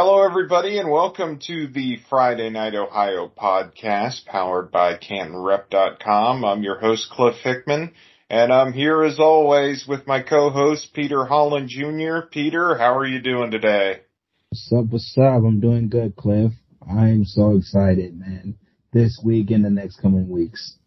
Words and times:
Hello, 0.00 0.22
everybody, 0.24 0.78
and 0.78 0.92
welcome 0.92 1.40
to 1.48 1.66
the 1.66 1.98
Friday 2.08 2.50
Night 2.50 2.76
Ohio 2.76 3.28
podcast 3.36 4.26
powered 4.26 4.70
by 4.70 4.94
CantonRep.com. 4.94 6.44
I'm 6.44 6.62
your 6.62 6.78
host, 6.78 7.10
Cliff 7.10 7.34
Hickman, 7.42 7.90
and 8.30 8.52
I'm 8.52 8.72
here 8.72 9.02
as 9.02 9.18
always 9.18 9.86
with 9.88 10.06
my 10.06 10.22
co-host, 10.22 10.94
Peter 10.94 11.24
Holland 11.24 11.68
Jr. 11.68 12.28
Peter, 12.30 12.78
how 12.78 12.96
are 12.96 13.06
you 13.06 13.20
doing 13.20 13.50
today? 13.50 14.02
What's 14.50 14.72
up, 14.72 14.84
what's 14.92 15.18
up? 15.18 15.42
I'm 15.42 15.58
doing 15.58 15.88
good, 15.88 16.14
Cliff. 16.14 16.52
I'm 16.88 17.24
so 17.24 17.56
excited, 17.56 18.16
man. 18.16 18.54
This 18.92 19.20
week 19.24 19.50
and 19.50 19.64
the 19.64 19.70
next 19.70 20.00
coming 20.00 20.28
weeks. 20.28 20.78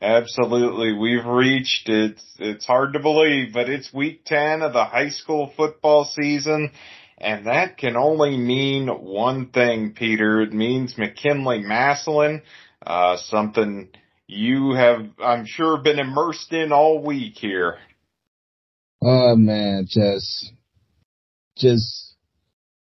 Absolutely. 0.00 0.94
We've 0.94 1.26
reached 1.26 1.90
it's 1.90 2.24
it's 2.38 2.64
hard 2.64 2.94
to 2.94 3.00
believe, 3.00 3.52
but 3.52 3.68
it's 3.68 3.92
week 3.92 4.24
10 4.24 4.62
of 4.62 4.72
the 4.72 4.86
high 4.86 5.10
school 5.10 5.52
football 5.54 6.06
season 6.06 6.72
and 7.20 7.46
that 7.46 7.76
can 7.76 7.96
only 7.96 8.36
mean 8.36 8.88
one 8.88 9.50
thing, 9.50 9.92
Peter. 9.94 10.40
It 10.40 10.52
means 10.52 10.96
McKinley 10.96 11.62
Massillon, 11.62 12.42
uh, 12.84 13.18
something 13.18 13.90
you 14.26 14.72
have, 14.72 15.06
I'm 15.22 15.44
sure, 15.46 15.76
been 15.78 15.98
immersed 15.98 16.52
in 16.52 16.72
all 16.72 17.04
week 17.04 17.34
here. 17.36 17.76
Oh 19.02 19.36
man, 19.36 19.86
just, 19.88 20.52
just, 21.56 22.14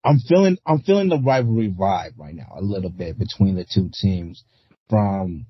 I'm 0.05 0.19
feeling, 0.19 0.59
I'm 0.66 0.80
feeling 0.80 1.09
the 1.09 1.21
rivalry 1.21 1.71
vibe 1.71 2.18
right 2.18 2.34
now 2.34 2.52
a 2.57 2.62
little 2.62 2.91
bit 2.91 3.18
between 3.18 3.57
the 3.57 3.65
two 3.65 3.91
teams 4.01 4.45
from, 4.88 5.46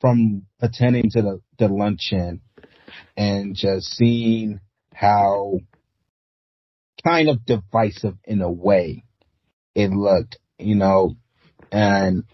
from 0.00 0.46
attending 0.60 1.10
to 1.10 1.22
the, 1.22 1.40
the 1.58 1.68
luncheon 1.68 2.40
and 3.16 3.54
just 3.54 3.88
seeing 3.88 4.60
how 4.94 5.58
kind 7.04 7.28
of 7.28 7.44
divisive 7.44 8.16
in 8.24 8.40
a 8.42 8.50
way 8.50 9.04
it 9.74 9.90
looked, 9.90 10.38
you 10.58 10.74
know, 10.74 11.16
and 11.70 12.24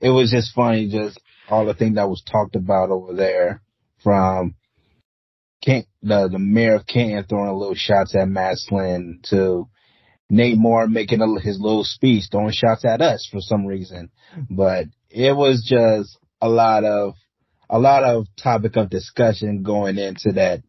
it 0.00 0.10
was 0.10 0.30
just 0.30 0.54
funny, 0.54 0.88
just 0.88 1.20
all 1.50 1.66
the 1.66 1.74
things 1.74 1.96
that 1.96 2.08
was 2.08 2.22
talked 2.22 2.56
about 2.56 2.90
over 2.90 3.14
there 3.14 3.62
from 4.02 4.54
the, 6.02 6.28
the 6.30 6.38
mayor 6.38 6.76
of 6.76 6.86
Canton 6.86 7.24
throwing 7.24 7.52
little 7.56 7.74
shots 7.74 8.14
at 8.14 8.28
Massillon 8.28 9.20
to 9.24 9.68
Nate 10.30 10.56
Moore 10.56 10.86
making 10.86 11.20
a, 11.20 11.40
his 11.40 11.60
little 11.60 11.84
speech 11.84 12.24
throwing 12.30 12.52
shots 12.52 12.84
at 12.84 13.00
us 13.00 13.28
for 13.30 13.40
some 13.40 13.66
reason. 13.66 14.10
But 14.50 14.86
it 15.10 15.34
was 15.34 15.64
just 15.68 16.18
a 16.40 16.48
lot 16.48 16.84
of, 16.84 17.14
a 17.68 17.78
lot 17.78 18.04
of 18.04 18.26
topic 18.42 18.76
of 18.76 18.90
discussion 18.90 19.62
going 19.62 19.98
into 19.98 20.32
that, 20.34 20.62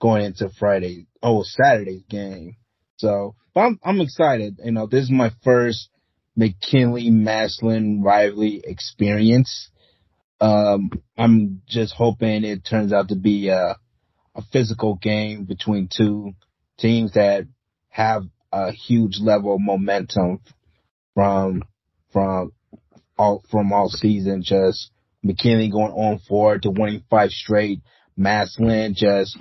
going 0.00 0.24
into 0.24 0.50
Friday, 0.58 1.06
oh, 1.22 1.42
Saturday's 1.42 2.04
game. 2.08 2.56
So, 2.96 3.34
but 3.54 3.60
I'm, 3.60 3.80
I'm 3.84 4.00
excited. 4.00 4.58
You 4.64 4.72
know, 4.72 4.86
this 4.86 5.04
is 5.04 5.10
my 5.10 5.30
first 5.42 5.88
McKinley 6.36 7.10
Massillon 7.10 8.02
rivalry 8.02 8.60
experience. 8.64 9.70
Um, 10.40 10.90
I'm 11.16 11.62
just 11.66 11.94
hoping 11.94 12.44
it 12.44 12.64
turns 12.68 12.92
out 12.92 13.08
to 13.08 13.16
be 13.16 13.48
a, 13.48 13.76
a 14.34 14.42
physical 14.52 14.96
game 14.96 15.44
between 15.44 15.88
two 15.94 16.32
teams 16.78 17.12
that 17.12 17.46
have 17.88 18.24
a 18.52 18.72
huge 18.72 19.18
level 19.20 19.54
of 19.54 19.60
momentum 19.60 20.40
from, 21.14 21.62
from 22.12 22.52
all, 23.16 23.44
from 23.50 23.72
all 23.72 23.88
season. 23.88 24.42
Just 24.42 24.90
McKinley 25.22 25.70
going 25.70 25.92
on 25.92 26.18
forward 26.18 26.62
to 26.62 26.70
winning 26.70 27.04
five 27.08 27.30
straight. 27.30 27.80
Massillon 28.16 28.94
just 28.94 29.36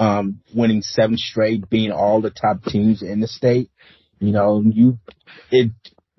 um, 0.00 0.40
winning 0.54 0.80
seven 0.80 1.18
straight, 1.18 1.68
being 1.68 1.92
all 1.92 2.22
the 2.22 2.30
top 2.30 2.64
teams 2.64 3.02
in 3.02 3.20
the 3.20 3.28
state. 3.28 3.70
You 4.18 4.32
know, 4.32 4.62
you, 4.64 4.98
it, 5.50 5.70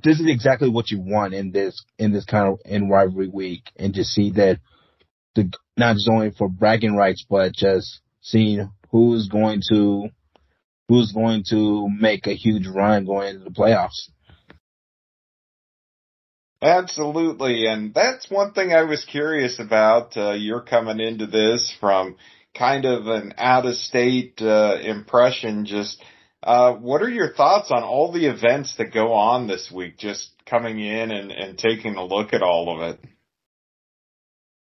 this 0.03 0.19
is 0.19 0.27
exactly 0.27 0.69
what 0.69 0.91
you 0.91 1.01
want 1.01 1.33
in 1.33 1.51
this, 1.51 1.83
in 1.97 2.13
this 2.13 2.25
kind 2.25 2.47
of, 2.47 2.59
in 2.63 2.89
rivalry 2.89 3.27
week 3.27 3.63
and 3.75 3.93
just 3.93 4.11
see 4.11 4.31
that 4.31 4.59
the, 5.35 5.51
not 5.75 5.95
just 5.95 6.09
only 6.09 6.31
for 6.31 6.47
bragging 6.47 6.95
rights, 6.95 7.25
but 7.27 7.53
just 7.53 8.01
seeing 8.21 8.71
who's 8.91 9.27
going 9.27 9.61
to, 9.71 10.09
who's 10.87 11.11
going 11.11 11.43
to 11.49 11.89
make 11.89 12.27
a 12.27 12.35
huge 12.35 12.67
run 12.67 13.05
going 13.05 13.35
into 13.35 13.43
the 13.43 13.49
playoffs. 13.49 14.09
Absolutely. 16.61 17.65
And 17.65 17.93
that's 17.95 18.29
one 18.29 18.51
thing 18.53 18.73
I 18.73 18.83
was 18.83 19.03
curious 19.05 19.59
about. 19.59 20.15
Uh, 20.15 20.33
you're 20.33 20.61
coming 20.61 20.99
into 20.99 21.25
this 21.25 21.75
from 21.79 22.17
kind 22.57 22.85
of 22.85 23.07
an 23.07 23.33
out 23.37 23.65
of 23.65 23.75
state 23.75 24.41
uh, 24.41 24.77
impression. 24.81 25.65
Just 25.65 26.01
uh, 26.43 26.73
what 26.73 27.01
are 27.01 27.09
your 27.09 27.33
thoughts 27.33 27.71
on 27.71 27.83
all 27.83 28.11
the 28.11 28.25
events 28.25 28.75
that 28.77 28.93
go 28.93 29.13
on 29.13 29.47
this 29.47 29.71
week? 29.73 29.97
Just 29.97 30.29
coming 30.45 30.79
in 30.79 31.11
and, 31.11 31.31
and 31.31 31.57
taking 31.57 31.95
a 31.95 32.03
look 32.05 32.33
at 32.33 32.41
all 32.41 32.75
of 32.75 32.93
it. 32.93 32.99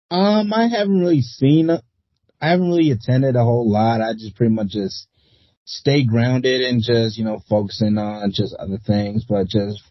Um, 0.09 0.53
I 0.53 0.67
haven't 0.67 0.99
really 0.99 1.21
seen. 1.21 1.69
I 1.69 2.49
haven't 2.49 2.69
really 2.69 2.91
attended 2.91 3.35
a 3.35 3.43
whole 3.43 3.69
lot. 3.69 4.01
I 4.01 4.13
just 4.13 4.35
pretty 4.35 4.53
much 4.53 4.69
just 4.69 5.07
stay 5.65 6.05
grounded 6.05 6.61
and 6.61 6.81
just 6.81 7.17
you 7.17 7.25
know 7.25 7.41
focusing 7.49 7.97
on 7.97 8.31
just 8.31 8.55
other 8.55 8.77
things, 8.77 9.25
but 9.27 9.47
just 9.47 9.81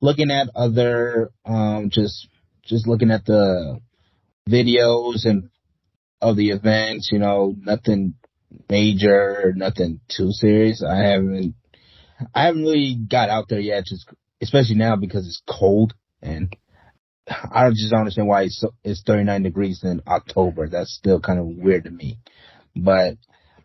looking 0.00 0.30
at 0.30 0.48
other 0.54 1.30
um 1.44 1.90
just 1.90 2.28
just 2.64 2.86
looking 2.86 3.10
at 3.10 3.24
the 3.24 3.80
videos 4.48 5.24
and 5.24 5.50
of 6.20 6.36
the 6.36 6.50
events, 6.50 7.10
you 7.12 7.18
know, 7.18 7.54
nothing 7.58 8.14
major, 8.68 9.52
nothing 9.56 10.00
too 10.08 10.30
serious. 10.32 10.82
I 10.82 10.96
haven't, 10.96 11.54
I 12.34 12.44
haven't 12.44 12.62
really 12.62 12.96
got 13.08 13.30
out 13.30 13.48
there 13.48 13.60
yet, 13.60 13.84
just, 13.86 14.08
especially 14.40 14.76
now 14.76 14.96
because 14.96 15.26
it's 15.26 15.42
cold 15.48 15.94
and 16.22 16.54
I 17.28 17.70
just 17.70 17.90
don't 17.90 18.00
understand 18.00 18.28
why 18.28 18.42
it's, 18.42 18.62
it's 18.84 19.02
39 19.06 19.42
degrees 19.42 19.80
in 19.82 20.02
October. 20.06 20.68
That's 20.68 20.94
still 20.94 21.20
kind 21.20 21.38
of 21.38 21.46
weird 21.46 21.84
to 21.84 21.90
me, 21.90 22.18
but, 22.74 23.16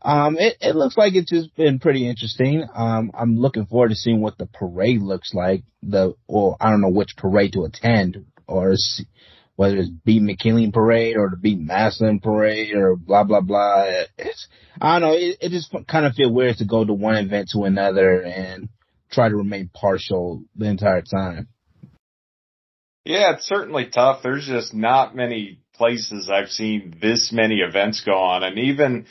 um, 0.02 0.38
it, 0.38 0.58
it 0.62 0.76
looks 0.76 0.98
like 0.98 1.16
it's 1.16 1.32
just 1.32 1.56
been 1.56 1.80
pretty 1.80 2.08
interesting. 2.08 2.64
Um, 2.76 3.10
I'm 3.16 3.38
looking 3.38 3.66
forward 3.66 3.90
to 3.90 3.96
seeing 3.96 4.22
what 4.22 4.38
the 4.38 4.46
parade 4.46 5.02
looks 5.02 5.34
like. 5.34 5.64
The, 5.82 6.14
or 6.28 6.58
I 6.62 6.70
don't 6.70 6.82
know 6.82 6.90
which 6.92 7.18
parade 7.18 7.54
to 7.54 7.64
attend 7.64 8.24
or 8.48 8.76
whether 9.56 9.78
it's 9.78 9.90
beat 9.90 10.22
McKinley 10.22 10.70
parade 10.72 11.18
or 11.18 11.30
the 11.30 11.38
beat 11.38 11.60
Massillon 11.60 12.22
parade 12.22 12.74
or 12.76 12.96
blah 12.96 13.24
blah 13.24 13.42
blah. 13.42 13.86
It's 14.18 14.48
I 14.80 15.00
don't 15.00 15.10
know. 15.10 15.18
It, 15.18 15.38
it 15.42 15.50
just 15.50 15.74
kind 15.88 16.06
of 16.06 16.14
feel 16.14 16.32
weird 16.32 16.58
to 16.58 16.66
go 16.66 16.84
to 16.84 16.94
one 16.94 17.16
event 17.16 17.50
to 17.54 17.64
another 17.64 18.22
and 18.22 18.70
try 19.12 19.30
to 19.30 19.36
remain 19.36 19.70
partial 19.74 20.44
the 20.56 20.66
entire 20.66 21.02
time. 21.02 21.48
Yeah, 23.06 23.34
it's 23.34 23.48
certainly 23.48 23.86
tough. 23.86 24.24
There's 24.24 24.48
just 24.48 24.74
not 24.74 25.16
many 25.16 25.60
places 25.76 26.30
I've 26.30 26.50
seen 26.50 26.96
this 27.02 27.32
many 27.32 27.58
events 27.60 28.02
go 28.02 28.14
on, 28.14 28.44
and 28.44 28.58
even 28.58 29.06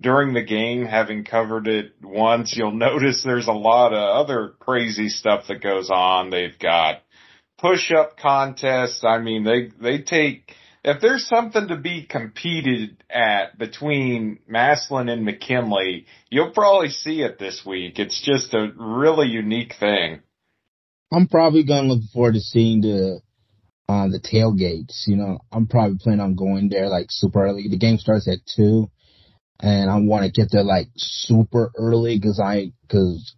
during 0.00 0.32
the 0.32 0.42
game, 0.42 0.86
having 0.86 1.24
covered 1.24 1.66
it 1.66 1.92
once, 2.02 2.54
you'll 2.56 2.72
notice 2.72 3.22
there's 3.22 3.48
a 3.48 3.52
lot 3.52 3.92
of 3.92 4.24
other 4.24 4.54
crazy 4.58 5.08
stuff 5.08 5.44
that 5.48 5.62
goes 5.62 5.90
on. 5.90 6.30
They've 6.30 6.58
got 6.58 7.02
push 7.60 7.90
up 7.92 8.16
contests. 8.16 9.04
I 9.04 9.18
mean, 9.18 9.44
they, 9.44 9.70
they 9.80 10.02
take, 10.02 10.54
if 10.82 11.00
there's 11.00 11.26
something 11.26 11.68
to 11.68 11.76
be 11.76 12.06
competed 12.06 13.02
at 13.10 13.58
between 13.58 14.38
Massillon 14.48 15.10
and 15.10 15.24
McKinley, 15.24 16.06
you'll 16.30 16.52
probably 16.52 16.88
see 16.88 17.20
it 17.20 17.38
this 17.38 17.62
week. 17.66 17.98
It's 17.98 18.20
just 18.24 18.54
a 18.54 18.70
really 18.76 19.28
unique 19.28 19.74
thing. 19.78 20.20
I'm 21.12 21.28
probably 21.28 21.64
going 21.64 21.88
to 21.88 21.94
look 21.94 22.04
forward 22.12 22.34
to 22.34 22.40
seeing 22.40 22.80
the, 22.80 23.20
uh, 23.88 24.08
the 24.08 24.20
tailgates. 24.20 25.06
You 25.06 25.16
know, 25.16 25.38
I'm 25.52 25.66
probably 25.66 25.98
planning 26.00 26.20
on 26.20 26.36
going 26.36 26.68
there 26.68 26.88
like 26.88 27.06
super 27.10 27.44
early. 27.44 27.66
The 27.68 27.78
game 27.78 27.98
starts 27.98 28.28
at 28.28 28.38
two 28.56 28.90
and 29.58 29.90
I 29.90 29.98
want 29.98 30.24
to 30.24 30.30
get 30.30 30.50
there 30.50 30.64
like 30.64 30.88
super 30.96 31.70
early 31.76 32.18
cause 32.18 32.40
I, 32.42 32.72
cause 32.88 33.34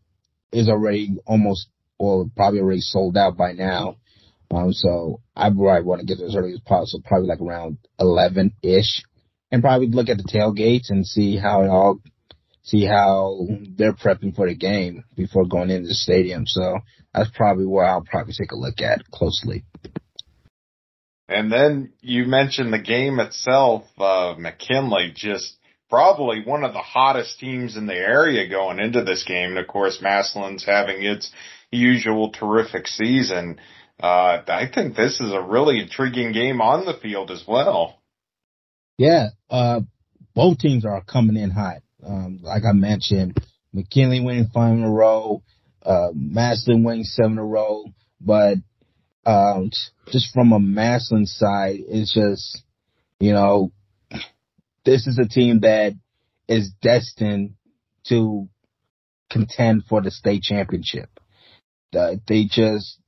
it's 0.52 0.68
already 0.68 1.16
almost, 1.26 1.68
well, 1.98 2.30
probably 2.36 2.60
already 2.60 2.82
sold 2.82 3.16
out 3.16 3.36
by 3.36 3.52
now. 3.52 3.96
Um, 4.52 4.72
so 4.72 5.20
I 5.34 5.48
probably 5.48 5.82
want 5.82 6.00
to 6.00 6.06
get 6.06 6.18
there 6.18 6.26
as 6.26 6.36
early 6.36 6.52
as 6.52 6.60
possible, 6.60 7.02
probably 7.06 7.28
like 7.28 7.40
around 7.40 7.78
11 7.98 8.52
ish 8.62 9.02
and 9.50 9.62
probably 9.62 9.88
look 9.88 10.08
at 10.08 10.18
the 10.18 10.24
tailgates 10.24 10.90
and 10.90 11.06
see 11.06 11.36
how 11.36 11.62
it 11.62 11.68
all, 11.68 12.00
see 12.62 12.84
how 12.84 13.46
they're 13.76 13.94
prepping 13.94 14.34
for 14.34 14.48
the 14.48 14.54
game 14.54 15.04
before 15.16 15.46
going 15.46 15.70
into 15.70 15.88
the 15.88 15.94
stadium. 15.94 16.46
So 16.46 16.78
that's 17.14 17.30
probably 17.34 17.66
where 17.66 17.84
I'll 17.84 18.02
probably 18.02 18.34
take 18.34 18.52
a 18.52 18.56
look 18.56 18.80
at 18.80 19.10
closely. 19.10 19.64
And 21.28 21.50
then 21.50 21.92
you 22.00 22.26
mentioned 22.26 22.72
the 22.72 22.78
game 22.78 23.18
itself, 23.20 23.84
uh, 23.98 24.34
McKinley 24.38 25.12
just 25.14 25.56
probably 25.88 26.42
one 26.44 26.64
of 26.64 26.72
the 26.72 26.78
hottest 26.78 27.38
teams 27.38 27.76
in 27.76 27.86
the 27.86 27.94
area 27.94 28.48
going 28.48 28.78
into 28.78 29.02
this 29.02 29.24
game. 29.24 29.50
And 29.50 29.58
of 29.58 29.66
course, 29.66 30.00
Massillon's 30.02 30.64
having 30.64 31.02
its 31.02 31.30
usual 31.70 32.32
terrific 32.32 32.86
season 32.86 33.58
uh, 34.00 34.42
I 34.46 34.68
think 34.72 34.96
this 34.96 35.20
is 35.20 35.32
a 35.32 35.40
really 35.40 35.80
intriguing 35.80 36.32
game 36.32 36.60
on 36.60 36.84
the 36.84 36.94
field 36.94 37.30
as 37.30 37.44
well. 37.46 37.98
Yeah, 38.98 39.28
uh, 39.50 39.80
both 40.34 40.58
teams 40.58 40.84
are 40.84 41.02
coming 41.02 41.36
in 41.36 41.50
hot. 41.50 41.82
Um, 42.04 42.40
like 42.42 42.64
I 42.64 42.72
mentioned, 42.72 43.38
McKinley 43.72 44.20
winning 44.20 44.50
five 44.52 44.74
in 44.74 44.82
a 44.82 44.90
row, 44.90 45.42
uh, 45.84 46.08
Massillon 46.14 46.84
winning 46.84 47.04
seven 47.04 47.32
in 47.32 47.38
a 47.38 47.44
row, 47.44 47.84
but 48.20 48.58
um, 49.24 49.70
just 50.10 50.32
from 50.32 50.52
a 50.52 50.58
Massillon 50.58 51.26
side, 51.26 51.78
it's 51.78 52.12
just 52.12 52.62
you 53.20 53.32
know 53.32 53.72
this 54.84 55.06
is 55.06 55.18
a 55.18 55.28
team 55.28 55.60
that 55.60 55.92
is 56.48 56.72
destined 56.82 57.54
to 58.08 58.48
contend 59.30 59.84
for 59.88 60.00
the 60.00 60.10
state 60.10 60.42
championship. 60.42 61.08
Uh, 61.96 62.16
they 62.26 62.44
just 62.44 62.98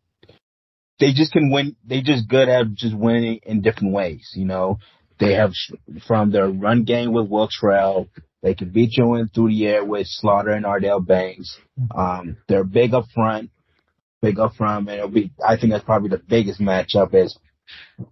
they 1.01 1.13
just 1.13 1.33
can 1.33 1.51
win. 1.51 1.77
They 1.85 2.03
just 2.03 2.29
good 2.29 2.49
at 2.49 2.73
just 2.75 2.97
winning 2.97 3.41
in 3.45 3.63
different 3.63 3.93
ways. 3.93 4.31
You 4.35 4.47
know, 4.47 4.79
they 5.19 5.35
have 5.35 5.53
from 6.07 6.31
their 6.31 6.49
run 6.49 6.85
game 6.85 7.13
with 7.13 7.29
Will 7.29 7.49
Trail. 7.49 8.09
They 8.43 8.55
can 8.55 8.71
beat 8.71 8.97
you 8.97 9.15
in 9.15 9.29
through 9.29 9.49
the 9.49 9.67
air 9.67 9.85
with 9.85 10.07
Slaughter 10.07 10.51
and 10.51 10.67
Ardell 10.67 11.01
Banks. 11.01 11.59
Um, 11.95 12.37
they're 12.47 12.65
big 12.65 12.93
up 12.93 13.07
front, 13.15 13.51
big 14.21 14.39
up 14.39 14.55
front, 14.55 14.89
and 14.89 14.99
it'll 14.99 15.09
be. 15.09 15.33
I 15.47 15.57
think 15.57 15.73
that's 15.73 15.85
probably 15.85 16.11
the 16.11 16.19
biggest 16.19 16.61
matchup 16.61 17.15
is 17.15 17.39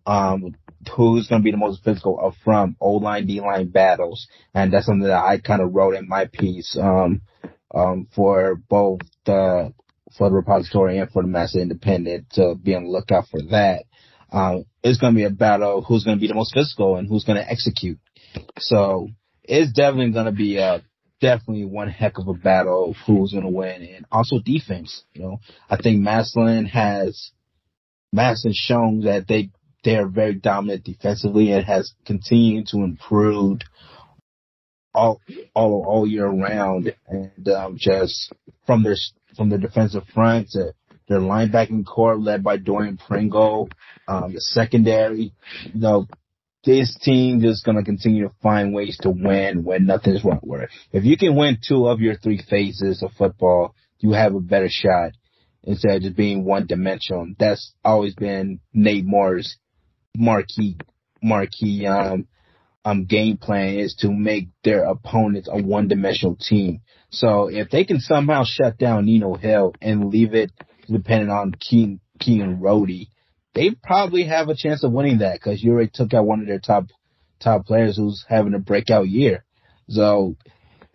um, 0.06 0.55
who's 0.96 1.29
going 1.29 1.43
to 1.43 1.44
be 1.44 1.50
the 1.50 1.56
most 1.56 1.84
physical 1.84 2.19
up 2.25 2.34
front, 2.44 2.76
O 2.81 2.93
line, 2.93 3.26
D 3.26 3.40
line 3.40 3.69
battles, 3.69 4.26
and 4.55 4.73
that's 4.73 4.87
something 4.87 5.08
that 5.08 5.25
I 5.25 5.38
kind 5.38 5.62
of 5.62 5.75
wrote 5.75 5.94
in 5.94 6.08
my 6.08 6.26
piece 6.26 6.76
um, 6.81 7.23
um, 7.75 8.08
for 8.14 8.56
both 8.69 9.00
the 9.25 9.73
for 10.17 10.29
the 10.29 10.35
repository 10.35 10.99
and 10.99 11.11
for 11.11 11.23
the 11.23 11.29
Massillon 11.29 11.62
Independent 11.62 12.31
to 12.32 12.55
be 12.55 12.75
on 12.75 12.85
the 12.85 12.91
lookout 12.91 13.26
for 13.31 13.41
that. 13.50 13.85
Um, 14.32 14.64
it's 14.82 14.99
going 14.99 15.12
to 15.12 15.17
be 15.17 15.25
a 15.25 15.31
battle 15.31 15.79
of 15.79 15.85
who's 15.85 16.05
going 16.05 16.17
to 16.17 16.20
be 16.20 16.29
the 16.29 16.35
most 16.35 16.55
physical 16.55 16.97
and 16.97 17.09
who's 17.09 17.25
going 17.25 17.43
to 17.43 17.50
execute. 17.50 17.99
So 18.59 19.09
it's 19.43 19.73
definitely 19.73 20.12
going 20.12 20.26
to 20.26 20.32
be 20.32 20.56
a 20.56 20.82
definitely 21.20 21.64
one 21.64 21.88
heck 21.88 22.19
of 22.19 22.29
a 22.29 22.35
battle 22.35 22.94
who's 23.06 23.32
going 23.32 23.44
to 23.44 23.50
win 23.50 23.82
and 23.82 24.06
also 24.11 24.38
defense. 24.38 25.05
You 25.14 25.23
know, 25.23 25.41
I 25.70 25.76
think 25.76 26.00
Massillon 26.00 26.67
has 26.67 27.31
Massillon 28.12 28.55
shown 28.55 29.00
that 29.03 29.29
they 29.29 29.50
they 29.85 29.97
are 29.97 30.08
very 30.08 30.35
dominant 30.35 30.85
defensively 30.85 31.53
and 31.53 31.65
has 31.65 31.93
continued 32.06 32.69
to 32.69 32.79
improve 32.79 33.61
all 34.94 35.20
all 35.55 35.85
all 35.87 36.06
year 36.06 36.26
round 36.26 36.94
and 37.08 37.49
um, 37.49 37.76
just 37.79 38.32
from 38.67 38.82
their 38.82 38.97
from 39.37 39.50
the 39.50 39.58
defensive 39.58 40.05
front 40.14 40.50
to 40.50 40.73
their 41.08 41.20
linebacking 41.20 41.84
core 41.84 42.17
led 42.17 42.43
by 42.43 42.56
Dorian 42.56 42.96
Pringle, 42.96 43.69
um, 44.08 44.32
the 44.32 44.40
secondary, 44.40 45.32
you 45.64 45.81
know, 45.81 46.06
this 46.64 46.96
team 47.02 47.44
is 47.44 47.62
going 47.64 47.76
to 47.76 47.82
continue 47.82 48.29
to 48.29 48.34
find 48.43 48.73
ways 48.73 48.96
to 49.02 49.11
win 49.11 49.64
when 49.64 49.84
nothing's 49.84 50.25
wrong 50.25 50.40
with 50.43 50.62
it. 50.62 50.70
If 50.93 51.05
you 51.05 51.17
can 51.17 51.34
win 51.34 51.58
two 51.67 51.88
of 51.88 52.00
your 52.00 52.17
three 52.17 52.40
phases 52.49 53.02
of 53.02 53.11
football, 53.19 53.75
you 53.99 54.12
have 54.12 54.34
a 54.34 54.40
better 54.40 54.69
shot 54.70 55.12
instead 55.64 55.96
of 55.96 56.02
just 56.02 56.17
being 56.17 56.44
one 56.44 56.67
dimensional. 56.67 57.26
That's 57.38 57.73
always 57.84 58.14
been 58.14 58.61
Nate 58.73 59.05
Moore's 59.05 59.56
marquee, 60.17 60.76
marquee, 61.23 61.87
um, 61.87 62.29
um, 62.84 63.05
game 63.05 63.37
plan 63.37 63.76
is 63.76 63.94
to 64.00 64.11
make 64.11 64.49
their 64.64 64.84
opponents 64.84 65.49
a 65.50 65.62
one 65.62 65.88
dimensional 65.88 66.37
team. 66.37 66.81
So 67.11 67.49
if 67.49 67.70
they 67.70 67.84
can 67.84 68.00
somehow 68.00 68.44
shut 68.44 68.79
down 68.79 69.06
Nino 69.06 69.34
Hill 69.34 69.75
and 69.81 70.11
leave 70.11 70.34
it 70.34 70.50
depending 70.90 71.31
on 71.31 71.55
Keegan, 71.58 72.00
Keegan 72.19 72.61
Rody, 72.61 73.11
they 73.55 73.70
probably 73.70 74.25
have 74.25 74.49
a 74.49 74.56
chance 74.56 74.82
of 74.82 74.93
winning 74.93 75.19
that 75.19 75.34
because 75.34 75.62
you 75.62 75.73
already 75.73 75.90
took 75.93 76.14
out 76.14 76.26
one 76.26 76.40
of 76.40 76.46
their 76.46 76.58
top 76.58 76.87
top 77.38 77.67
players 77.67 77.96
who's 77.96 78.25
having 78.29 78.55
a 78.55 78.58
breakout 78.58 79.08
year. 79.08 79.44
So, 79.88 80.37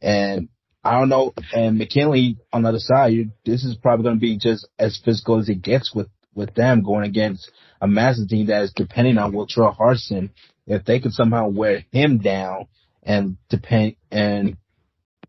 and 0.01 0.49
I 0.83 0.99
don't 0.99 1.09
know, 1.09 1.33
and 1.53 1.77
McKinley 1.77 2.37
on 2.51 2.63
the 2.63 2.69
other 2.69 2.79
side, 2.79 3.13
you, 3.13 3.31
this 3.45 3.63
is 3.63 3.75
probably 3.75 4.03
going 4.03 4.15
to 4.15 4.21
be 4.21 4.37
just 4.37 4.67
as 4.79 4.99
physical 5.03 5.39
as 5.39 5.49
it 5.49 5.61
gets 5.61 5.93
with 5.93 6.07
with 6.33 6.53
them 6.53 6.83
going 6.83 7.03
against 7.03 7.51
a 7.81 7.87
massive 7.87 8.29
team 8.29 8.47
that 8.47 8.61
is 8.61 8.73
depending 8.75 9.17
on 9.17 9.33
Wiltrell 9.33 9.75
Harson. 9.75 10.31
If 10.67 10.85
they 10.85 10.99
could 10.99 11.13
somehow 11.13 11.47
wear 11.49 11.85
him 11.91 12.19
down 12.19 12.67
and 13.01 13.37
depend 13.49 13.95
and 14.11 14.57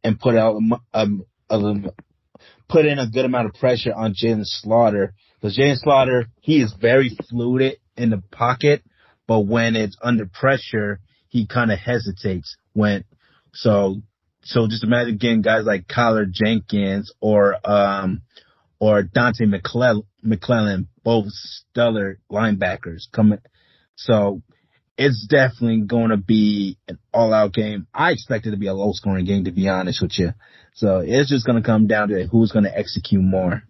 and 0.05 0.21
put 0.21 0.37
out 0.37 0.61
a, 0.93 1.07
a 1.49 1.75
put 2.69 2.87
in 2.87 2.99
a 2.99 3.09
good 3.09 3.25
amount 3.25 3.47
of 3.47 3.55
pressure 3.55 3.93
on 3.95 4.15
Jalen 4.15 4.45
Slaughter. 4.45 5.15
Because 5.41 5.57
Jalen 5.57 5.79
Slaughter, 5.79 6.27
he 6.41 6.61
is 6.61 6.75
very 6.81 7.17
fluid 7.29 7.79
in 7.97 8.11
the 8.11 8.23
pocket, 8.31 8.83
but 9.27 9.41
when 9.41 9.77
it's 9.77 9.97
under 10.03 10.27
pressure, 10.27 11.01
he 11.29 11.47
kind 11.47 11.73
of 11.73 11.79
hesitates 11.79 12.57
when, 12.73 13.05
so, 13.53 13.97
so 14.43 14.67
just 14.69 14.85
imagine 14.85 15.17
getting 15.17 15.43
guys 15.43 15.65
like 15.65 15.87
Kyler 15.87 16.31
Jenkins 16.31 17.13
or, 17.21 17.57
um, 17.69 18.23
or 18.79 19.03
Dante 19.03 19.47
McClellan, 19.47 20.05
McClellan, 20.23 20.89
both 21.03 21.27
stellar 21.29 22.19
linebackers 22.31 23.11
coming. 23.13 23.41
So 23.97 24.43
it's 24.99 25.27
definitely 25.29 25.83
going 25.83 26.11
to 26.11 26.17
be 26.17 26.77
an 26.89 26.99
all 27.15 27.33
out 27.33 27.55
game. 27.55 27.87
I 27.95 28.11
expect 28.11 28.47
it 28.47 28.51
to 28.51 28.57
be 28.57 28.67
a 28.67 28.75
low 28.75 28.93
scoring 28.93 29.25
game, 29.25 29.45
to 29.45 29.53
be 29.53 29.69
honest 29.69 30.03
with 30.03 30.19
you. 30.19 30.35
So 30.75 30.99
it's 30.99 31.31
just 31.31 31.47
going 31.47 31.63
to 31.63 31.67
come 31.67 31.87
down 31.87 32.09
to 32.09 32.27
who's 32.27 32.51
going 32.51 32.65
to 32.65 32.77
execute 32.77 33.23
more. 33.23 33.63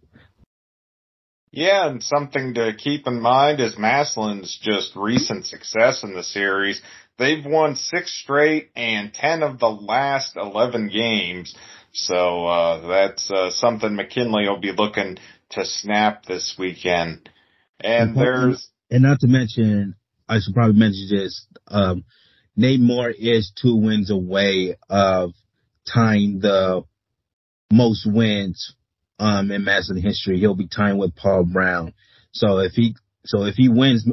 Yeah, 1.51 1.89
and 1.89 2.03
something 2.03 2.55
to 2.55 2.73
keep 2.77 3.07
in 3.07 3.21
mind 3.21 3.61
is 3.61 3.79
Massillon's 3.79 4.59
just 4.61 4.97
recent 4.97 5.47
success 5.47 6.03
in 6.03 6.15
the 6.15 6.23
series. 6.23 6.81
They've 7.19 7.45
won 7.45 7.77
six 7.77 8.13
straight 8.15 8.71
and 8.75 9.13
10 9.13 9.43
of 9.43 9.59
the 9.59 9.69
last 9.69 10.37
11 10.37 10.89
games. 10.89 11.55
So, 11.93 12.47
uh, 12.47 12.89
that's, 12.89 13.31
uh, 13.31 13.51
something 13.51 13.97
McKinley 13.97 14.49
will 14.49 14.61
be 14.61 14.73
looking 14.73 15.19
to 15.51 15.65
snap 15.65 16.27
this 16.27 16.55
weekend. 16.59 17.29
And 17.81 18.17
there's, 18.17 18.69
and 18.91 19.03
not 19.03 19.21
to 19.21 19.27
mention, 19.27 19.95
I 20.29 20.41
should 20.41 20.55
probably 20.55 20.79
mention 20.79 21.09
this, 21.11 21.47
um, 21.69 22.05
Nate 22.57 22.81
Moore 22.81 23.11
is 23.11 23.53
two 23.61 23.77
wins 23.77 24.11
away 24.11 24.77
of 24.91 25.33
tying 25.93 26.41
the 26.41 26.83
most 27.73 28.07
wins 28.07 28.75
um, 29.19 29.51
in 29.51 29.65
Massillon 29.65 30.03
history. 30.03 30.39
He'll 30.39 30.55
be 30.55 30.69
tying 30.69 30.99
with 30.99 31.15
Paul 31.15 31.45
Brown. 31.45 31.95
So 32.33 32.59
if 32.59 32.73
he 32.73 32.97
so 33.25 33.45
if 33.45 33.55
he 33.55 33.69
wins 33.69 34.07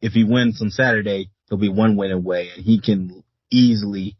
if 0.00 0.12
he 0.12 0.24
wins 0.24 0.60
on 0.60 0.70
Saturday, 0.70 1.30
he'll 1.48 1.58
be 1.58 1.68
one 1.68 1.96
win 1.96 2.10
away, 2.10 2.50
and 2.54 2.64
he 2.64 2.80
can 2.80 3.22
easily 3.50 4.16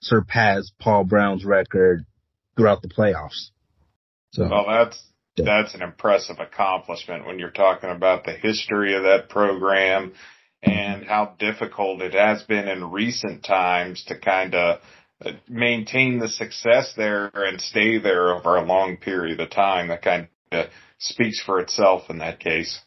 surpass 0.00 0.70
Paul 0.78 1.04
Brown's 1.04 1.44
record 1.44 2.04
throughout 2.56 2.82
the 2.82 2.88
playoffs. 2.88 3.50
So 4.32 4.48
well, 4.48 4.66
that's 4.68 5.02
that's 5.36 5.74
an 5.74 5.82
impressive 5.82 6.36
accomplishment 6.38 7.26
when 7.26 7.38
you're 7.38 7.50
talking 7.50 7.90
about 7.90 8.24
the 8.24 8.32
history 8.32 8.94
of 8.94 9.02
that 9.02 9.28
program 9.28 10.12
and 10.66 11.04
how 11.04 11.34
difficult 11.38 12.02
it 12.02 12.12
has 12.12 12.42
been 12.42 12.68
in 12.68 12.90
recent 12.90 13.44
times 13.44 14.04
to 14.04 14.18
kind 14.18 14.54
of 14.54 14.80
uh, 15.24 15.32
maintain 15.48 16.18
the 16.18 16.28
success 16.28 16.92
there 16.96 17.30
and 17.32 17.60
stay 17.60 17.98
there 17.98 18.34
over 18.34 18.56
a 18.56 18.64
long 18.64 18.96
period 18.96 19.40
of 19.40 19.50
time. 19.50 19.88
That 19.88 20.02
kind 20.02 20.28
of 20.52 20.66
speaks 20.98 21.40
for 21.40 21.60
itself 21.60 22.10
in 22.10 22.18
that 22.18 22.40
case. 22.40 22.80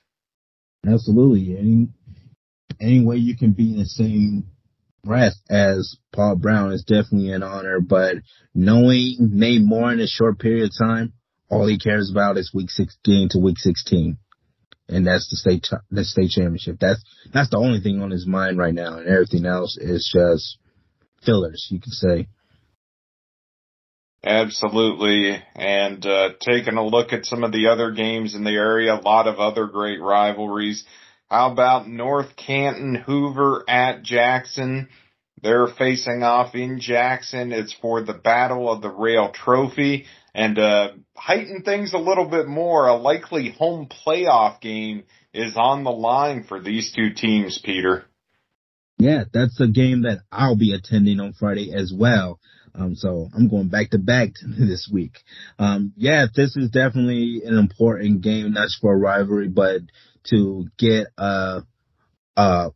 Absolutely. 0.87 1.57
Any, 1.57 1.87
any 2.79 3.05
way 3.05 3.17
you 3.17 3.35
can 3.35 3.53
be 3.53 3.71
in 3.71 3.79
the 3.79 3.85
same 3.85 4.45
breath 5.03 5.33
as 5.49 5.97
Paul 6.13 6.35
Brown 6.35 6.71
is 6.71 6.83
definitely 6.83 7.31
an 7.31 7.43
honor, 7.43 7.79
but 7.79 8.17
knowing 8.53 9.15
Nate 9.19 9.61
Moore 9.61 9.91
in 9.91 9.99
a 9.99 10.07
short 10.07 10.39
period 10.39 10.65
of 10.65 10.71
time, 10.77 11.13
all 11.49 11.67
he 11.67 11.79
cares 11.79 12.11
about 12.11 12.37
is 12.37 12.53
week 12.53 12.69
16 12.69 13.29
to 13.29 13.39
week 13.39 13.57
16. 13.57 14.17
And 14.89 15.05
that's 15.05 15.29
the 15.29 15.37
state, 15.37 15.67
the 15.91 16.03
state 16.03 16.31
championship. 16.31 16.77
That's, 16.79 17.01
that's 17.31 17.49
the 17.49 17.57
only 17.57 17.79
thing 17.79 18.01
on 18.01 18.09
his 18.09 18.25
mind 18.25 18.57
right 18.57 18.73
now. 18.73 18.97
And 18.97 19.07
everything 19.07 19.45
else 19.45 19.77
is 19.77 20.09
just 20.11 20.57
fillers, 21.23 21.67
you 21.69 21.79
could 21.79 21.93
say. 21.93 22.27
Absolutely. 24.23 25.41
And 25.55 26.05
uh, 26.05 26.31
taking 26.41 26.75
a 26.75 26.85
look 26.85 27.13
at 27.13 27.25
some 27.25 27.43
of 27.43 27.51
the 27.51 27.67
other 27.67 27.91
games 27.91 28.35
in 28.35 28.43
the 28.43 28.51
area, 28.51 28.95
a 28.95 29.01
lot 29.01 29.27
of 29.27 29.39
other 29.39 29.67
great 29.67 30.01
rivalries. 30.01 30.83
How 31.29 31.51
about 31.51 31.87
North 31.87 32.35
Canton 32.35 32.95
Hoover 32.95 33.63
at 33.67 34.03
Jackson? 34.03 34.89
They're 35.41 35.67
facing 35.67 36.23
off 36.23 36.55
in 36.55 36.79
Jackson. 36.79 37.51
It's 37.51 37.73
for 37.73 38.03
the 38.03 38.13
Battle 38.13 38.71
of 38.71 38.81
the 38.81 38.89
Rail 38.89 39.31
Trophy. 39.31 40.05
And 40.33 40.59
uh, 40.59 40.91
heighten 41.15 41.63
things 41.63 41.93
a 41.93 41.97
little 41.97 42.29
bit 42.29 42.47
more, 42.47 42.87
a 42.87 42.95
likely 42.95 43.51
home 43.51 43.87
playoff 43.87 44.61
game 44.61 45.03
is 45.33 45.55
on 45.55 45.83
the 45.83 45.91
line 45.91 46.43
for 46.43 46.59
these 46.59 46.93
two 46.93 47.13
teams, 47.13 47.59
Peter. 47.63 48.05
Yeah, 48.97 49.23
that's 49.33 49.59
a 49.61 49.67
game 49.67 50.03
that 50.03 50.19
I'll 50.31 50.57
be 50.57 50.73
attending 50.73 51.19
on 51.19 51.33
Friday 51.33 51.73
as 51.73 51.93
well. 51.95 52.39
Um, 52.75 52.95
so 52.95 53.29
I'm 53.35 53.49
going 53.49 53.69
back 53.69 53.91
to 53.91 53.97
back 53.97 54.29
this 54.45 54.89
week. 54.91 55.19
Um, 55.57 55.93
yeah, 55.95 56.27
this 56.33 56.55
is 56.55 56.69
definitely 56.69 57.41
an 57.45 57.57
important 57.57 58.21
game, 58.21 58.51
not 58.53 58.65
just 58.65 58.81
for 58.81 58.97
rivalry, 58.97 59.47
but 59.47 59.81
to 60.25 60.67
get 60.77 61.07
a, 61.17 61.63
a 62.35 62.71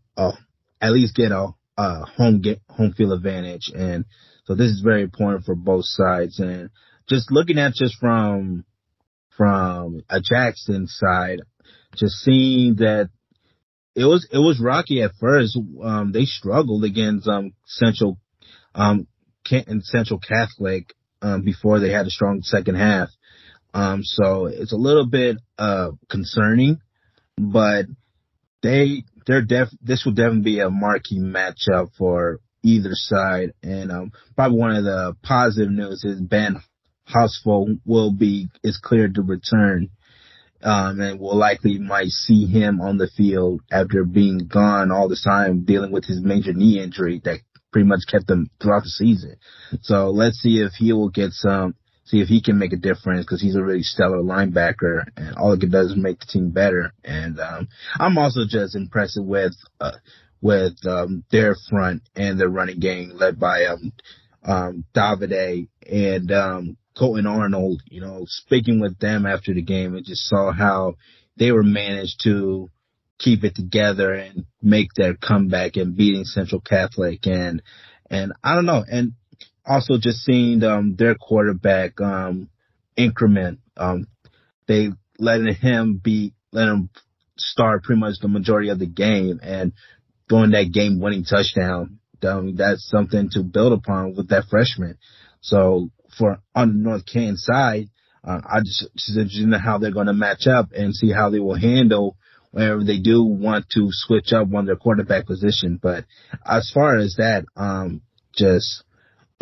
at 0.82 0.92
least 0.92 1.16
get 1.16 1.32
a, 1.32 1.54
a 1.78 2.06
home 2.06 2.42
get 2.42 2.62
home 2.70 2.94
field 2.94 3.14
advantage. 3.14 3.72
And 3.76 4.06
so 4.46 4.56
this 4.56 4.72
is 4.72 4.82
very 4.82 5.02
important 5.02 5.46
for 5.46 5.56
both 5.56 5.86
sides. 5.86 6.40
And 6.40 6.70
just 7.08 7.32
looking 7.32 7.58
at 7.58 7.74
just 7.74 7.98
from 8.00 8.66
from 9.36 10.02
a 10.10 10.22
Jackson 10.22 10.88
side, 10.88 11.40
just 11.96 12.16
seeing 12.18 12.76
that 12.76 13.10
it 13.96 14.06
was 14.06 14.28
it 14.32 14.38
was 14.38 14.60
rocky 14.60 15.02
at 15.02 15.12
first. 15.20 15.58
Um, 15.84 16.12
they 16.12 16.26
struggled 16.26 16.84
against 16.84 17.28
um, 17.28 17.54
Central 17.66 18.18
um, 18.76 19.08
Central 19.82 20.20
Catholic 20.20 20.94
um, 21.22 21.44
before 21.44 21.80
they 21.80 21.92
had 21.92 22.08
a 22.08 22.12
strong 22.12 22.42
second 22.42 22.76
half. 22.76 23.10
Um, 23.74 24.02
so 24.04 24.46
it's 24.46 24.74
a 24.74 24.78
little 24.78 25.08
bit 25.08 25.38
uh, 25.58 25.92
concerning, 26.10 26.80
but 27.38 27.86
they 28.62 29.04
they're 29.26 29.42
def 29.42 29.70
this 29.82 30.06
will 30.06 30.14
definitely 30.14 30.42
be 30.42 30.60
a 30.60 30.70
marquee 30.70 31.20
matchup 31.20 31.90
for 31.98 32.40
either 32.64 32.92
side. 32.94 33.54
And 33.62 33.92
um, 33.92 34.12
probably 34.36 34.58
one 34.58 34.76
of 34.76 34.84
the 34.84 35.16
positive 35.22 35.72
news 35.72 36.04
is 36.04 36.22
Ben 36.22 36.62
Hosful 37.08 37.78
will 37.86 38.12
be 38.12 38.50
is 38.64 38.80
cleared 38.82 39.16
to 39.16 39.22
return 39.22 39.90
um, 40.64 41.00
and 41.00 41.20
will 41.20 41.36
likely 41.38 41.78
might 41.78 42.08
see 42.08 42.46
him 42.46 42.80
on 42.80 42.98
the 42.98 43.10
field 43.16 43.62
after 43.72 44.06
being 44.06 44.48
gone 44.48 44.92
all 44.92 45.10
the 45.10 45.20
time, 45.22 45.66
dealing 45.66 45.92
with 45.92 46.06
his 46.06 46.22
major 46.22 46.54
knee 46.54 46.82
injury 46.82 47.22
that 47.26 47.40
pretty 47.72 47.88
much 47.88 48.02
kept 48.10 48.30
him 48.30 48.50
throughout 48.62 48.84
the 48.84 48.90
season. 48.90 49.36
So 49.82 50.10
let's 50.12 50.38
see 50.38 50.60
if 50.60 50.74
he 50.78 50.94
will 50.94 51.10
get 51.10 51.32
some, 51.32 51.76
see 52.14 52.22
if 52.22 52.28
he 52.28 52.42
can 52.42 52.60
make 52.60 52.74
a 52.74 52.78
difference 52.78 53.26
because 53.26 53.42
he's 53.42 53.56
a 53.56 53.64
really 53.64 53.82
stellar 53.82 54.22
linebacker 54.22 55.06
and 55.18 55.36
all 55.36 55.54
it 55.54 55.72
does 55.72 55.92
is 55.92 55.98
make 55.98 56.20
the 56.20 56.26
team 56.28 56.52
better. 56.52 56.94
And, 57.04 57.40
um, 57.40 57.68
I'm 58.00 58.18
also 58.18 58.42
just 58.48 58.76
impressed 58.76 59.20
with, 59.20 59.54
uh, 59.80 59.98
with, 60.42 60.76
um, 60.86 61.24
their 61.32 61.56
front 61.70 62.04
and 62.16 62.40
their 62.40 62.50
running 62.50 62.80
game 62.80 63.14
led 63.16 63.40
by, 63.40 63.66
um, 63.66 63.94
um, 64.44 64.86
Davide 64.94 65.68
and, 65.90 66.32
um, 66.32 66.78
Colton 66.96 67.26
Arnold, 67.26 67.82
you 67.90 68.02
know, 68.02 68.26
speaking 68.28 68.80
with 68.80 69.00
them 69.00 69.26
after 69.26 69.52
the 69.54 69.64
game 69.64 69.96
and 69.96 70.06
just 70.06 70.28
saw 70.28 70.52
how 70.52 70.96
they 71.38 71.52
were 71.52 71.64
managed 71.64 72.22
to 72.24 72.70
keep 73.18 73.44
it 73.44 73.56
together 73.56 74.14
and 74.14 74.46
make 74.62 74.90
their 74.96 75.16
comeback 75.16 75.76
and 75.78 75.98
beating 75.98 76.26
Central 76.26 76.62
Catholic. 76.62 77.26
And 77.26 77.64
and 78.12 78.34
I 78.44 78.54
don't 78.54 78.68
know. 78.68 78.84
And 78.88 79.14
also 79.66 79.98
just 79.98 80.24
seeing 80.24 80.64
um 80.64 80.96
their 80.96 81.16
quarterback 81.16 82.00
um 82.02 82.50
increment. 82.96 83.60
Um 83.78 84.08
they 84.68 84.90
letting 85.20 85.54
him 85.54 86.00
be 86.04 86.34
let 86.52 86.68
him 86.68 86.90
start 87.38 87.84
pretty 87.84 88.00
much 88.00 88.16
the 88.22 88.28
majority 88.28 88.70
of 88.70 88.80
the 88.80 88.86
game 88.86 89.40
and 89.42 89.74
throwing 90.30 90.52
that 90.52 90.72
game 90.72 91.00
winning 91.00 91.26
touchdown. 91.26 92.00
Um, 92.24 92.56
that's 92.56 92.88
something 92.88 93.30
to 93.32 93.44
build 93.44 93.74
upon 93.74 94.16
with 94.16 94.30
that 94.30 94.46
freshman. 94.50 94.98
So 95.42 95.90
for 96.18 96.40
on 96.56 96.70
the 96.70 96.90
North 96.90 97.06
Canton 97.06 97.38
side, 97.38 97.90
uh, 98.24 98.40
I 98.50 98.60
just, 98.60 98.88
just 98.96 99.18
interested 99.18 99.44
in 99.44 99.52
how 99.52 99.78
they're 99.78 99.92
going 99.92 100.08
to 100.08 100.14
match 100.14 100.48
up 100.48 100.72
and 100.74 100.96
see 100.96 101.12
how 101.12 101.30
they 101.30 101.40
will 101.40 101.56
handle 101.56 102.16
whenever 102.52 102.84
they 102.84 103.00
do 103.00 103.24
want 103.24 103.66
to 103.72 103.90
switch 103.92 104.32
up 104.32 104.48
of 104.54 104.66
their 104.66 104.78
quarterback 104.78 105.26
position. 105.26 105.80
But 105.82 106.06
as 106.46 106.72
far 106.74 106.98
as 106.98 107.16
that, 107.18 107.46
um, 107.58 108.02
just 108.34 108.84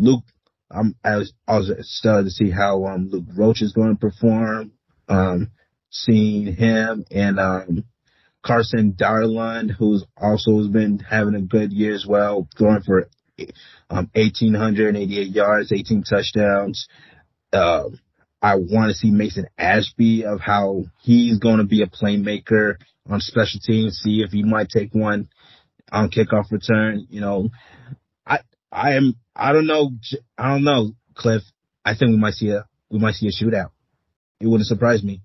Luke, 0.02 0.24
I'm, 0.70 0.96
I 1.04 1.18
was, 1.18 1.34
I 1.48 1.58
was 1.58 1.70
excited 1.70 2.24
to 2.26 2.32
see 2.32 2.50
how, 2.50 2.86
um, 2.86 3.10
Luke 3.10 3.26
Roach 3.36 3.62
is 3.62 3.74
going 3.74 3.96
to 3.96 4.00
perform. 4.00 4.72
Um, 5.08 5.52
seeing 5.90 6.56
him 6.56 7.04
and, 7.12 7.40
um, 7.40 7.84
Carson 8.44 8.94
Darland, 8.94 9.72
who's 9.72 10.04
also 10.18 10.58
has 10.58 10.68
been 10.68 11.00
having 11.00 11.36
a 11.36 11.42
good 11.42 11.72
year 11.72 11.94
as 11.94 12.06
well, 12.08 12.48
throwing 12.58 12.82
for 12.82 13.10
um, 13.90 14.10
1,888 14.14 15.28
yards, 15.28 15.72
18 15.72 16.04
touchdowns. 16.04 16.88
Uh, 17.54 17.90
I 18.42 18.56
want 18.56 18.90
to 18.90 18.96
see 18.96 19.12
Mason 19.12 19.48
Ashby 19.58 20.26
of 20.26 20.40
how 20.40 20.86
he's 21.02 21.38
going 21.38 21.58
to 21.58 21.64
be 21.64 21.84
a 21.84 21.88
playmaker 21.88 22.76
on 23.08 23.20
special 23.20 23.60
teams, 23.60 24.00
see 24.02 24.24
if 24.26 24.32
he 24.32 24.44
might 24.44 24.70
take 24.70 24.94
one 24.94 25.30
on 25.92 26.10
kickoff 26.10 26.52
return. 26.52 27.06
You 27.10 27.22
know, 27.22 27.50
I, 28.26 28.40
I 28.72 28.94
am, 28.94 29.16
I 29.36 29.54
don't 29.54 29.68
know, 29.68 29.92
I 30.38 30.50
don't 30.50 30.64
know, 30.64 30.92
Cliff. 31.16 31.44
I 31.84 31.96
think 31.96 32.12
we 32.12 32.18
might 32.18 32.34
see 32.34 32.50
a, 32.50 32.66
we 32.90 33.00
might 33.00 33.16
see 33.16 33.28
a 33.28 33.32
shootout. 33.32 33.72
It 34.40 34.48
wouldn't 34.48 34.68
surprise 34.68 35.04
me. 35.04 35.22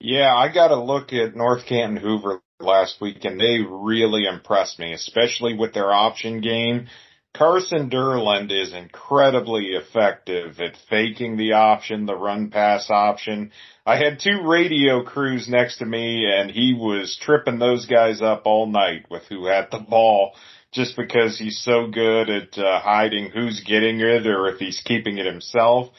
Yeah, 0.00 0.34
I 0.34 0.52
got 0.52 0.68
to 0.68 0.80
look 0.80 1.12
at 1.12 1.34
North 1.34 1.66
Canton 1.66 1.96
Hoover 1.96 2.40
last 2.60 3.00
week 3.00 3.24
and 3.24 3.40
they 3.40 3.58
really 3.68 4.26
impressed 4.26 4.78
me, 4.78 4.92
especially 4.92 5.54
with 5.54 5.74
their 5.74 5.92
option 5.92 6.40
game. 6.40 6.88
Carson 7.34 7.90
Durland 7.90 8.50
is 8.50 8.72
incredibly 8.72 9.66
effective 9.66 10.60
at 10.60 10.76
faking 10.88 11.36
the 11.36 11.52
option, 11.52 12.06
the 12.06 12.16
run 12.16 12.50
pass 12.50 12.90
option. 12.90 13.52
I 13.86 13.96
had 13.96 14.18
two 14.18 14.42
radio 14.44 15.04
crews 15.04 15.48
next 15.48 15.78
to 15.78 15.84
me 15.84 16.26
and 16.26 16.50
he 16.50 16.74
was 16.74 17.18
tripping 17.20 17.58
those 17.58 17.86
guys 17.86 18.20
up 18.22 18.42
all 18.44 18.66
night 18.66 19.06
with 19.10 19.24
who 19.28 19.46
had 19.46 19.68
the 19.70 19.78
ball 19.78 20.34
just 20.72 20.96
because 20.96 21.38
he's 21.38 21.60
so 21.62 21.86
good 21.86 22.28
at 22.28 22.58
uh, 22.58 22.80
hiding 22.80 23.30
who's 23.30 23.60
getting 23.60 24.00
it 24.00 24.26
or 24.26 24.48
if 24.48 24.58
he's 24.58 24.80
keeping 24.84 25.18
it 25.18 25.26
himself. 25.26 25.90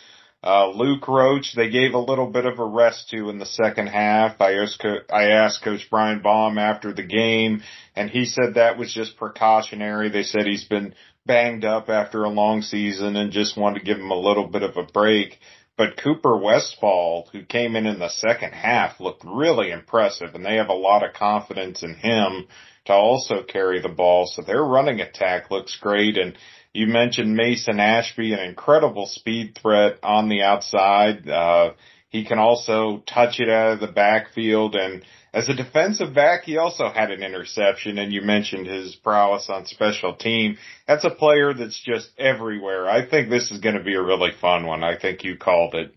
Uh, 0.42 0.70
Luke 0.70 1.06
Roach, 1.08 1.54
they 1.54 1.70
gave 1.70 1.94
a 1.94 2.00
little 2.00 2.28
bit 2.28 2.46
of 2.46 2.60
a 2.60 2.66
rest 2.66 3.10
to 3.10 3.30
in 3.30 3.40
the 3.40 3.46
second 3.46 3.88
half. 3.88 4.40
I 4.40 4.54
asked, 4.54 4.86
I 5.12 5.32
asked 5.32 5.64
Coach 5.64 5.88
Brian 5.90 6.22
Baum 6.22 6.58
after 6.58 6.94
the 6.94 7.04
game, 7.04 7.62
and 7.94 8.10
he 8.10 8.24
said 8.26 8.54
that 8.54 8.78
was 8.78 8.94
just 8.94 9.18
precautionary. 9.18 10.10
They 10.10 10.24
said 10.24 10.46
he's 10.46 10.64
been 10.64 10.96
banged 11.26 11.66
up 11.66 11.90
after 11.90 12.24
a 12.24 12.30
long 12.30 12.62
season 12.62 13.18
and 13.18 13.34
just 13.34 13.58
wanted 13.58 13.80
to 13.80 13.86
give 13.86 13.98
him 13.98 14.12
a 14.12 14.20
little 14.20 14.48
bit 14.48 14.64
of 14.64 14.78
a 14.78 14.84
break. 14.84 15.40
But 15.78 15.98
Cooper 15.98 16.38
Westfall, 16.38 17.30
who 17.32 17.44
came 17.44 17.76
in 17.76 17.86
in 17.86 18.00
the 18.00 18.10
second 18.10 18.54
half, 18.54 19.00
looked 19.00 19.24
really 19.26 19.72
impressive, 19.72 20.36
and 20.36 20.46
they 20.46 20.56
have 20.56 20.70
a 20.70 20.74
lot 20.74 21.04
of 21.04 21.14
confidence 21.14 21.84
in 21.84 21.96
him 21.96 22.48
to 22.90 22.94
also 22.96 23.44
carry 23.44 23.82
the 23.82 23.90
ball. 23.90 24.28
So 24.28 24.42
their 24.42 24.64
running 24.64 25.00
attack 25.00 25.50
looks 25.50 25.78
great, 25.80 26.18
and 26.18 26.38
you 26.74 26.88
mentioned 26.88 27.36
Mason 27.36 27.80
Ashby, 27.80 28.34
an 28.34 28.40
incredible 28.40 29.06
speed 29.06 29.58
threat 29.62 30.00
on 30.04 30.30
the 30.30 30.44
outside. 30.44 31.28
Uh, 31.28 31.74
he 32.10 32.26
can 32.26 32.40
also 32.40 33.04
touch 33.08 33.40
it 33.40 33.50
out 33.50 33.74
of 33.74 33.80
the 33.80 33.88
backfield 33.88 34.76
and 34.76 35.04
as 35.32 35.48
a 35.48 35.54
defensive 35.54 36.16
back, 36.16 36.44
he 36.44 36.58
also 36.58 36.90
had 36.90 37.12
an 37.12 37.22
interception 37.22 38.00
and 38.00 38.12
you 38.12 38.22
mentioned 38.22 38.66
his 38.66 38.96
prowess 38.96 39.48
on 39.50 39.66
special 39.66 40.16
team. 40.16 40.58
That's 40.88 41.06
a 41.06 41.12
player 41.12 41.54
that's 41.54 41.80
just 41.80 42.10
everywhere. 42.18 42.90
I 42.90 43.08
think 43.08 43.30
this 43.30 43.52
is 43.52 43.60
going 43.60 43.76
to 43.76 43.84
be 43.84 43.94
a 43.94 44.02
really 44.02 44.32
fun 44.42 44.66
one. 44.66 44.84
I 44.84 44.98
think 44.98 45.24
you 45.24 45.38
called 45.38 45.76
it. 45.76 45.96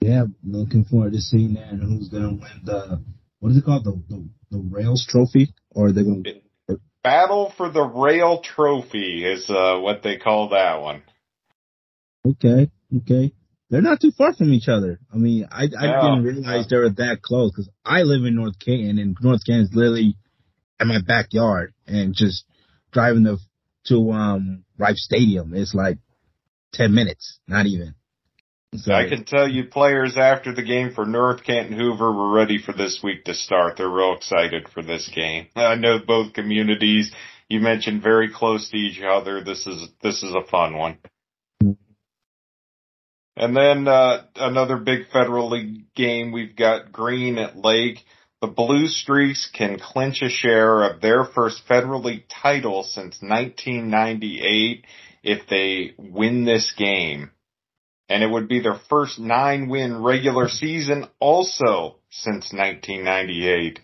Yeah, 0.00 0.24
looking 0.44 0.84
forward 0.84 1.12
to 1.12 1.20
seeing 1.20 1.54
that 1.54 1.70
and 1.70 1.82
who's 1.82 2.08
going 2.08 2.24
to 2.24 2.28
win 2.30 2.60
the, 2.64 3.02
what 3.42 3.50
is 3.50 3.58
it 3.58 3.64
called? 3.64 3.82
The, 3.82 4.00
the, 4.08 4.28
the 4.52 4.58
Rails 4.58 5.04
Trophy? 5.04 5.52
Or 5.72 5.86
are 5.86 5.92
they 5.92 6.04
going 6.04 6.22
to, 6.22 6.78
Battle 7.02 7.52
for 7.56 7.68
the 7.68 7.82
Rail 7.82 8.40
Trophy 8.40 9.24
is 9.24 9.50
uh, 9.50 9.80
what 9.80 10.04
they 10.04 10.16
call 10.16 10.50
that 10.50 10.80
one. 10.80 11.02
Okay, 12.24 12.70
okay. 12.98 13.32
They're 13.68 13.82
not 13.82 14.00
too 14.00 14.12
far 14.16 14.32
from 14.32 14.52
each 14.52 14.68
other. 14.68 15.00
I 15.12 15.16
mean, 15.16 15.48
I, 15.50 15.64
I 15.64 15.86
no, 15.86 16.02
didn't 16.02 16.22
realize 16.22 16.68
they 16.68 16.76
were 16.76 16.90
that 16.90 17.18
close 17.20 17.50
because 17.50 17.68
I 17.84 18.02
live 18.02 18.24
in 18.24 18.36
North 18.36 18.60
Canton 18.64 19.00
and 19.00 19.16
North 19.20 19.40
Canton 19.44 19.64
is 19.64 19.74
literally 19.74 20.16
at 20.78 20.86
my 20.86 21.00
backyard 21.04 21.74
and 21.84 22.14
just 22.14 22.44
driving 22.92 23.24
to, 23.24 23.38
to, 23.88 24.12
um, 24.12 24.64
Rife 24.78 24.98
Stadium. 24.98 25.52
It's 25.54 25.74
like 25.74 25.98
10 26.74 26.94
minutes, 26.94 27.40
not 27.48 27.66
even. 27.66 27.96
So 28.74 28.94
I 28.94 29.06
can 29.06 29.24
tell 29.24 29.46
you 29.46 29.64
players 29.64 30.16
after 30.16 30.54
the 30.54 30.62
game 30.62 30.92
for 30.94 31.04
North 31.04 31.44
Canton 31.44 31.78
Hoover 31.78 32.10
were 32.10 32.32
ready 32.32 32.56
for 32.56 32.72
this 32.72 33.00
week 33.02 33.24
to 33.24 33.34
start. 33.34 33.76
They're 33.76 33.88
real 33.88 34.14
excited 34.14 34.66
for 34.70 34.82
this 34.82 35.10
game. 35.14 35.48
I 35.54 35.74
know 35.74 35.98
both 35.98 36.32
communities 36.32 37.12
you 37.50 37.60
mentioned 37.60 38.02
very 38.02 38.32
close 38.32 38.70
to 38.70 38.76
each 38.78 39.02
other. 39.02 39.44
This 39.44 39.66
is 39.66 39.90
this 40.02 40.22
is 40.22 40.34
a 40.34 40.48
fun 40.48 40.78
one. 40.78 40.96
And 43.36 43.54
then 43.54 43.86
uh, 43.88 44.24
another 44.36 44.78
big 44.78 45.08
Federal 45.12 45.50
League 45.50 45.92
game. 45.94 46.32
We've 46.32 46.56
got 46.56 46.92
Green 46.92 47.36
at 47.36 47.56
Lake. 47.56 47.98
The 48.40 48.46
Blue 48.46 48.86
Streaks 48.86 49.50
can 49.52 49.78
clinch 49.78 50.22
a 50.22 50.30
share 50.30 50.82
of 50.84 51.02
their 51.02 51.26
first 51.26 51.60
Federal 51.68 52.02
League 52.02 52.24
title 52.28 52.84
since 52.84 53.20
1998 53.20 54.86
if 55.22 55.46
they 55.46 55.94
win 55.98 56.46
this 56.46 56.72
game 56.78 57.31
and 58.12 58.22
it 58.22 58.30
would 58.30 58.46
be 58.46 58.60
their 58.60 58.78
first 58.90 59.18
nine 59.18 59.68
win 59.68 60.02
regular 60.02 60.48
season 60.48 61.06
also 61.18 61.96
since 62.10 62.52
1998. 62.52 63.80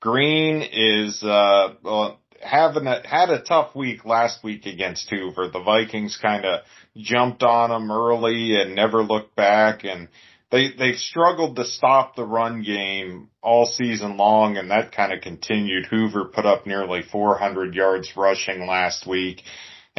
Green 0.00 0.62
is, 0.72 1.22
uh, 1.22 1.74
well, 1.82 2.18
having 2.42 2.86
a, 2.88 3.06
had 3.06 3.30
a 3.30 3.42
tough 3.42 3.76
week 3.76 4.04
last 4.04 4.42
week 4.42 4.66
against 4.66 5.08
Hoover. 5.10 5.48
The 5.48 5.62
Vikings 5.62 6.18
kind 6.20 6.44
of 6.44 6.60
jumped 6.96 7.44
on 7.44 7.70
them 7.70 7.92
early 7.92 8.60
and 8.60 8.74
never 8.74 9.02
looked 9.04 9.36
back 9.36 9.84
and 9.84 10.08
they, 10.50 10.72
they've 10.76 10.96
struggled 10.96 11.56
to 11.56 11.64
stop 11.64 12.16
the 12.16 12.24
run 12.24 12.62
game 12.62 13.28
all 13.40 13.66
season 13.66 14.16
long 14.16 14.56
and 14.56 14.72
that 14.72 14.90
kind 14.90 15.12
of 15.12 15.20
continued. 15.20 15.86
Hoover 15.86 16.24
put 16.24 16.44
up 16.44 16.66
nearly 16.66 17.02
400 17.02 17.74
yards 17.76 18.10
rushing 18.16 18.66
last 18.66 19.06
week. 19.06 19.42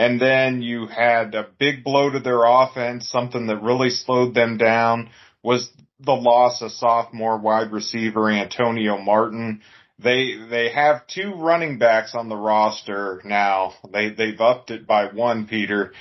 And 0.02 0.20
then 0.20 0.64
you 0.64 0.88
had 0.88 1.36
a 1.36 1.48
big 1.60 1.84
blow 1.84 2.10
to 2.10 2.20
their 2.20 2.44
offense, 2.44 3.08
something 3.08 3.46
that 3.46 3.62
really 3.62 3.92
slowed 3.92 4.34
them 4.34 4.58
down 4.58 5.12
was 5.44 5.70
the 6.00 6.16
loss 6.16 6.64
of 6.64 6.72
sophomore 6.72 7.38
wide 7.38 7.72
receiver 7.72 8.28
Antonio 8.28 8.98
Martin. 8.98 9.62
They 10.00 10.38
they 10.50 10.72
have 10.72 11.06
two 11.06 11.36
running 11.36 11.78
backs 11.78 12.16
on 12.16 12.30
the 12.30 12.36
roster 12.36 13.22
now. 13.24 13.76
They 13.94 14.10
they've 14.10 14.42
upped 14.42 14.72
it 14.72 14.88
by 14.88 15.14
one, 15.14 15.46
Peter. 15.46 15.94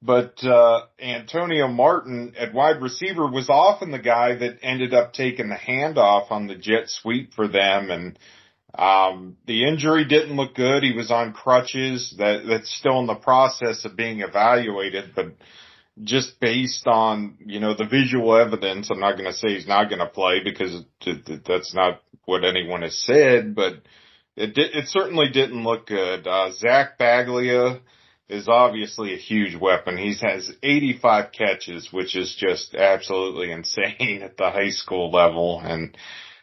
But 0.00 0.42
uh, 0.42 0.86
Antonio 0.98 1.68
Martin 1.68 2.32
at 2.38 2.54
wide 2.54 2.80
receiver 2.80 3.26
was 3.30 3.50
often 3.50 3.90
the 3.90 3.98
guy 3.98 4.34
that 4.34 4.60
ended 4.62 4.94
up 4.94 5.12
taking 5.12 5.50
the 5.50 5.56
handoff 5.56 6.30
on 6.30 6.46
the 6.46 6.56
jet 6.56 6.88
sweep 6.88 7.34
for 7.34 7.48
them, 7.48 7.90
and 7.90 8.18
um, 8.74 9.36
the 9.46 9.66
injury 9.66 10.06
didn't 10.06 10.36
look 10.36 10.54
good. 10.54 10.82
He 10.82 10.92
was 10.92 11.10
on 11.10 11.32
crutches. 11.32 12.14
That 12.18 12.44
that's 12.48 12.74
still 12.74 13.00
in 13.00 13.06
the 13.06 13.14
process 13.14 13.84
of 13.84 13.96
being 13.96 14.20
evaluated, 14.20 15.14
but 15.14 15.34
just 16.02 16.40
based 16.40 16.86
on 16.86 17.36
you 17.44 17.60
know 17.60 17.74
the 17.74 17.84
visual 17.84 18.34
evidence, 18.34 18.90
I'm 18.90 19.00
not 19.00 19.16
going 19.18 19.30
to 19.30 19.36
say 19.36 19.48
he's 19.48 19.68
not 19.68 19.88
going 19.88 19.98
to 19.98 20.06
play 20.06 20.42
because 20.42 20.84
that's 21.46 21.74
not 21.74 22.00
what 22.24 22.44
anyone 22.44 22.82
has 22.82 22.98
said, 22.98 23.54
but 23.54 23.74
it 24.36 24.56
it 24.56 24.88
certainly 24.88 25.28
didn't 25.30 25.64
look 25.64 25.86
good. 25.86 26.26
Uh, 26.26 26.50
Zach 26.52 26.98
Baglia 26.98 27.80
is 28.30 28.48
obviously 28.48 29.12
a 29.12 29.18
huge 29.18 29.54
weapon. 29.54 29.98
He 29.98 30.14
has 30.22 30.50
85 30.62 31.32
catches, 31.32 31.92
which 31.92 32.16
is 32.16 32.34
just 32.38 32.74
absolutely 32.74 33.52
insane 33.52 34.22
at 34.22 34.38
the 34.38 34.50
high 34.50 34.70
school 34.70 35.10
level. 35.10 35.60
And 35.62 35.94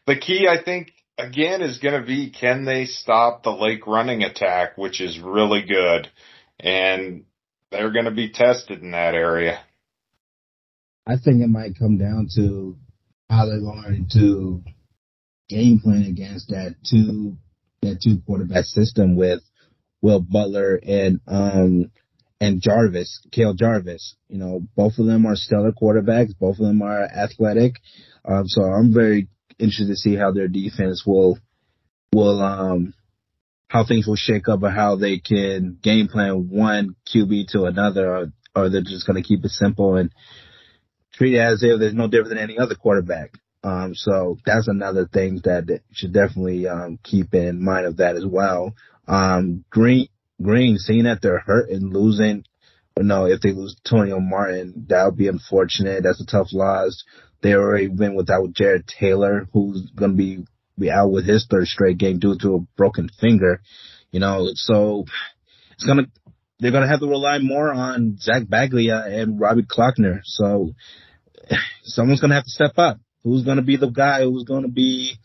the 0.05 0.15
key, 0.15 0.47
I 0.47 0.61
think, 0.61 0.91
again, 1.19 1.61
is 1.61 1.79
going 1.79 1.99
to 1.99 2.05
be 2.05 2.31
can 2.31 2.65
they 2.65 2.85
stop 2.85 3.43
the 3.43 3.51
lake 3.51 3.85
running 3.85 4.23
attack, 4.23 4.77
which 4.77 5.01
is 5.01 5.19
really 5.19 5.61
good. 5.61 6.09
And 6.59 7.25
they're 7.71 7.91
going 7.91 8.05
to 8.05 8.11
be 8.11 8.31
tested 8.31 8.81
in 8.81 8.91
that 8.91 9.13
area. 9.13 9.59
I 11.05 11.17
think 11.17 11.41
it 11.41 11.49
might 11.49 11.77
come 11.77 11.97
down 11.97 12.29
to 12.35 12.77
how 13.29 13.45
they're 13.45 13.59
going 13.59 14.07
to 14.13 14.63
game 15.49 15.79
plan 15.79 16.03
against 16.03 16.49
that 16.49 16.75
two 16.87 17.37
that 17.81 17.99
two 18.03 18.21
quarterback 18.25 18.65
system 18.65 19.15
with 19.15 19.41
Will 20.01 20.19
Butler 20.19 20.79
and 20.81 21.19
um 21.27 21.91
and 22.41 22.61
Jarvis, 22.61 23.21
Kale 23.31 23.53
Jarvis. 23.53 24.15
You 24.29 24.37
know, 24.37 24.61
both 24.75 24.97
of 24.97 25.05
them 25.05 25.25
are 25.25 25.35
stellar 25.35 25.71
quarterbacks. 25.71 26.37
Both 26.39 26.59
of 26.59 26.65
them 26.65 26.81
are 26.81 27.03
athletic. 27.03 27.75
Um, 28.23 28.47
so 28.47 28.61
I'm 28.61 28.93
very 28.93 29.27
interested 29.59 29.87
to 29.87 29.95
see 29.95 30.15
how 30.15 30.31
their 30.31 30.47
defense 30.47 31.03
will 31.05 31.37
will 32.13 32.41
um 32.41 32.93
how 33.67 33.85
things 33.85 34.07
will 34.07 34.15
shake 34.15 34.49
up 34.49 34.63
or 34.63 34.69
how 34.69 34.95
they 34.95 35.19
can 35.19 35.77
game 35.81 36.07
plan 36.07 36.49
one 36.49 36.95
QB 37.13 37.49
to 37.49 37.65
another 37.65 38.15
or, 38.15 38.31
or 38.55 38.69
they're 38.69 38.81
just 38.81 39.05
going 39.05 39.21
to 39.21 39.27
keep 39.27 39.45
it 39.45 39.51
simple 39.51 39.95
and 39.95 40.11
treat 41.13 41.35
it 41.35 41.39
as 41.39 41.61
if 41.61 41.79
there's 41.79 41.93
no 41.93 42.07
different 42.07 42.29
than 42.29 42.39
any 42.39 42.57
other 42.57 42.73
quarterback. 42.73 43.33
Um, 43.63 43.93
so 43.93 44.37
that's 44.45 44.67
another 44.67 45.05
thing 45.05 45.41
that 45.43 45.81
should 45.91 46.13
definitely 46.13 46.67
um, 46.67 46.97
keep 47.03 47.33
in 47.33 47.63
mind 47.63 47.85
of 47.85 47.97
that 47.97 48.15
as 48.15 48.25
well. 48.25 48.73
Um, 49.07 49.65
Green, 49.69 50.07
Green, 50.41 50.77
seeing 50.77 51.03
that 51.03 51.21
they're 51.21 51.39
hurt 51.39 51.69
and 51.69 51.93
losing, 51.93 52.45
know, 53.01 53.25
if 53.25 53.41
they 53.41 53.51
lose 53.51 53.75
Antonio 53.85 54.19
Martin, 54.19 54.85
that 54.89 55.05
would 55.05 55.17
be 55.17 55.27
unfortunate. 55.27 56.03
That's 56.03 56.21
a 56.21 56.25
tough 56.25 56.53
loss. 56.53 57.03
They 57.41 57.53
already 57.53 57.87
been 57.87 58.15
without 58.15 58.53
Jared 58.53 58.87
Taylor, 58.87 59.47
who's 59.53 59.89
going 59.95 60.11
to 60.11 60.17
be, 60.17 60.45
be 60.77 60.91
out 60.91 61.11
with 61.11 61.25
his 61.25 61.47
third 61.49 61.67
straight 61.67 61.97
game 61.97 62.19
due 62.19 62.37
to 62.39 62.55
a 62.55 62.59
broken 62.77 63.09
finger, 63.19 63.61
you 64.11 64.19
know, 64.19 64.49
so 64.53 65.05
it's 65.71 65.85
going 65.85 65.99
to, 65.99 66.11
they're 66.59 66.71
going 66.71 66.83
to 66.83 66.89
have 66.89 66.99
to 66.99 67.07
rely 67.07 67.39
more 67.39 67.71
on 67.71 68.17
Zach 68.19 68.43
Baglia 68.43 69.05
and 69.07 69.39
Robbie 69.39 69.63
Klockner. 69.63 70.19
So 70.23 70.73
someone's 71.83 72.19
going 72.19 72.29
to 72.29 72.35
have 72.35 72.43
to 72.43 72.49
step 72.49 72.73
up. 72.77 72.99
Who's 73.23 73.43
going 73.43 73.57
to 73.57 73.63
be 73.63 73.77
the 73.77 73.89
guy 73.89 74.23
who's 74.23 74.43
going 74.43 74.63
to 74.63 74.69
be 74.69 75.17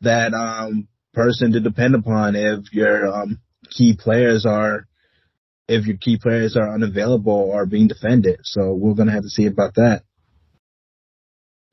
that, 0.00 0.34
um, 0.34 0.88
person 1.12 1.52
to 1.52 1.60
depend 1.60 1.94
upon 1.94 2.36
if 2.36 2.72
your 2.72 3.08
um, 3.08 3.40
key 3.70 3.96
players 3.98 4.46
are 4.46 4.86
if 5.68 5.86
your 5.86 5.96
key 5.96 6.18
players 6.18 6.56
are 6.56 6.74
unavailable 6.74 7.32
or 7.32 7.64
being 7.64 7.86
defended. 7.86 8.40
So 8.42 8.74
we're 8.74 8.94
going 8.94 9.06
to 9.06 9.14
have 9.14 9.22
to 9.22 9.28
see 9.28 9.46
about 9.46 9.74
that. 9.76 10.02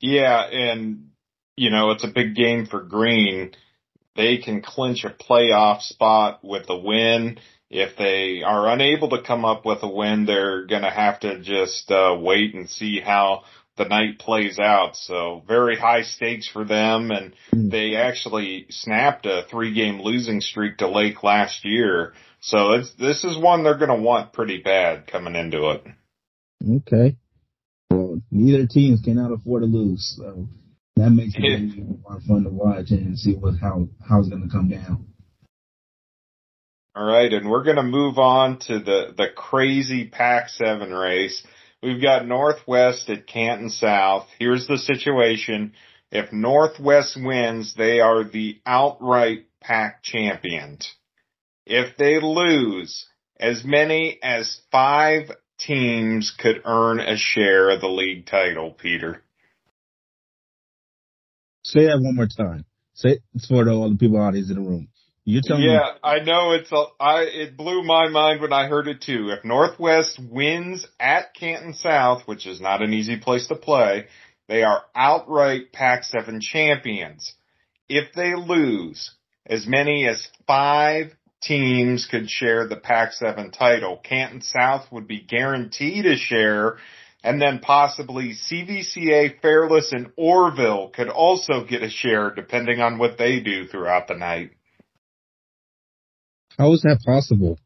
Yeah, 0.00 0.42
and 0.42 1.10
you 1.56 1.70
know 1.70 1.90
it's 1.90 2.04
a 2.04 2.08
big 2.08 2.34
game 2.34 2.66
for 2.66 2.82
Green. 2.82 3.52
They 4.16 4.38
can 4.38 4.62
clinch 4.62 5.04
a 5.04 5.10
playoff 5.10 5.82
spot 5.82 6.40
with 6.42 6.68
a 6.68 6.76
win. 6.76 7.38
If 7.70 7.96
they 7.96 8.42
are 8.42 8.68
unable 8.68 9.10
to 9.10 9.22
come 9.22 9.44
up 9.44 9.64
with 9.64 9.82
a 9.82 9.88
win, 9.88 10.24
they're 10.24 10.66
going 10.66 10.82
to 10.82 10.90
have 10.90 11.20
to 11.20 11.40
just 11.40 11.90
uh, 11.90 12.16
wait 12.18 12.54
and 12.54 12.68
see 12.68 13.00
how 13.00 13.44
the 13.76 13.84
night 13.84 14.18
plays 14.18 14.58
out. 14.58 14.96
So 14.96 15.42
very 15.46 15.76
high 15.76 16.02
stakes 16.02 16.48
for 16.48 16.64
them. 16.64 17.10
And 17.10 17.34
hmm. 17.50 17.68
they 17.68 17.94
actually 17.94 18.66
snapped 18.70 19.24
a 19.24 19.46
three 19.48 19.72
game 19.72 20.00
losing 20.00 20.40
streak 20.40 20.78
to 20.78 20.88
Lake 20.88 21.22
last 21.22 21.64
year. 21.64 22.12
So 22.40 22.72
it's, 22.72 22.92
this 22.94 23.24
is 23.24 23.38
one 23.38 23.62
they're 23.62 23.78
going 23.78 23.96
to 23.96 24.02
want 24.02 24.32
pretty 24.32 24.62
bad 24.62 25.06
coming 25.06 25.34
into 25.34 25.70
it. 25.70 25.84
Okay. 26.68 27.16
Well, 27.90 28.20
neither 28.30 28.66
teams 28.66 29.00
cannot 29.02 29.32
afford 29.32 29.62
to 29.62 29.66
lose. 29.66 30.14
So 30.16 30.48
that 30.96 31.10
makes 31.10 31.34
it 31.36 31.78
more 32.02 32.20
fun 32.26 32.44
to 32.44 32.50
watch 32.50 32.90
and 32.90 33.18
see 33.18 33.34
what, 33.34 33.58
how, 33.60 33.88
how 34.06 34.20
it's 34.20 34.28
going 34.28 34.42
to 34.42 34.48
come 34.48 34.68
down. 34.68 35.06
All 36.94 37.06
right. 37.06 37.32
And 37.32 37.48
we're 37.48 37.64
going 37.64 37.76
to 37.76 37.82
move 37.82 38.18
on 38.18 38.58
to 38.66 38.80
the, 38.80 39.14
the 39.16 39.28
crazy 39.34 40.08
Pac 40.08 40.48
7 40.48 40.92
race. 40.92 41.42
We've 41.82 42.02
got 42.02 42.26
Northwest 42.26 43.08
at 43.08 43.26
Canton 43.26 43.70
South. 43.70 44.26
Here's 44.38 44.66
the 44.66 44.78
situation. 44.78 45.74
If 46.10 46.32
Northwest 46.32 47.16
wins, 47.20 47.74
they 47.76 48.00
are 48.00 48.24
the 48.24 48.60
outright 48.66 49.46
Pac 49.60 50.02
champions. 50.02 50.92
If 51.66 51.96
they 51.96 52.20
lose, 52.20 53.06
as 53.38 53.62
many 53.64 54.18
as 54.22 54.60
five 54.72 55.30
teams 55.58 56.34
could 56.38 56.62
earn 56.64 57.00
a 57.00 57.16
share 57.16 57.70
of 57.70 57.80
the 57.80 57.88
league 57.88 58.26
title, 58.26 58.70
Peter. 58.72 59.22
Say 61.64 61.86
that 61.86 62.00
one 62.00 62.16
more 62.16 62.26
time. 62.26 62.64
Say 62.94 63.10
it 63.10 63.22
for 63.46 63.68
all 63.68 63.90
the 63.90 63.96
people 63.96 64.20
out 64.20 64.34
in 64.34 64.46
the 64.46 64.60
room. 64.60 64.88
You 65.24 65.42
tell 65.42 65.58
yeah, 65.58 65.66
me. 65.66 65.72
Yeah, 65.74 65.90
I 66.02 66.20
know 66.20 66.52
it's 66.52 66.72
a, 66.72 66.84
I, 66.98 67.22
it 67.24 67.56
blew 67.56 67.82
my 67.82 68.08
mind 68.08 68.40
when 68.40 68.52
I 68.52 68.66
heard 68.66 68.88
it 68.88 69.02
too. 69.02 69.28
If 69.28 69.44
Northwest 69.44 70.18
wins 70.18 70.86
at 70.98 71.34
Canton 71.34 71.74
South, 71.74 72.22
which 72.26 72.46
is 72.46 72.62
not 72.62 72.80
an 72.80 72.94
easy 72.94 73.18
place 73.18 73.46
to 73.48 73.54
play, 73.54 74.06
they 74.48 74.62
are 74.62 74.82
outright 74.96 75.70
Pac-7 75.72 76.40
champions. 76.40 77.34
If 77.90 78.14
they 78.14 78.34
lose, 78.34 79.10
as 79.44 79.66
many 79.66 80.08
as 80.08 80.26
five 80.46 81.12
teams 81.40 82.06
could 82.10 82.28
share 82.28 82.66
the 82.66 82.76
Pac-7 82.76 83.52
title. 83.52 83.96
Canton 83.96 84.42
South 84.42 84.90
would 84.92 85.06
be 85.06 85.20
guaranteed 85.20 86.06
a 86.06 86.16
share 86.16 86.78
and 87.22 87.42
then 87.42 87.58
possibly 87.58 88.34
CVCA, 88.34 89.40
Fairless, 89.40 89.92
and 89.92 90.14
Orrville 90.16 90.92
could 90.92 91.08
also 91.08 91.64
get 91.64 91.82
a 91.82 91.90
share 91.90 92.30
depending 92.30 92.80
on 92.80 92.98
what 92.98 93.18
they 93.18 93.40
do 93.40 93.66
throughout 93.66 94.08
the 94.08 94.14
night. 94.14 94.52
How 96.58 96.72
is 96.72 96.82
that 96.82 97.00
possible? 97.04 97.58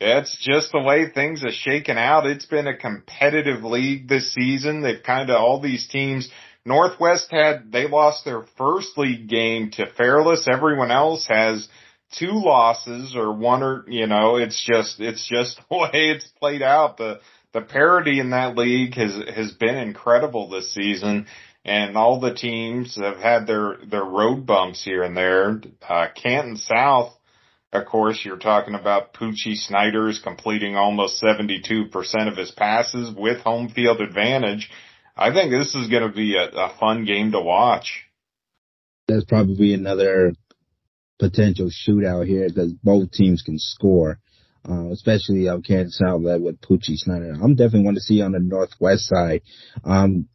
That's 0.00 0.36
just 0.40 0.72
the 0.72 0.80
way 0.80 1.10
things 1.10 1.44
are 1.44 1.52
shaken 1.52 1.96
out. 1.96 2.26
It's 2.26 2.46
been 2.46 2.66
a 2.66 2.76
competitive 2.76 3.62
league 3.62 4.08
this 4.08 4.32
season. 4.32 4.80
They've 4.82 5.02
kind 5.02 5.30
of 5.30 5.36
all 5.36 5.60
these 5.60 5.86
teams. 5.86 6.28
Northwest 6.64 7.28
had 7.30 7.70
they 7.70 7.86
lost 7.88 8.24
their 8.24 8.42
first 8.56 8.98
league 8.98 9.28
game 9.28 9.70
to 9.72 9.86
Fairless. 9.96 10.48
Everyone 10.52 10.90
else 10.90 11.26
has 11.28 11.68
two 12.18 12.32
losses 12.32 13.14
or 13.16 13.32
one 13.32 13.62
or 13.62 13.84
you 13.88 14.06
know. 14.06 14.36
It's 14.36 14.64
just 14.64 15.00
it's 15.00 15.28
just 15.28 15.60
the 15.70 15.76
way 15.76 16.10
it's 16.10 16.28
played 16.38 16.62
out. 16.62 16.96
The 16.96 17.20
the 17.52 17.62
parity 17.62 18.20
in 18.20 18.30
that 18.30 18.56
league 18.56 18.94
has 18.94 19.14
has 19.34 19.52
been 19.52 19.76
incredible 19.76 20.48
this 20.48 20.72
season 20.72 21.26
and 21.64 21.96
all 21.96 22.20
the 22.20 22.34
teams 22.34 22.96
have 22.96 23.18
had 23.18 23.46
their 23.46 23.78
their 23.88 24.04
road 24.04 24.46
bumps 24.46 24.84
here 24.84 25.02
and 25.02 25.16
there. 25.16 25.60
Uh, 25.86 26.08
Canton 26.14 26.56
South, 26.56 27.16
of 27.72 27.86
course, 27.86 28.20
you're 28.24 28.36
talking 28.36 28.74
about 28.74 29.14
Poochie 29.14 29.56
Snyder's 29.56 30.20
completing 30.22 30.76
almost 30.76 31.22
72% 31.22 31.90
of 32.28 32.36
his 32.36 32.50
passes 32.50 33.14
with 33.14 33.40
home 33.40 33.68
field 33.68 34.00
advantage. 34.00 34.70
I 35.16 35.32
think 35.32 35.50
this 35.50 35.74
is 35.74 35.88
going 35.88 36.08
to 36.08 36.14
be 36.14 36.36
a, 36.36 36.48
a 36.48 36.74
fun 36.80 37.04
game 37.04 37.32
to 37.32 37.40
watch. 37.40 38.04
that's 39.06 39.24
probably 39.24 39.74
another 39.74 40.32
potential 41.22 41.70
shootout 41.70 42.26
here 42.26 42.48
because 42.48 42.72
both 42.72 43.12
teams 43.12 43.42
can 43.42 43.58
score. 43.58 44.18
Uh, 44.68 44.90
especially 44.92 45.48
uh, 45.48 45.58
Canton 45.58 45.90
South 45.90 46.20
with 46.22 46.60
Poochie 46.60 46.94
Snyder. 46.94 47.32
I'm 47.32 47.56
definitely 47.56 47.82
want 47.82 47.96
to 47.96 48.00
see 48.00 48.22
on 48.22 48.30
the 48.30 48.38
northwest 48.38 49.08
side. 49.08 49.42
Um, 49.82 50.28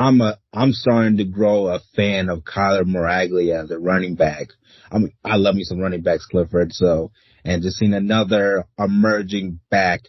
I'm 0.00 0.20
a 0.20 0.36
I'm 0.52 0.72
starting 0.72 1.18
to 1.18 1.24
grow 1.24 1.68
a 1.68 1.78
fan 1.94 2.28
of 2.28 2.40
Kyler 2.40 2.82
Miraglia 2.82 3.62
as 3.62 3.70
a 3.70 3.78
running 3.78 4.16
back. 4.16 4.48
I 4.90 4.98
mean, 4.98 5.12
I 5.24 5.36
love 5.36 5.54
me 5.54 5.62
some 5.62 5.78
running 5.78 6.02
backs, 6.02 6.26
Clifford. 6.26 6.72
So, 6.72 7.12
and 7.44 7.62
just 7.62 7.76
seeing 7.76 7.94
another 7.94 8.64
emerging 8.76 9.60
back 9.70 10.00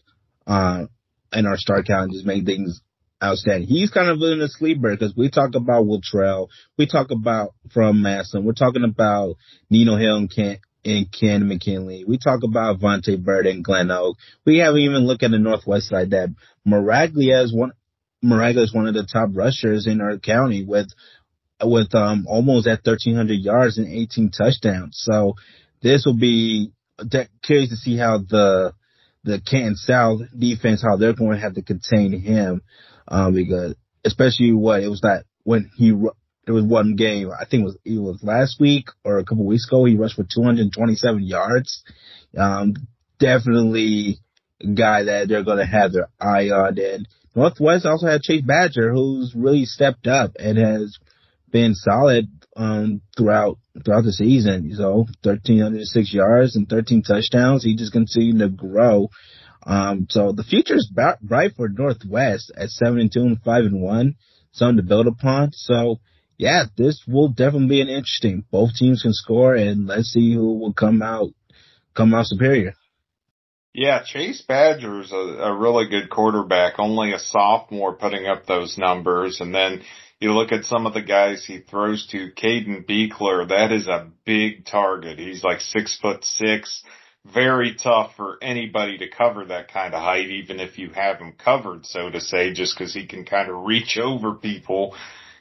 uh, 0.48 0.86
in 1.32 1.46
our 1.46 1.58
start 1.58 1.86
count 1.86 2.12
just 2.12 2.26
make 2.26 2.46
things 2.46 2.82
outstanding. 3.24 3.68
He's 3.68 3.92
kind 3.92 4.10
of 4.10 4.22
in 4.22 4.42
a 4.42 4.48
sleeper 4.48 4.92
because 4.92 5.16
we 5.16 5.30
talk 5.30 5.56
about 5.56 5.86
Will 5.86 6.02
we 6.78 6.88
talk 6.88 7.12
about 7.12 7.54
from 7.74 8.02
Massillon, 8.02 8.44
we're 8.44 8.54
talking 8.54 8.84
about 8.84 9.36
Nino 9.70 9.98
Hill 9.98 10.18
and 10.18 10.34
Ken 10.34 10.60
and 10.86 11.08
Ken 11.12 11.48
McKinley. 11.48 12.06
We 12.06 12.18
talk 12.18 12.42
about 12.44 12.80
Vontae 12.80 13.22
Bird 13.22 13.46
and 13.48 13.66
GlenOak. 13.66 14.16
We 14.46 14.60
haven't 14.60 14.82
even 14.82 15.06
looked 15.06 15.24
at 15.24 15.32
the 15.32 15.40
Northwest 15.40 15.90
side 15.90 16.12
that 16.12 16.30
Miraglia 16.68 17.44
is 17.44 17.54
one. 17.54 17.74
Miraglia 18.24 18.64
is 18.64 18.74
one 18.74 18.88
of 18.88 18.94
the 18.94 19.08
top 19.12 19.30
rushers 19.34 19.88
in 19.88 20.02
our 20.02 20.18
county 20.18 20.64
with 20.64 20.88
with 21.62 21.94
um 21.94 22.26
almost 22.28 22.68
at 22.68 22.86
1300 22.86 23.34
yards 23.34 23.78
and 23.78 23.88
18 23.88 24.32
touchdowns. 24.32 25.02
So 25.06 25.36
this 25.82 26.06
will 26.06 26.18
be 26.18 26.72
curious 27.44 27.70
to 27.70 27.76
see 27.76 27.98
how 27.98 28.20
the 28.20 28.74
the 29.24 29.42
Canton 29.42 29.76
South 29.76 30.22
defense 30.38 30.82
how 30.82 30.96
they're 30.96 31.14
going 31.14 31.34
to 31.34 31.40
have 31.40 31.56
to 31.56 31.62
contain 31.62 32.20
him 32.20 32.62
um 33.10 33.34
because 33.34 33.76
especially 34.06 34.54
what 34.54 34.82
it 34.82 34.88
was 34.88 35.02
that 35.02 35.26
when 35.44 35.70
he 35.76 35.92
there 36.46 36.54
was 36.54 36.64
one 36.64 36.96
game 36.96 37.32
I 37.32 37.46
think 37.46 37.62
it 37.62 37.66
was 37.66 37.78
it 37.86 38.00
was 38.00 38.24
last 38.24 38.60
week 38.60 38.90
or 39.04 39.20
a 39.20 39.26
couple 39.26 39.46
weeks 39.46 39.68
ago 39.68 39.86
he 39.86 39.96
rushed 39.96 40.16
for 40.16 40.24
227 40.24 41.24
yards. 41.24 41.84
Um 42.38 42.74
definitely 43.20 44.20
a 44.62 44.68
guy 44.68 45.04
that 45.04 45.28
they're 45.28 45.44
going 45.44 45.58
to 45.58 45.66
have 45.66 45.92
their 45.92 46.10
eye 46.20 46.50
on 46.50 46.78
and 46.80 47.08
Northwest 47.36 47.86
also 47.86 48.08
had 48.08 48.22
Chase 48.22 48.42
Badger 48.42 48.92
who's 48.92 49.34
really 49.36 49.66
stepped 49.66 50.08
up 50.08 50.32
and 50.40 50.58
has 50.58 50.98
been 51.52 51.76
solid 51.76 52.28
um, 52.56 53.02
throughout 53.18 53.58
throughout 53.84 54.04
the 54.04 54.12
season. 54.12 54.74
So 54.76 55.06
1,306 55.24 56.14
yards 56.14 56.56
and 56.56 56.68
13 56.68 57.04
touchdowns. 57.04 57.64
He 57.64 57.76
just 57.76 57.94
continued 57.94 58.40
to 58.40 58.50
grow. 58.50 59.10
Um, 59.64 60.08
so 60.10 60.32
the 60.32 60.44
future 60.44 60.76
is 60.76 60.92
bright 61.22 61.54
for 61.56 61.70
Northwest 61.70 62.52
at 62.56 62.70
seven 62.70 63.00
and 63.00 63.12
two 63.12 63.22
and 63.22 63.42
five 63.42 63.66
and 63.66 63.82
one. 63.82 64.16
Something 64.52 64.78
to 64.78 64.84
build 64.84 65.08
upon. 65.08 65.52
So 65.52 66.00
yeah, 66.38 66.64
this 66.78 67.04
will 67.06 67.30
definitely 67.30 67.68
be 67.68 67.82
an 67.82 67.90
interesting. 67.90 68.46
Both 68.50 68.76
teams 68.76 69.02
can 69.02 69.14
score, 69.14 69.56
and 69.56 69.88
let's 69.88 70.08
see 70.08 70.34
who 70.34 70.58
will 70.58 70.74
come 70.74 71.02
out 71.02 71.30
come 71.94 72.14
out 72.14 72.28
superior. 72.28 72.76
Yeah, 73.74 74.04
Chase 74.04 74.44
Badger's 74.48 75.12
a, 75.12 75.16
a 75.16 75.56
really 75.56 75.90
good 75.90 76.10
quarterback. 76.10 76.80
Only 76.80 77.12
a 77.12 77.20
sophomore 77.20 77.94
putting 77.94 78.26
up 78.26 78.46
those 78.46 78.78
numbers, 78.78 79.42
and 79.42 79.54
then 79.54 79.84
you 80.20 80.34
look 80.34 80.52
at 80.52 80.66
some 80.66 80.86
of 80.86 80.94
the 80.94 81.02
guys 81.02 81.46
he 81.46 81.60
throws 81.60 82.08
to, 82.08 82.32
Caden 82.32 82.86
Beekler, 82.86 83.50
that 83.50 83.72
is 83.72 83.88
a 83.88 84.10
big 84.26 84.66
target. 84.66 85.20
He's 85.20 85.44
like 85.44 85.62
six 85.62 85.98
foot 85.98 86.24
six, 86.24 86.84
very 87.26 87.76
tough 87.76 88.16
for 88.16 88.38
anybody 88.42 88.98
to 88.98 89.10
cover 89.10 89.46
that 89.46 89.72
kind 89.72 89.94
of 89.94 90.02
height, 90.02 90.30
even 90.30 90.60
if 90.60 90.78
you 90.78 90.90
have 90.92 91.20
him 91.20 91.34
covered, 91.34 91.86
so 91.86 92.10
to 92.10 92.22
say, 92.22 92.54
just 92.54 92.78
cause 92.78 92.94
he 92.94 93.06
can 93.06 93.26
kind 93.26 93.50
of 93.50 93.66
reach 93.66 93.98
over 93.98 94.34
people 94.34 94.96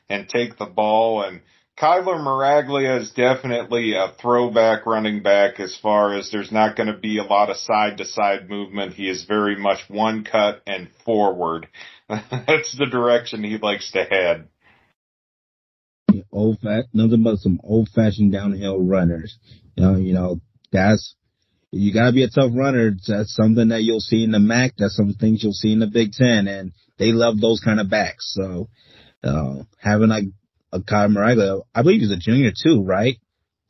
and 0.08 0.28
take 0.28 0.58
the 0.58 0.66
ball. 0.66 1.22
And 1.22 1.40
Kyler 1.78 2.18
Miraglia 2.18 3.00
is 3.00 3.12
definitely 3.12 3.94
a 3.94 4.12
throwback 4.20 4.86
running 4.86 5.22
back 5.22 5.60
as 5.60 5.76
far 5.76 6.14
as 6.14 6.30
there's 6.30 6.52
not 6.52 6.76
going 6.76 6.88
to 6.92 6.98
be 6.98 7.18
a 7.18 7.24
lot 7.24 7.50
of 7.50 7.56
side 7.56 7.98
to 7.98 8.04
side 8.04 8.50
movement. 8.50 8.94
He 8.94 9.08
is 9.08 9.24
very 9.24 9.56
much 9.56 9.88
one 9.88 10.24
cut 10.24 10.62
and 10.66 10.88
forward. 11.04 11.68
That's 12.08 12.76
the 12.76 12.88
direction 12.90 13.44
he 13.44 13.58
likes 13.58 13.92
to 13.92 14.04
head 14.04 14.48
old 16.32 16.60
fat, 16.60 16.86
nothing 16.92 17.22
but 17.22 17.38
some 17.38 17.60
old 17.62 17.88
fashioned 17.94 18.32
downhill 18.32 18.80
runners. 18.80 19.38
You 19.76 19.82
know, 19.82 19.96
you 19.96 20.14
know, 20.14 20.40
that's, 20.72 21.14
you 21.70 21.92
gotta 21.92 22.12
be 22.12 22.22
a 22.22 22.28
tough 22.28 22.52
runner. 22.54 22.92
That's 23.06 23.34
something 23.34 23.68
that 23.68 23.82
you'll 23.82 24.00
see 24.00 24.24
in 24.24 24.32
the 24.32 24.38
MAC. 24.38 24.74
That's 24.78 24.96
some 24.96 25.14
things 25.14 25.42
you'll 25.42 25.52
see 25.52 25.72
in 25.72 25.80
the 25.80 25.86
Big 25.86 26.12
Ten 26.12 26.48
and 26.48 26.72
they 26.98 27.12
love 27.12 27.40
those 27.40 27.60
kind 27.60 27.80
of 27.80 27.90
backs. 27.90 28.32
So, 28.34 28.68
uh, 29.22 29.62
having 29.78 30.08
like 30.08 30.24
a 30.72 30.82
Kyle 30.82 31.08
Miraglia, 31.08 31.62
I 31.74 31.82
believe 31.82 32.00
he's 32.00 32.10
a 32.10 32.16
junior 32.16 32.50
too, 32.50 32.82
right? 32.82 33.18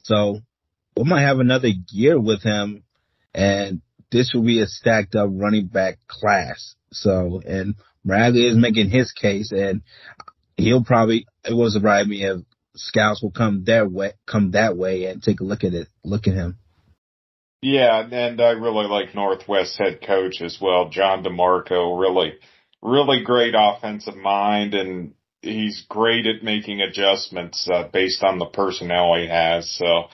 So 0.03 0.41
we 0.97 1.05
might 1.05 1.23
have 1.23 1.41
another 1.41 1.69
year 1.91 2.19
with 2.21 2.43
him 2.43 2.85
and 3.35 3.83
this 4.11 4.33
will 4.33 4.43
be 4.43 4.61
a 4.61 4.67
stacked 4.67 5.15
up 5.15 5.29
running 5.31 5.67
back 5.67 5.99
class. 6.07 6.75
So, 6.93 7.43
and 7.47 7.75
Miraglia 8.07 8.51
is 8.51 8.57
making 8.57 8.91
his 8.91 9.13
case 9.13 9.53
and 9.53 9.83
he'll 10.57 10.85
probably, 10.85 11.27
it 11.45 11.53
will 11.53 11.71
surprise 11.71 12.07
me 12.07 12.25
if 12.25 12.41
scouts 12.77 13.23
will 13.23 13.33
come 13.33 13.65
that 13.67 13.91
way, 13.91 14.13
come 14.27 14.53
that 14.53 14.77
way 14.77 15.05
and 15.07 15.23
take 15.23 15.41
a 15.41 15.45
look 15.45 15.65
at 15.65 15.75
it, 15.75 15.89
look 16.05 16.27
at 16.27 16.35
him. 16.35 16.59
Yeah, 17.61 18.07
and 18.11 18.41
I 18.41 18.51
really 18.51 18.87
like 18.87 19.15
Northwest 19.15 19.79
head 19.79 20.01
coach 20.01 20.41
as 20.41 20.59
well, 20.61 20.91
John 20.91 21.25
DeMarco. 21.25 22.01
Really, 22.01 22.35
really 22.83 23.25
great 23.25 23.55
offensive 23.57 24.17
mind, 24.17 24.75
and 24.75 25.15
he's 25.43 25.85
great 25.89 26.27
at 26.27 26.45
making 26.45 26.81
adjustments 26.81 27.69
uh, 27.73 27.89
based 27.93 28.23
on 28.23 28.39
the 28.39 28.47
personnel 28.47 29.17
he 29.17 29.27
has. 29.27 29.71
So, 29.73 30.05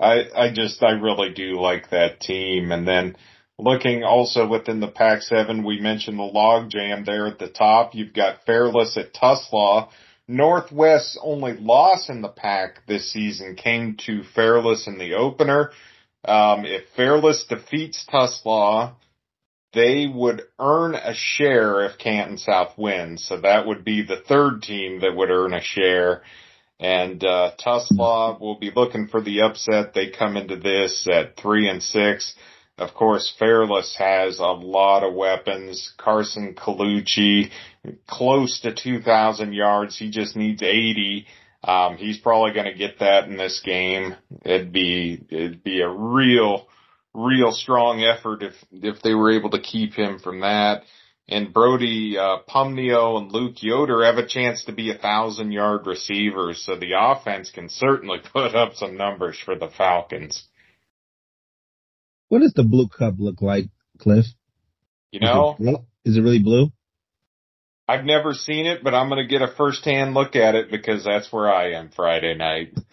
I 0.00 0.24
I 0.34 0.52
just 0.52 0.82
I 0.82 0.92
really 0.92 1.32
do 1.32 1.60
like 1.60 1.90
that 1.90 2.20
team. 2.20 2.72
And 2.72 2.86
then 2.86 3.16
looking 3.58 4.02
also 4.02 4.48
within 4.48 4.80
the 4.80 4.88
Pac-7, 4.88 5.64
we 5.64 5.80
mentioned 5.80 6.18
the 6.18 6.24
log 6.24 6.70
jam 6.70 7.04
there 7.04 7.28
at 7.28 7.38
the 7.38 7.48
top. 7.48 7.94
You've 7.94 8.14
got 8.14 8.44
Fairless 8.44 8.96
at 8.96 9.14
Tuslaw 9.14 9.88
Northwest's 10.28 11.18
only 11.22 11.54
loss 11.54 12.10
in 12.10 12.20
the 12.20 12.28
pack 12.28 12.86
this 12.86 13.10
season 13.10 13.56
came 13.56 13.96
to 14.06 14.22
Fairless 14.34 14.86
in 14.86 14.98
the 14.98 15.14
opener. 15.14 15.70
Um, 16.24 16.64
if 16.64 16.88
Fairless 16.96 17.44
defeats 17.48 18.06
Tuslaw, 18.10 18.94
they 19.72 20.06
would 20.12 20.42
earn 20.58 20.94
a 20.94 21.14
share 21.14 21.84
if 21.84 21.98
Canton 21.98 22.38
South 22.38 22.76
wins. 22.76 23.24
So 23.24 23.40
that 23.40 23.66
would 23.66 23.84
be 23.84 24.02
the 24.02 24.22
third 24.26 24.62
team 24.62 25.00
that 25.00 25.14
would 25.14 25.30
earn 25.30 25.52
a 25.54 25.60
share. 25.60 26.22
And 26.80 27.22
uh, 27.24 27.52
Tuslaw 27.62 28.38
will 28.40 28.58
be 28.58 28.70
looking 28.74 29.08
for 29.08 29.20
the 29.20 29.42
upset. 29.42 29.94
They 29.94 30.10
come 30.10 30.36
into 30.36 30.56
this 30.56 31.06
at 31.10 31.36
three 31.36 31.68
and 31.68 31.82
six. 31.82 32.34
Of 32.78 32.94
course, 32.94 33.34
Fairless 33.38 33.96
has 33.98 34.38
a 34.38 34.46
lot 34.46 35.02
of 35.02 35.12
weapons. 35.12 35.92
Carson 35.98 36.54
Colucci, 36.54 37.50
close 38.06 38.60
to 38.60 38.72
2,000 38.72 39.52
yards. 39.52 39.98
He 39.98 40.10
just 40.10 40.36
needs 40.36 40.62
80. 40.62 41.26
Um, 41.62 41.96
he's 41.96 42.18
probably 42.18 42.52
going 42.52 42.72
to 42.72 42.78
get 42.78 43.00
that 43.00 43.24
in 43.24 43.36
this 43.36 43.60
game. 43.64 44.14
It'd 44.44 44.72
be, 44.72 45.20
it'd 45.28 45.64
be 45.64 45.80
a 45.80 45.88
real, 45.88 46.68
real 47.14 47.52
strong 47.52 48.02
effort 48.02 48.42
if, 48.42 48.54
if 48.70 49.02
they 49.02 49.14
were 49.14 49.32
able 49.32 49.50
to 49.50 49.60
keep 49.60 49.94
him 49.94 50.18
from 50.20 50.40
that. 50.40 50.82
And 51.30 51.52
Brody, 51.52 52.16
uh, 52.16 52.38
Pumnio 52.48 53.18
and 53.18 53.30
Luke 53.30 53.56
Yoder 53.62 54.04
have 54.04 54.16
a 54.16 54.26
chance 54.26 54.64
to 54.64 54.72
be 54.72 54.90
a 54.90 54.96
thousand 54.98 55.52
yard 55.52 55.86
receivers. 55.86 56.64
So 56.64 56.76
the 56.76 56.94
offense 56.98 57.50
can 57.50 57.68
certainly 57.68 58.18
put 58.32 58.54
up 58.54 58.74
some 58.74 58.96
numbers 58.96 59.38
for 59.44 59.54
the 59.54 59.68
Falcons. 59.68 60.44
What 62.28 62.40
does 62.40 62.54
the 62.54 62.62
blue 62.62 62.88
cup 62.88 63.14
look 63.18 63.42
like, 63.42 63.66
Cliff? 63.98 64.26
You 65.10 65.20
know, 65.20 65.56
is 65.58 65.66
it, 65.66 65.80
is 66.04 66.16
it 66.18 66.20
really 66.20 66.42
blue? 66.42 66.70
I've 67.88 68.04
never 68.04 68.34
seen 68.34 68.66
it, 68.66 68.84
but 68.84 68.94
I'm 68.94 69.08
going 69.08 69.26
to 69.26 69.28
get 69.28 69.40
a 69.40 69.48
first 69.48 69.84
hand 69.84 70.12
look 70.12 70.36
at 70.36 70.54
it 70.54 70.70
because 70.70 71.04
that's 71.04 71.32
where 71.32 71.50
I 71.50 71.72
am 71.72 71.88
Friday 71.88 72.34
night. 72.34 72.78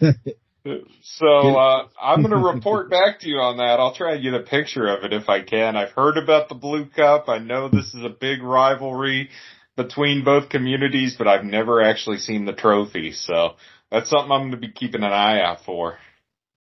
so, 1.02 1.26
uh, 1.26 1.88
I'm 2.00 2.22
going 2.22 2.30
to 2.30 2.54
report 2.54 2.88
back 2.90 3.20
to 3.20 3.28
you 3.28 3.36
on 3.36 3.58
that. 3.58 3.78
I'll 3.78 3.94
try 3.94 4.14
and 4.14 4.22
get 4.22 4.32
a 4.32 4.40
picture 4.40 4.86
of 4.86 5.04
it 5.04 5.12
if 5.12 5.28
I 5.28 5.42
can. 5.42 5.76
I've 5.76 5.90
heard 5.90 6.16
about 6.16 6.48
the 6.48 6.54
blue 6.54 6.86
cup. 6.86 7.28
I 7.28 7.38
know 7.38 7.68
this 7.68 7.94
is 7.94 8.02
a 8.02 8.08
big 8.08 8.42
rivalry 8.42 9.28
between 9.76 10.24
both 10.24 10.48
communities, 10.48 11.16
but 11.18 11.28
I've 11.28 11.44
never 11.44 11.82
actually 11.82 12.16
seen 12.16 12.46
the 12.46 12.54
trophy. 12.54 13.12
So 13.12 13.56
that's 13.90 14.08
something 14.08 14.32
I'm 14.32 14.48
going 14.48 14.52
to 14.52 14.56
be 14.56 14.72
keeping 14.72 15.02
an 15.02 15.12
eye 15.12 15.42
out 15.42 15.64
for. 15.66 15.98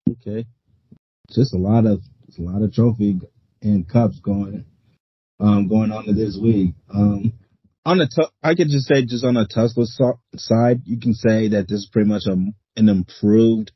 Okay. 0.09 0.47
Just 1.29 1.53
a 1.53 1.57
lot 1.57 1.85
of 1.85 2.01
a 2.37 2.41
lot 2.41 2.61
of 2.63 2.73
trophy 2.73 3.19
and 3.61 3.87
cups 3.87 4.19
going 4.19 4.65
um, 5.39 5.67
going 5.67 5.91
on 5.91 6.05
to 6.05 6.13
this 6.13 6.37
week. 6.41 6.73
Um, 6.93 7.33
on 7.87 7.99
the 7.99 8.29
I 8.43 8.53
could 8.53 8.67
just 8.67 8.87
say 8.87 9.05
just 9.05 9.23
on 9.23 9.35
the 9.35 9.47
Tuslaw 9.47 9.85
side, 10.35 10.81
you 10.83 10.99
can 10.99 11.13
say 11.13 11.47
that 11.49 11.69
this 11.69 11.79
is 11.79 11.89
pretty 11.91 12.09
much 12.09 12.23
a, 12.27 12.33
an 12.33 12.89
improved 12.89 13.71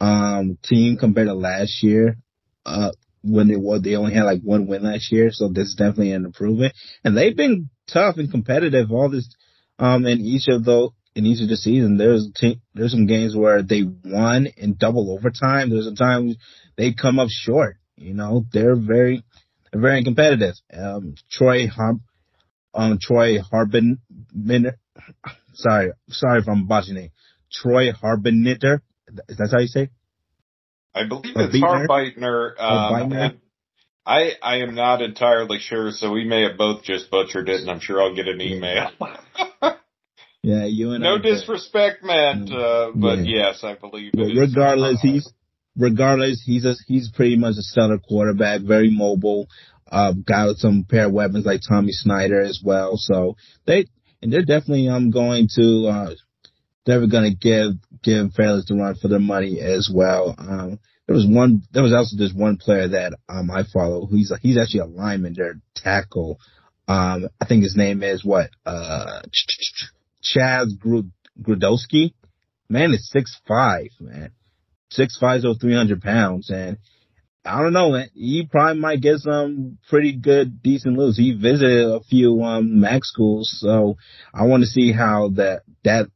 um, 0.00 0.56
team 0.62 0.96
compared 0.96 1.26
to 1.26 1.34
last 1.34 1.82
year. 1.82 2.16
Uh, 2.64 2.92
when 3.22 3.48
they 3.48 3.56
were 3.56 3.80
they 3.80 3.96
only 3.96 4.14
had 4.14 4.24
like 4.24 4.40
one 4.42 4.66
win 4.66 4.84
last 4.84 5.10
year, 5.10 5.30
so 5.32 5.48
this 5.48 5.68
is 5.68 5.74
definitely 5.74 6.12
an 6.12 6.24
improvement. 6.24 6.74
And 7.02 7.16
they've 7.16 7.36
been 7.36 7.70
tough 7.92 8.18
and 8.18 8.30
competitive 8.30 8.92
all 8.92 9.10
this 9.10 9.28
um 9.78 10.06
in 10.06 10.20
each 10.20 10.46
of 10.48 10.64
the 10.64 10.90
in 11.16 11.26
each 11.26 11.42
of 11.42 11.48
the 11.48 11.56
season. 11.56 11.96
There's 11.96 12.28
there's 12.74 12.92
some 12.92 13.06
games 13.06 13.34
where 13.34 13.62
they 13.62 13.82
won 14.04 14.46
in 14.56 14.74
double 14.74 15.10
overtime. 15.12 15.70
There's 15.70 15.88
a 15.88 15.94
time 15.94 16.36
they 16.76 16.92
come 16.92 17.18
up 17.18 17.28
short. 17.30 17.78
You 17.96 18.14
know, 18.14 18.44
they're 18.52 18.76
very, 18.76 19.22
they're 19.72 19.80
very 19.80 20.02
competitive. 20.04 20.54
Um, 20.72 21.14
Troy 21.30 21.68
Har, 21.68 21.94
um, 22.74 22.98
Troy 23.00 23.38
Harbin, 23.40 23.98
sorry, 25.54 25.92
sorry 26.08 26.40
if 26.40 26.48
I'm 26.48 26.66
botching 26.66 26.96
it. 26.96 27.12
Troy 27.52 27.92
Harbinitter. 27.92 28.80
Is 29.28 29.36
that 29.36 29.50
how 29.52 29.60
you 29.60 29.68
say? 29.68 29.90
I 30.94 31.06
believe 31.06 31.34
it's 31.36 31.56
Harbitner. 31.56 32.54
Um, 32.58 33.40
I 34.06 34.32
I 34.42 34.56
am 34.58 34.74
not 34.74 35.02
entirely 35.02 35.58
sure, 35.58 35.90
so 35.92 36.12
we 36.12 36.24
may 36.24 36.42
have 36.42 36.58
both 36.58 36.82
just 36.82 37.10
butchered 37.10 37.48
it, 37.48 37.62
and 37.62 37.70
I'm 37.70 37.80
sure 37.80 38.02
I'll 38.02 38.14
get 38.14 38.28
an 38.28 38.40
email. 38.40 38.90
yeah, 40.42 40.66
you 40.66 40.92
and 40.92 41.02
no 41.02 41.16
I, 41.16 41.18
disrespect 41.18 42.04
meant, 42.04 42.52
uh, 42.52 42.90
but 42.94 43.20
yeah. 43.20 43.48
yes, 43.52 43.64
I 43.64 43.74
believe. 43.74 44.12
But 44.12 44.28
regardless, 44.36 45.00
he's 45.00 45.32
regardless 45.76 46.42
he's 46.44 46.64
a 46.64 46.74
he's 46.86 47.10
pretty 47.10 47.36
much 47.36 47.54
a 47.58 47.62
stellar 47.62 47.98
quarterback, 47.98 48.60
very 48.60 48.90
mobile. 48.90 49.48
Uh, 49.94 50.12
got 50.12 50.56
some 50.56 50.84
pair 50.88 51.06
of 51.06 51.12
weapons 51.12 51.46
like 51.46 51.60
Tommy 51.66 51.92
Snyder 51.92 52.40
as 52.40 52.60
well. 52.64 52.96
So 52.96 53.36
they 53.64 53.86
and 54.20 54.32
they're 54.32 54.44
definitely 54.44 54.88
um 54.88 55.10
going 55.10 55.48
to 55.54 55.86
uh 55.86 56.14
they're 56.84 57.06
going 57.06 57.30
to 57.30 57.36
give 57.36 57.74
give 58.02 58.32
Fairless 58.34 58.66
the 58.66 58.74
run 58.74 58.96
for 58.96 59.08
their 59.08 59.18
money 59.18 59.60
as 59.60 59.90
well. 59.92 60.34
Um, 60.36 60.78
there 61.06 61.14
was 61.14 61.26
one, 61.26 61.62
there 61.72 61.82
was 61.82 61.92
also 61.92 62.16
this 62.16 62.32
one 62.34 62.56
player 62.56 62.88
that 62.88 63.14
um 63.28 63.50
I 63.50 63.62
follow. 63.72 64.06
He's 64.06 64.32
he's 64.42 64.58
actually 64.58 64.80
a 64.80 64.86
lineman, 64.86 65.34
their 65.34 65.60
tackle. 65.74 66.38
Um, 66.88 67.28
I 67.40 67.46
think 67.46 67.62
his 67.62 67.76
name 67.76 68.02
is 68.02 68.24
what 68.24 68.50
uh 68.66 69.22
Chaz 70.22 70.66
Grudowski. 71.40 72.14
Man 72.68 72.92
is 72.92 73.10
six 73.10 73.38
five, 73.46 73.88
man, 74.00 74.30
six 74.90 75.16
five 75.18 75.42
so 75.42 75.54
three 75.54 75.74
hundred 75.74 76.02
pounds, 76.02 76.50
and 76.50 76.78
I 77.44 77.60
don't 77.60 77.74
know, 77.74 77.92
man. 77.92 78.08
He 78.14 78.48
probably 78.50 78.80
might 78.80 79.02
get 79.02 79.18
some 79.18 79.78
pretty 79.90 80.16
good, 80.16 80.62
decent 80.62 80.96
looks. 80.96 81.18
He 81.18 81.32
visited 81.32 81.86
a 81.86 82.00
few 82.00 82.42
um 82.42 82.80
MAC 82.80 83.04
schools, 83.04 83.54
so 83.60 83.96
I 84.32 84.46
want 84.46 84.62
to 84.62 84.66
see 84.66 84.92
how 84.92 85.30
that 85.34 85.62
that 85.84 86.06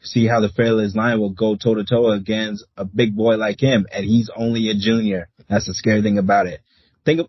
see 0.00 0.26
how 0.26 0.40
the 0.40 0.48
Fairless 0.48 0.96
line 0.96 1.20
will 1.20 1.30
go 1.30 1.56
toe 1.56 1.74
to 1.74 1.84
toe 1.84 2.10
against 2.10 2.64
a 2.76 2.84
big 2.84 3.14
boy 3.14 3.36
like 3.36 3.60
him, 3.60 3.86
and 3.92 4.04
he's 4.04 4.30
only 4.34 4.68
a 4.70 4.74
junior. 4.74 5.28
That's 5.48 5.66
the 5.66 5.74
scary 5.74 6.02
thing 6.02 6.18
about 6.18 6.46
it. 6.46 6.60
Think 7.04 7.20
of, 7.20 7.28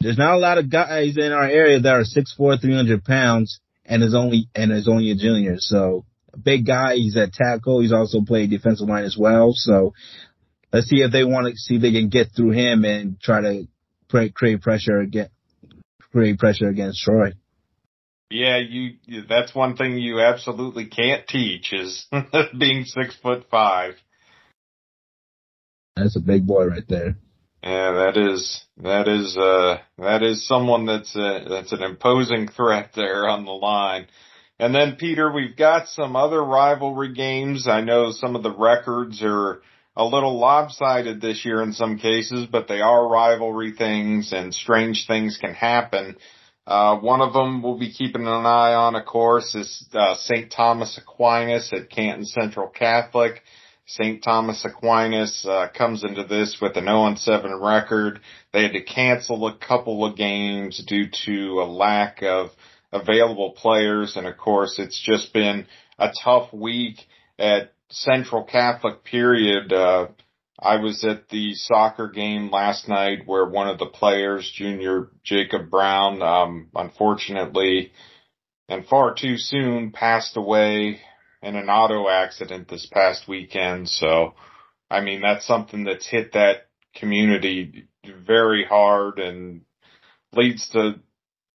there's 0.00 0.18
not 0.18 0.34
a 0.34 0.38
lot 0.38 0.58
of 0.58 0.70
guys 0.70 1.16
in 1.16 1.32
our 1.32 1.44
area 1.44 1.78
that 1.78 1.94
are 1.94 2.04
six 2.04 2.32
four, 2.32 2.56
three 2.56 2.74
hundred 2.74 3.04
pounds, 3.04 3.60
and 3.84 4.02
is 4.02 4.14
only 4.14 4.48
and 4.56 4.72
is 4.72 4.88
only 4.88 5.12
a 5.12 5.14
junior. 5.14 5.56
So 5.58 6.04
a 6.32 6.38
big 6.38 6.66
guy. 6.66 6.96
He's 6.96 7.16
at 7.16 7.32
tackle. 7.32 7.80
He's 7.80 7.92
also 7.92 8.22
played 8.22 8.50
defensive 8.50 8.88
line 8.88 9.04
as 9.04 9.16
well. 9.16 9.52
So 9.54 9.92
let's 10.72 10.88
see 10.88 11.02
if 11.02 11.12
they 11.12 11.24
want 11.24 11.46
to 11.46 11.56
see 11.56 11.76
if 11.76 11.82
they 11.82 11.92
can 11.92 12.08
get 12.08 12.28
through 12.34 12.52
him 12.52 12.84
and 12.84 13.20
try 13.20 13.40
to 13.40 13.68
create 14.08 14.62
pressure 14.62 15.00
against 15.00 15.32
create 16.12 16.38
pressure 16.38 16.68
against 16.68 17.00
Troy. 17.02 17.32
Yeah, 18.30 18.58
you, 18.58 18.92
that's 19.28 19.54
one 19.54 19.76
thing 19.76 19.98
you 19.98 20.20
absolutely 20.20 20.86
can't 20.86 21.26
teach 21.26 21.72
is 21.72 22.06
being 22.58 22.84
six 22.84 23.16
foot 23.20 23.46
five. 23.50 23.94
That's 25.96 26.16
a 26.16 26.20
big 26.20 26.46
boy 26.46 26.66
right 26.66 26.86
there. 26.88 27.16
Yeah, 27.62 27.92
that 27.92 28.16
is, 28.16 28.64
that 28.78 29.06
is, 29.06 29.36
uh, 29.36 29.78
that 29.98 30.22
is 30.22 30.46
someone 30.46 30.86
that's 30.86 31.14
a, 31.14 31.44
that's 31.48 31.72
an 31.72 31.82
imposing 31.82 32.48
threat 32.48 32.92
there 32.94 33.28
on 33.28 33.44
the 33.44 33.50
line. 33.50 34.06
And 34.58 34.74
then 34.74 34.96
Peter, 34.96 35.30
we've 35.30 35.56
got 35.56 35.88
some 35.88 36.16
other 36.16 36.42
rivalry 36.42 37.12
games. 37.12 37.66
I 37.68 37.80
know 37.80 38.12
some 38.12 38.36
of 38.36 38.42
the 38.42 38.54
records 38.54 39.20
are 39.22 39.60
a 39.96 40.04
little 40.04 40.38
lopsided 40.38 41.20
this 41.20 41.44
year 41.44 41.62
in 41.62 41.72
some 41.72 41.98
cases, 41.98 42.46
but 42.50 42.68
they 42.68 42.80
are 42.80 43.08
rivalry 43.08 43.72
things 43.72 44.32
and 44.32 44.54
strange 44.54 45.06
things 45.06 45.38
can 45.40 45.54
happen. 45.54 46.16
Uh, 46.66 46.98
one 46.98 47.20
of 47.20 47.32
them 47.32 47.62
we'll 47.62 47.78
be 47.78 47.92
keeping 47.92 48.22
an 48.22 48.46
eye 48.46 48.74
on, 48.74 48.94
of 48.94 49.04
course, 49.04 49.54
is 49.54 49.88
uh, 49.92 50.14
St. 50.14 50.52
Thomas 50.52 50.98
Aquinas 50.98 51.72
at 51.72 51.90
Canton 51.90 52.24
Central 52.24 52.68
Catholic. 52.68 53.42
St. 53.86 54.22
Thomas 54.22 54.64
Aquinas 54.64 55.44
uh, 55.48 55.66
comes 55.76 56.04
into 56.04 56.22
this 56.22 56.58
with 56.62 56.76
an 56.76 56.84
0-7 56.84 57.60
record. 57.60 58.20
They 58.52 58.62
had 58.62 58.74
to 58.74 58.84
cancel 58.84 59.48
a 59.48 59.58
couple 59.58 60.04
of 60.04 60.16
games 60.16 60.80
due 60.86 61.08
to 61.26 61.60
a 61.60 61.66
lack 61.66 62.22
of 62.22 62.50
available 62.92 63.50
players, 63.50 64.16
and 64.16 64.28
of 64.28 64.36
course, 64.36 64.78
it's 64.78 65.00
just 65.00 65.32
been 65.32 65.66
a 65.98 66.12
tough 66.22 66.52
week 66.52 66.98
at 67.36 67.72
Central 67.90 68.44
Catholic. 68.44 69.04
Period. 69.04 69.72
Uh, 69.72 70.08
I 70.58 70.76
was 70.76 71.04
at 71.04 71.28
the 71.28 71.54
soccer 71.54 72.08
game 72.08 72.50
last 72.50 72.88
night 72.88 73.20
where 73.26 73.46
one 73.46 73.68
of 73.68 73.78
the 73.78 73.86
players, 73.86 74.50
junior 74.54 75.10
Jacob 75.24 75.70
Brown, 75.70 76.22
um, 76.22 76.68
unfortunately 76.74 77.92
and 78.70 78.86
far 78.86 79.14
too 79.14 79.36
soon 79.36 79.90
passed 79.90 80.36
away 80.36 81.00
in 81.42 81.56
an 81.56 81.68
auto 81.68 82.08
accident 82.08 82.68
this 82.68 82.86
past 82.86 83.26
weekend. 83.26 83.88
So, 83.88 84.34
I 84.88 85.00
mean, 85.00 85.20
that's 85.20 85.46
something 85.46 85.84
that's 85.84 86.06
hit 86.06 86.32
that 86.34 86.68
community 86.94 87.88
very 88.24 88.64
hard 88.64 89.18
and 89.18 89.62
leads 90.32 90.68
to 90.70 91.00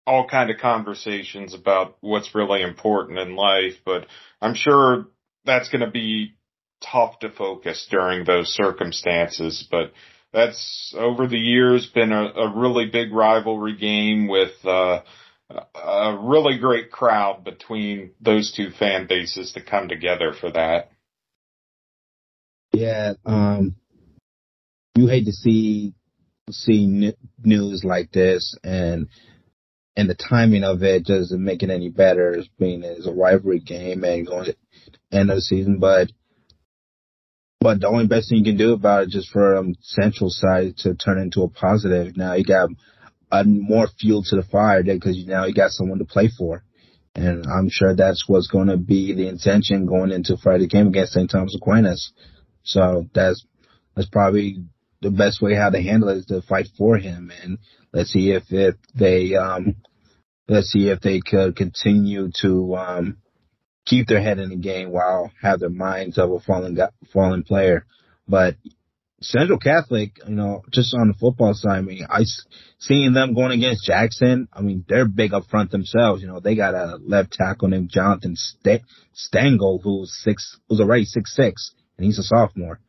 all 0.06 0.28
kind 0.28 0.50
of 0.50 0.58
conversations 0.58 1.54
about 1.54 1.98
what's 2.02 2.36
really 2.36 2.62
important 2.62 3.18
in 3.18 3.36
life. 3.36 3.76
But 3.86 4.08
I'm 4.42 4.54
sure 4.54 5.08
that's 5.46 5.70
going 5.70 5.82
to 5.82 5.92
be 5.92 6.36
tough 6.82 7.20
to 7.20 7.30
focus 7.30 7.88
during 7.90 8.26
those 8.26 8.50
circumstances, 8.50 9.68
but 9.70 9.94
that's 10.34 10.94
over 10.98 11.28
the 11.28 11.38
years 11.38 11.88
been 11.88 12.12
a, 12.12 12.26
a 12.26 12.54
really 12.56 12.88
big 12.88 13.14
rivalry 13.14 13.76
game 13.78 14.28
with 14.28 14.54
uh, 14.66 15.02
a 15.50 16.18
really 16.20 16.58
great 16.58 16.92
crowd 16.92 17.44
between 17.44 18.12
those 18.20 18.52
two 18.52 18.70
fan 18.72 19.08
bases 19.08 19.54
to 19.54 19.62
come 19.62 19.88
together 19.88 20.34
for 20.34 20.52
that. 20.52 20.92
Yeah, 22.74 23.14
um, 23.26 23.76
you 24.96 25.08
hate 25.08 25.26
to 25.26 25.32
see 25.32 25.94
see 26.52 27.14
news 27.42 27.84
like 27.84 28.12
this, 28.12 28.56
and 28.64 29.08
and 29.98 30.10
the 30.10 30.16
timing 30.16 30.64
of 30.64 30.84
it 30.84 31.06
doesn't 31.06 31.44
make 31.44 31.64
it 31.64 31.70
any 31.70 31.90
better. 31.90 32.38
As 32.38 32.48
being 32.60 32.84
as 32.84 33.08
a 33.08 33.14
rivalry 33.14 33.60
game 33.60 34.04
and 34.04 34.28
going 34.28 34.46
to 34.46 34.56
end 35.12 35.30
of 35.30 35.38
the 35.38 35.42
season, 35.42 35.80
but 35.80 36.12
but 37.60 37.80
the 37.82 37.88
only 37.88 38.06
best 38.06 38.30
thing 38.30 38.40
you 38.40 38.44
can 38.44 38.58
do 38.58 38.74
about 38.74 39.04
it 39.04 39.10
just 39.10 39.32
for 39.32 39.56
um, 39.56 39.76
Central 39.82 40.30
side 40.30 40.78
to 40.78 40.94
turn 40.94 41.18
into 41.18 41.42
a 41.42 41.50
positive. 41.50 42.16
Now 42.16 42.34
you 42.34 42.44
got 42.44 42.70
a 43.32 43.44
more 43.44 43.88
fuel 44.00 44.24
to 44.24 44.36
the 44.36 44.44
fire 44.44 44.84
because 44.84 45.26
now 45.26 45.46
you 45.46 45.54
got 45.54 45.72
someone 45.72 46.00
to 46.00 46.06
play 46.06 46.30
for. 46.38 46.64
And 47.16 47.46
I'm 47.48 47.70
sure 47.70 47.96
that's 47.96 48.26
what's 48.28 48.48
going 48.48 48.68
to 48.68 48.78
be 48.78 49.14
the 49.14 49.30
intention 49.30 49.86
going 49.86 50.12
into 50.12 50.38
Friday 50.38 50.68
game 50.68 50.88
against 50.88 51.14
St. 51.14 51.30
Thomas 51.30 51.56
Aquinas. 51.56 52.12
So 52.64 53.06
that's, 53.14 53.46
that's 53.96 54.10
probably 54.10 54.66
the 55.06 55.12
best 55.12 55.42
way 55.42 55.54
how 55.54 55.70
to 55.70 55.82
handle 55.82 56.10
it 56.10 56.18
is 56.18 56.26
to 56.26 56.42
fight 56.42 56.68
for 56.78 56.98
him. 56.98 57.32
And 57.44 57.60
let's 57.94 58.12
see 58.12 58.32
if, 58.32 58.44
if 58.50 58.76
they, 58.94 59.36
um, 59.36 59.76
let's 60.48 60.68
see 60.68 60.90
if 60.90 61.00
they 61.02 61.20
could 61.22 61.56
continue 61.56 62.32
to, 62.42 62.76
um, 62.76 63.18
keep 63.86 64.08
their 64.08 64.22
head 64.22 64.40
in 64.40 64.50
the 64.50 64.56
game 64.56 64.92
while 64.92 65.32
have 65.42 65.60
their 65.60 65.70
minds 65.70 66.18
of 66.18 66.32
a 66.32 66.40
fallen 66.40 66.78
fallen 67.14 67.44
player. 67.44 67.86
But 68.28 68.56
Central 69.22 69.60
Catholic, 69.60 70.18
you 70.28 70.36
know, 70.36 70.64
just 70.72 70.94
on 70.94 71.08
the 71.08 71.14
football 71.14 71.54
side, 71.54 71.78
I 71.78 71.82
mean, 71.82 72.06
I 72.10 72.24
seeing 72.80 73.14
them 73.14 73.34
going 73.34 73.52
against 73.52 73.86
Jackson. 73.86 74.48
I 74.52 74.62
mean, 74.62 74.86
they're 74.88 75.08
big 75.08 75.34
up 75.34 75.46
front 75.50 75.72
themselves. 75.72 76.22
You 76.22 76.28
know, 76.28 76.40
they 76.40 76.56
got 76.56 76.74
a 76.74 76.98
left 76.98 77.34
tackle 77.34 77.68
named 77.68 77.90
Jonathan 77.92 78.36
St- 78.36 78.82
Stengel, 79.14 79.80
who's 79.84 80.14
six, 80.24 80.58
who's 80.68 80.82
already 80.82 81.06
six 81.06 81.36
six, 81.36 81.72
and 81.98 82.06
he's 82.06 82.20
a 82.20 82.24
sophomore. 82.24 82.80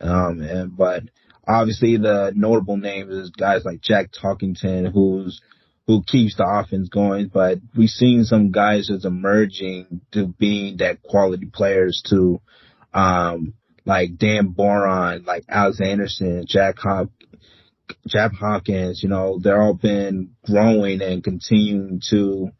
Um, 0.00 0.40
and, 0.42 0.76
but 0.76 1.04
obviously 1.46 1.96
the 1.96 2.32
notable 2.34 2.76
names 2.76 3.12
is 3.12 3.30
guys 3.30 3.64
like 3.64 3.80
Jack 3.80 4.10
Talkington, 4.12 4.92
who's 4.92 5.40
who 5.86 6.02
keeps 6.04 6.36
the 6.36 6.46
offense 6.46 6.88
going, 6.88 7.28
but 7.28 7.58
we've 7.76 7.90
seen 7.90 8.24
some 8.24 8.52
guys 8.52 8.88
that's 8.88 9.04
emerging 9.04 10.00
to 10.12 10.26
being 10.26 10.76
that 10.76 11.02
quality 11.02 11.46
players 11.46 12.02
to, 12.08 12.40
um, 12.94 13.54
like 13.84 14.16
Dan 14.16 14.48
Boron, 14.48 15.24
like 15.24 15.44
Alex 15.48 15.80
Anderson, 15.80 16.44
Jack 16.46 16.78
Hop, 16.78 17.10
Hawkins, 18.14 19.02
you 19.02 19.08
know, 19.08 19.40
they're 19.42 19.60
all 19.60 19.74
been 19.74 20.30
growing 20.46 21.02
and 21.02 21.24
continuing 21.24 22.00
to, 22.10 22.50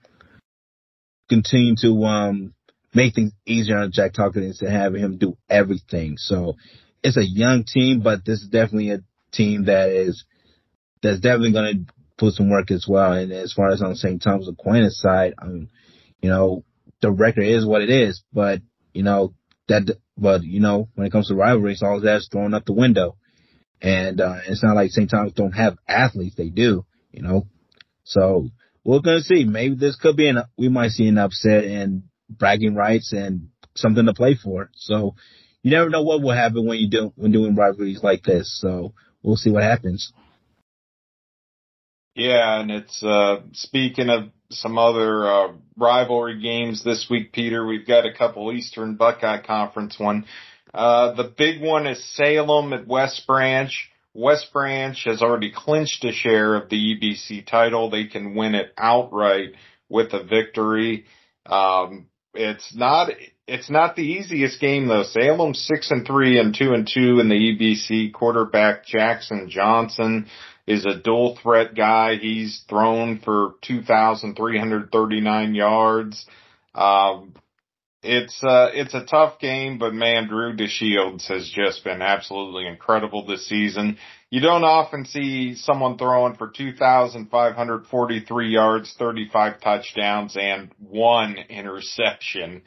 continue 1.28 1.76
to, 1.80 2.04
um, 2.04 2.54
make 2.92 3.14
things 3.14 3.32
easier 3.46 3.78
on 3.78 3.92
Jack 3.92 4.16
Hawkins 4.16 4.58
to 4.58 4.70
have 4.70 4.94
him 4.94 5.16
do 5.16 5.36
everything. 5.48 6.16
So 6.18 6.56
it's 7.02 7.16
a 7.16 7.24
young 7.24 7.64
team, 7.64 8.00
but 8.00 8.24
this 8.24 8.42
is 8.42 8.48
definitely 8.48 8.90
a 8.90 9.00
team 9.32 9.64
that 9.64 9.90
is, 9.90 10.24
that's 11.02 11.20
definitely 11.20 11.52
going 11.52 11.86
to 11.86 11.92
put 12.16 12.34
some 12.34 12.50
work 12.50 12.70
as 12.70 12.86
well. 12.88 13.12
And 13.12 13.32
as 13.32 13.52
far 13.52 13.70
as 13.70 13.82
on 13.82 13.96
St. 13.96 14.22
Thomas 14.22 14.48
Aquinas 14.48 15.00
side, 15.00 15.34
I 15.38 15.46
mean, 15.46 15.70
you 16.20 16.30
know, 16.30 16.64
the 17.00 17.10
record 17.10 17.44
is 17.44 17.66
what 17.66 17.82
it 17.82 17.90
is, 17.90 18.22
but 18.32 18.60
you 18.92 19.02
know, 19.02 19.34
that, 19.68 19.96
but 20.16 20.44
you 20.44 20.60
know, 20.60 20.88
when 20.94 21.06
it 21.06 21.10
comes 21.10 21.28
to 21.28 21.34
rivalries, 21.34 21.82
all 21.82 22.00
that's 22.00 22.28
thrown 22.28 22.54
up 22.54 22.64
the 22.64 22.72
window. 22.72 23.16
And, 23.80 24.20
uh, 24.20 24.36
it's 24.46 24.62
not 24.62 24.76
like 24.76 24.90
St. 24.90 25.10
Thomas 25.10 25.32
don't 25.32 25.52
have 25.52 25.76
athletes. 25.88 26.36
They 26.36 26.50
do, 26.50 26.86
you 27.10 27.22
know, 27.22 27.46
so 28.04 28.48
we're 28.84 29.00
going 29.00 29.18
to 29.18 29.24
see. 29.24 29.44
Maybe 29.44 29.74
this 29.74 29.96
could 29.96 30.16
be 30.16 30.28
an, 30.28 30.38
we 30.56 30.68
might 30.68 30.90
see 30.90 31.08
an 31.08 31.18
upset 31.18 31.64
and 31.64 32.04
bragging 32.28 32.74
rights 32.74 33.12
and 33.12 33.48
something 33.76 34.06
to 34.06 34.14
play 34.14 34.36
for. 34.40 34.70
So 34.74 35.14
you 35.62 35.70
never 35.70 35.90
know 35.90 36.02
what 36.02 36.22
will 36.22 36.32
happen 36.32 36.66
when 36.66 36.78
you 36.78 36.88
do, 36.88 37.12
when 37.16 37.32
doing 37.32 37.54
rivalries 37.54 38.02
like 38.02 38.22
this. 38.24 38.58
So 38.60 38.94
we'll 39.22 39.36
see 39.36 39.50
what 39.50 39.62
happens. 39.62 40.12
Yeah, 42.14 42.60
and 42.60 42.70
it's 42.70 43.02
uh 43.02 43.40
speaking 43.52 44.10
of 44.10 44.30
some 44.50 44.76
other 44.76 45.26
uh 45.26 45.52
rivalry 45.78 46.40
games 46.40 46.84
this 46.84 47.06
week, 47.08 47.32
Peter, 47.32 47.66
we've 47.66 47.86
got 47.86 48.04
a 48.04 48.12
couple 48.12 48.52
Eastern 48.52 48.96
Buckeye 48.96 49.42
Conference 49.42 49.98
one. 49.98 50.26
Uh 50.74 51.14
the 51.14 51.24
big 51.24 51.62
one 51.62 51.86
is 51.86 52.04
Salem 52.14 52.72
at 52.74 52.86
West 52.86 53.26
Branch. 53.26 53.72
West 54.12 54.52
Branch 54.52 55.00
has 55.06 55.22
already 55.22 55.52
clinched 55.54 56.04
a 56.04 56.12
share 56.12 56.54
of 56.54 56.68
the 56.68 56.76
EBC 56.76 57.46
title. 57.46 57.88
They 57.88 58.04
can 58.04 58.34
win 58.34 58.54
it 58.54 58.74
outright 58.76 59.54
with 59.88 60.12
a 60.12 60.22
victory. 60.22 61.06
Um 61.46 62.08
it's 62.34 62.74
not 62.74 63.10
it's 63.46 63.70
not 63.70 63.96
the 63.96 64.02
easiest 64.02 64.60
game 64.60 64.86
though. 64.86 65.02
Salem 65.02 65.54
six 65.54 65.90
and 65.90 66.06
three 66.06 66.38
and 66.38 66.54
two 66.54 66.72
and 66.72 66.88
two 66.92 67.20
in 67.20 67.28
the 67.28 67.34
EBC. 67.34 68.12
Quarterback 68.12 68.86
Jackson 68.86 69.48
Johnson 69.50 70.26
is 70.66 70.86
a 70.86 70.98
dual 70.98 71.38
threat 71.42 71.74
guy. 71.74 72.16
He's 72.16 72.62
thrown 72.68 73.18
for 73.18 73.54
2,339 73.62 75.54
yards. 75.54 76.26
Um, 76.74 77.34
it's 78.04 78.42
uh, 78.42 78.70
it's 78.74 78.94
a 78.94 79.04
tough 79.04 79.38
game, 79.38 79.78
but 79.78 79.94
man, 79.94 80.26
Drew 80.28 80.56
DeShields 80.56 81.28
has 81.28 81.48
just 81.48 81.84
been 81.84 82.02
absolutely 82.02 82.66
incredible 82.66 83.24
this 83.26 83.46
season. 83.48 83.96
You 84.28 84.40
don't 84.40 84.64
often 84.64 85.04
see 85.04 85.54
someone 85.54 85.98
throwing 85.98 86.34
for 86.34 86.48
2,543 86.48 88.48
yards, 88.48 88.92
35 88.98 89.60
touchdowns, 89.60 90.36
and 90.40 90.72
one 90.78 91.36
interception. 91.48 92.62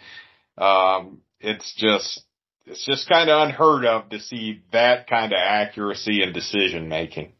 Um, 0.58 1.22
it's 1.40 1.74
just 1.76 2.24
it's 2.66 2.86
just 2.86 3.08
kind 3.08 3.30
of 3.30 3.48
unheard 3.48 3.86
of 3.86 4.10
to 4.10 4.20
see 4.20 4.64
that 4.72 5.08
kind 5.08 5.32
of 5.32 5.40
accuracy 5.40 6.24
and 6.24 6.34
decision 6.34 6.90
making. 6.90 7.34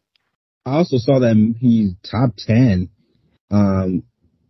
I 0.66 0.78
also 0.78 0.98
saw 0.98 1.20
that 1.20 1.56
he's 1.60 1.94
top 2.10 2.36
10, 2.38 2.90
um, 3.52 4.04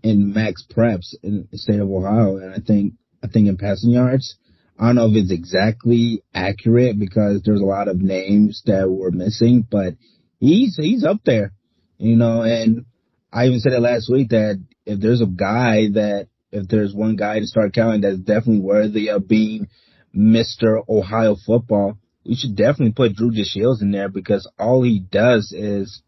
in 0.04 0.34
max 0.34 0.66
preps 0.70 1.14
in 1.24 1.48
the 1.52 1.58
state 1.58 1.80
of 1.80 1.90
Ohio. 1.90 2.38
And 2.38 2.54
I 2.54 2.60
think, 2.60 2.94
I 3.24 3.28
think 3.28 3.48
in 3.48 3.58
passing 3.58 3.92
yards, 3.92 4.38
I 4.78 4.88
don't 4.88 4.96
know 4.96 5.10
if 5.10 5.16
it's 5.16 5.32
exactly 5.32 6.24
accurate 6.34 7.00
because 7.00 7.42
there's 7.44 7.62
a 7.62 7.66
lot 7.66 7.88
of 7.88 7.98
names 7.98 8.62
that 8.66 8.90
were 8.90 9.12
missing, 9.12 9.66
but 9.70 9.96
he's, 10.40 10.78
he's 10.78 11.04
up 11.04 11.22
there, 11.26 11.54
you 11.98 12.16
know, 12.18 12.44
and 12.44 12.86
I 13.32 13.48
even 13.48 13.60
said 13.60 13.74
it 13.74 13.80
last 13.80 14.10
week 14.12 14.30
that 14.30 14.62
if 14.86 15.00
there's 15.00 15.22
a 15.22 15.26
guy 15.26 15.90
that, 15.94 16.28
if 16.56 16.70
there's 16.70 16.94
one 16.94 17.18
guy 17.18 17.40
to 17.40 17.46
start 17.46 17.74
counting 17.74 18.02
that's 18.02 18.18
definitely 18.18 18.62
worthy 18.62 19.10
of 19.10 19.28
being 19.28 19.68
Mr. 20.16 20.82
Ohio 20.88 21.36
football, 21.46 21.98
we 22.26 22.36
should 22.36 22.56
definitely 22.56 22.94
put 22.94 23.16
Drew 23.16 23.32
DeShields 23.32 23.82
in 23.82 23.92
there 23.92 24.10
because 24.10 24.50
all 24.58 24.82
he 24.82 25.00
does 25.00 25.52
is 25.52 26.02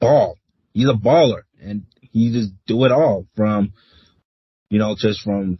ball. 0.00 0.38
He's 0.72 0.88
a 0.88 0.92
baller 0.92 1.42
and 1.60 1.84
he 2.00 2.32
just 2.32 2.52
do 2.66 2.84
it 2.84 2.92
all 2.92 3.26
from, 3.36 3.72
you 4.70 4.78
know, 4.78 4.94
just 4.96 5.20
from 5.22 5.58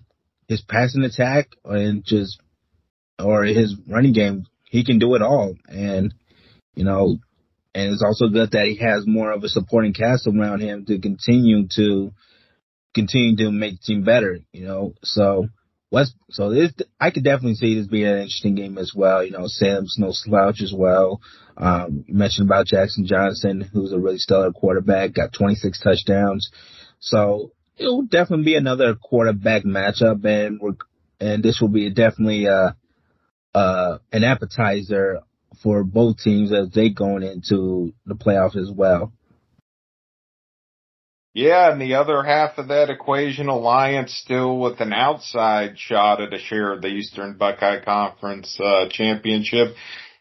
his 0.48 0.62
passing 0.62 1.02
attack 1.02 1.48
and 1.64 2.04
just, 2.04 2.40
or 3.18 3.44
his 3.44 3.74
running 3.88 4.12
game. 4.12 4.46
He 4.70 4.84
can 4.84 4.98
do 4.98 5.14
it 5.16 5.22
all. 5.22 5.54
And, 5.68 6.14
you 6.74 6.84
know, 6.84 7.18
and 7.74 7.92
it's 7.92 8.04
also 8.04 8.28
good 8.28 8.52
that 8.52 8.66
he 8.66 8.76
has 8.76 9.04
more 9.06 9.32
of 9.32 9.42
a 9.42 9.48
supporting 9.48 9.92
cast 9.92 10.28
around 10.28 10.60
him 10.60 10.84
to 10.86 11.00
continue 11.00 11.66
to, 11.74 12.12
continue 12.94 13.36
to 13.36 13.50
make 13.50 13.80
the 13.80 13.86
team 13.86 14.04
better, 14.04 14.38
you 14.52 14.66
know, 14.66 14.94
so, 15.02 15.48
West, 15.90 16.14
so 16.30 16.50
this, 16.50 16.72
I 17.00 17.10
could 17.10 17.24
definitely 17.24 17.54
see 17.54 17.74
this 17.74 17.86
being 17.86 18.06
an 18.06 18.18
interesting 18.18 18.54
game 18.54 18.78
as 18.78 18.92
well. 18.94 19.22
You 19.22 19.32
know, 19.32 19.46
Sam's 19.46 19.96
no 19.98 20.10
slouch 20.10 20.60
as 20.62 20.72
well. 20.72 21.20
Um, 21.56 22.04
you 22.06 22.14
mentioned 22.14 22.48
about 22.48 22.66
Jackson 22.66 23.06
Johnson, 23.06 23.60
who's 23.60 23.92
a 23.92 23.98
really 23.98 24.18
stellar 24.18 24.52
quarterback, 24.52 25.12
got 25.12 25.32
26 25.32 25.80
touchdowns. 25.80 26.50
So 26.98 27.52
it'll 27.76 28.02
definitely 28.02 28.44
be 28.44 28.56
another 28.56 28.94
quarterback 28.94 29.64
matchup 29.64 30.24
and 30.24 30.60
we're, 30.60 30.72
and 31.20 31.42
this 31.42 31.60
will 31.60 31.68
be 31.68 31.90
definitely, 31.90 32.48
uh, 32.48 32.72
uh, 33.54 33.98
an 34.12 34.24
appetizer 34.24 35.20
for 35.62 35.84
both 35.84 36.18
teams 36.18 36.52
as 36.52 36.70
they 36.70 36.90
going 36.90 37.22
into 37.22 37.94
the 38.04 38.14
playoffs 38.14 38.56
as 38.56 38.70
well. 38.70 39.12
Yeah, 41.34 41.72
and 41.72 41.80
the 41.80 41.94
other 41.94 42.22
half 42.22 42.58
of 42.58 42.68
that 42.68 42.90
equation, 42.90 43.48
Alliance 43.48 44.14
still 44.14 44.60
with 44.60 44.80
an 44.80 44.92
outside 44.92 45.76
shot 45.76 46.20
at 46.20 46.32
a 46.32 46.38
share 46.38 46.72
of 46.72 46.80
the 46.80 46.88
Eastern 46.88 47.36
Buckeye 47.36 47.84
Conference 47.84 48.56
uh, 48.60 48.86
championship. 48.88 49.74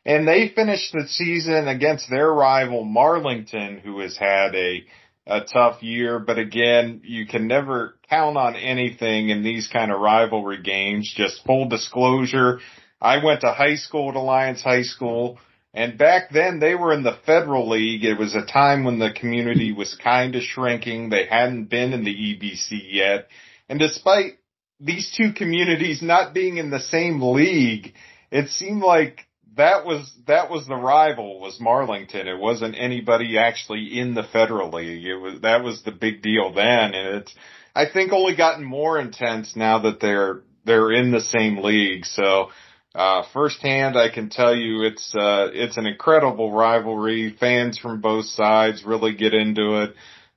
And 0.06 0.28
they 0.28 0.50
finished 0.50 0.92
the 0.92 1.08
season 1.08 1.68
against 1.68 2.10
their 2.10 2.30
rival 2.32 2.84
Marlington, 2.84 3.80
who 3.80 4.00
has 4.00 4.18
had 4.18 4.56
a 4.56 4.84
a 5.26 5.42
tough 5.42 5.82
year, 5.82 6.20
but 6.20 6.38
again, 6.38 7.00
you 7.06 7.26
can 7.26 7.48
never 7.48 7.96
count 8.10 8.36
on 8.36 8.58
anything 8.58 9.30
in 9.30 9.42
these 9.42 9.70
kind 9.72 9.90
of 9.90 10.02
rivalry 10.02 10.62
games. 10.62 11.14
Just 11.16 11.46
full 11.46 11.70
disclosure, 11.70 12.60
I 13.02 13.24
went 13.24 13.42
to 13.42 13.54
high 13.54 13.76
school 13.76 14.10
at 14.10 14.16
Alliance 14.16 14.62
High 14.62 14.82
School. 14.82 15.40
And 15.74 15.98
back 15.98 16.30
then 16.32 16.60
they 16.60 16.76
were 16.76 16.94
in 16.94 17.04
the 17.04 17.18
federal 17.26 17.70
league. 17.70 18.04
It 18.04 18.20
was 18.20 18.36
a 18.36 18.46
time 18.46 18.84
when 18.84 19.00
the 19.00 19.12
community 19.12 19.72
was 19.72 19.96
kind 19.96 20.36
of 20.36 20.44
shrinking. 20.44 21.10
They 21.10 21.26
hadn't 21.26 21.66
been 21.66 21.94
in 21.94 22.04
the 22.04 22.14
EBC 22.14 22.92
yet. 22.92 23.28
And 23.68 23.80
despite 23.80 24.34
these 24.80 25.12
two 25.16 25.34
communities 25.34 26.02
not 26.02 26.34
being 26.34 26.58
in 26.58 26.70
the 26.70 26.80
same 26.80 27.22
league, 27.22 27.94
it 28.32 28.50
seemed 28.50 28.84
like 28.84 29.22
that 29.56 29.86
was, 29.86 30.12
that 30.28 30.50
was 30.50 30.68
the 30.68 30.76
rival 30.76 31.40
was 31.40 31.60
Marlington. 31.60 32.26
It 32.26 32.40
wasn't 32.40 32.76
anybody 32.78 33.38
actually 33.38 34.00
in 34.00 34.14
the 34.14 34.24
federal 34.24 34.72
league. 34.72 35.06
It 35.06 35.18
was, 35.18 35.42
that 35.42 35.64
was 35.64 35.82
the 35.84 35.92
big 35.92 36.22
deal 36.22 36.54
then. 36.54 36.94
And 36.94 37.18
it's, 37.18 37.34
I 37.76 37.86
think 37.92 38.12
only 38.12 38.36
gotten 38.36 38.64
more 38.64 39.00
intense 39.00 39.56
now 39.56 39.80
that 39.80 40.00
they're, 40.00 40.42
they're 40.66 40.92
in 40.92 41.12
the 41.12 41.22
same 41.22 41.64
league. 41.64 42.06
So, 42.06 42.50
uh, 42.96 43.24
firsthand, 43.34 43.98
I 43.98 44.10
can 44.10 44.30
tell 44.30 44.56
you 44.56 44.84
it's, 44.84 45.16
uh, 45.16 45.50
it's 45.52 45.78
an 45.78 45.88
incredible 45.88 46.52
rivalry. 46.52 47.36
Fans 47.40 47.80
from 47.80 48.02
both 48.02 48.26
sides 48.26 48.84
really 48.86 49.16
get 49.16 49.34
into 49.34 49.84
it. 49.84 49.96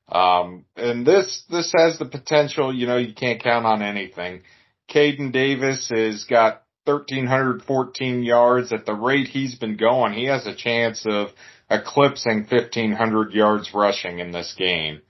Um, 0.08 0.64
and 0.76 1.06
this, 1.06 1.44
this 1.50 1.72
has 1.76 1.98
the 1.98 2.06
potential, 2.06 2.74
you 2.74 2.86
know, 2.86 2.96
you 2.96 3.14
can't 3.14 3.42
count 3.42 3.66
on 3.66 3.82
anything. 3.82 4.42
Caden 4.88 5.32
Davis 5.32 5.90
has 5.92 6.24
got 6.24 6.62
1314 6.84 8.22
yards 8.22 8.72
at 8.72 8.86
the 8.86 8.94
rate 8.94 9.26
he's 9.26 9.56
been 9.56 9.76
going. 9.76 10.12
He 10.12 10.26
has 10.26 10.46
a 10.46 10.54
chance 10.54 11.04
of 11.04 11.30
eclipsing 11.68 12.46
1500 12.48 13.32
yards 13.32 13.74
rushing 13.74 14.20
in 14.20 14.30
this 14.30 14.54
game. 14.56 15.02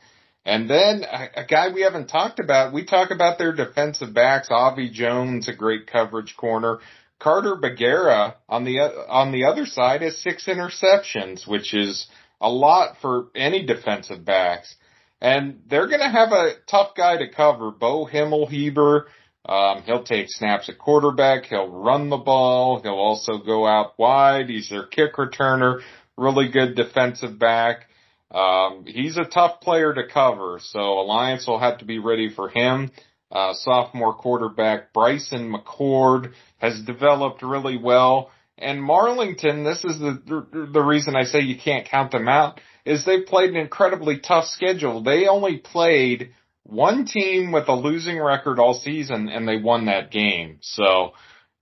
And 0.47 0.71
then 0.71 1.05
a, 1.05 1.41
a, 1.43 1.45
guy 1.45 1.73
we 1.75 1.83
haven't 1.83 2.07
talked 2.07 2.39
about, 2.39 2.73
we 2.73 2.87
talk 2.87 3.11
about 3.11 3.37
their 3.37 3.53
defensive 3.53 4.15
backs. 4.15 4.49
Avi 4.51 4.91
Jones, 4.91 5.49
a 5.49 5.53
great 5.53 5.87
coverage 5.87 6.37
corner. 6.37 6.79
Carter 7.19 7.57
Bagera 7.57 8.37
on 8.49 8.65
the 8.65 8.79
on 8.79 9.33
the 9.33 9.45
other 9.45 9.67
side 9.67 10.03
has 10.03 10.19
six 10.19 10.47
interceptions, 10.47 11.47
which 11.47 11.73
is 11.75 12.07
a 12.41 12.51
lot 12.51 12.97
for 13.01 13.29
any 13.35 13.65
defensive 13.65 14.25
backs. 14.25 14.75
And 15.21 15.63
they're 15.69 15.89
going 15.89 16.01
to 16.01 16.11
have 16.11 16.33
a 16.33 16.53
tough 16.69 16.91
guy 16.95 17.17
to 17.17 17.29
cover. 17.29 17.71
Bo 17.71 18.07
Himmelheber, 18.07 19.05
um, 19.47 19.83
he'll 19.83 20.05
take 20.05 20.27
snaps 20.29 20.69
at 20.69 20.79
quarterback. 20.79 21.47
He'll 21.47 21.69
run 21.69 22.11
the 22.11 22.19
ball. 22.19 22.83
He'll 22.83 22.93
also 22.93 23.39
go 23.39 23.67
out 23.67 23.99
wide. 23.99 24.51
He's 24.51 24.69
their 24.69 24.87
kick 24.87 25.15
returner. 25.15 25.81
Really 26.19 26.49
good 26.51 26.75
defensive 26.75 27.39
back. 27.39 27.87
Um, 28.31 28.85
he's 28.87 29.17
a 29.17 29.25
tough 29.25 29.61
player 29.61 29.95
to 29.95 30.07
cover, 30.07 30.59
so 30.61 30.81
Alliance 31.01 31.47
will 31.47 31.61
have 31.61 31.79
to 31.79 31.85
be 31.85 31.99
ready 31.99 32.29
for 32.29 32.49
him 32.49 32.91
uh, 33.31 33.53
sophomore 33.55 34.15
quarterback 34.15 34.93
Bryson 34.93 35.53
McCord 35.53 36.33
has 36.59 36.81
developed 36.83 37.43
really 37.43 37.77
well. 37.77 38.31
And 38.59 38.81
Marlington, 38.81 39.65
this 39.65 39.85
is 39.85 39.99
the 39.99 40.69
the 40.73 40.83
reason 40.83 41.15
I 41.15 41.25
say 41.25 41.41
you 41.41 41.59
can't 41.59 41.87
count 41.87 42.11
them 42.11 42.29
out, 42.29 42.61
is 42.87 43.05
they've 43.05 43.27
played 43.27 43.51
an 43.51 43.57
incredibly 43.57 44.19
tough 44.19 44.47
schedule. 44.47 45.03
They 45.03 45.27
only 45.27 45.59
played 45.59 46.31
one 46.63 47.05
team 47.05 47.53
with 47.53 47.69
a 47.69 47.75
losing 47.75 48.21
record 48.21 48.59
all 48.59 48.75
season, 48.75 49.29
and 49.29 49.47
they 49.47 49.59
won 49.59 49.87
that 49.87 50.11
game. 50.11 50.59
So 50.63 51.13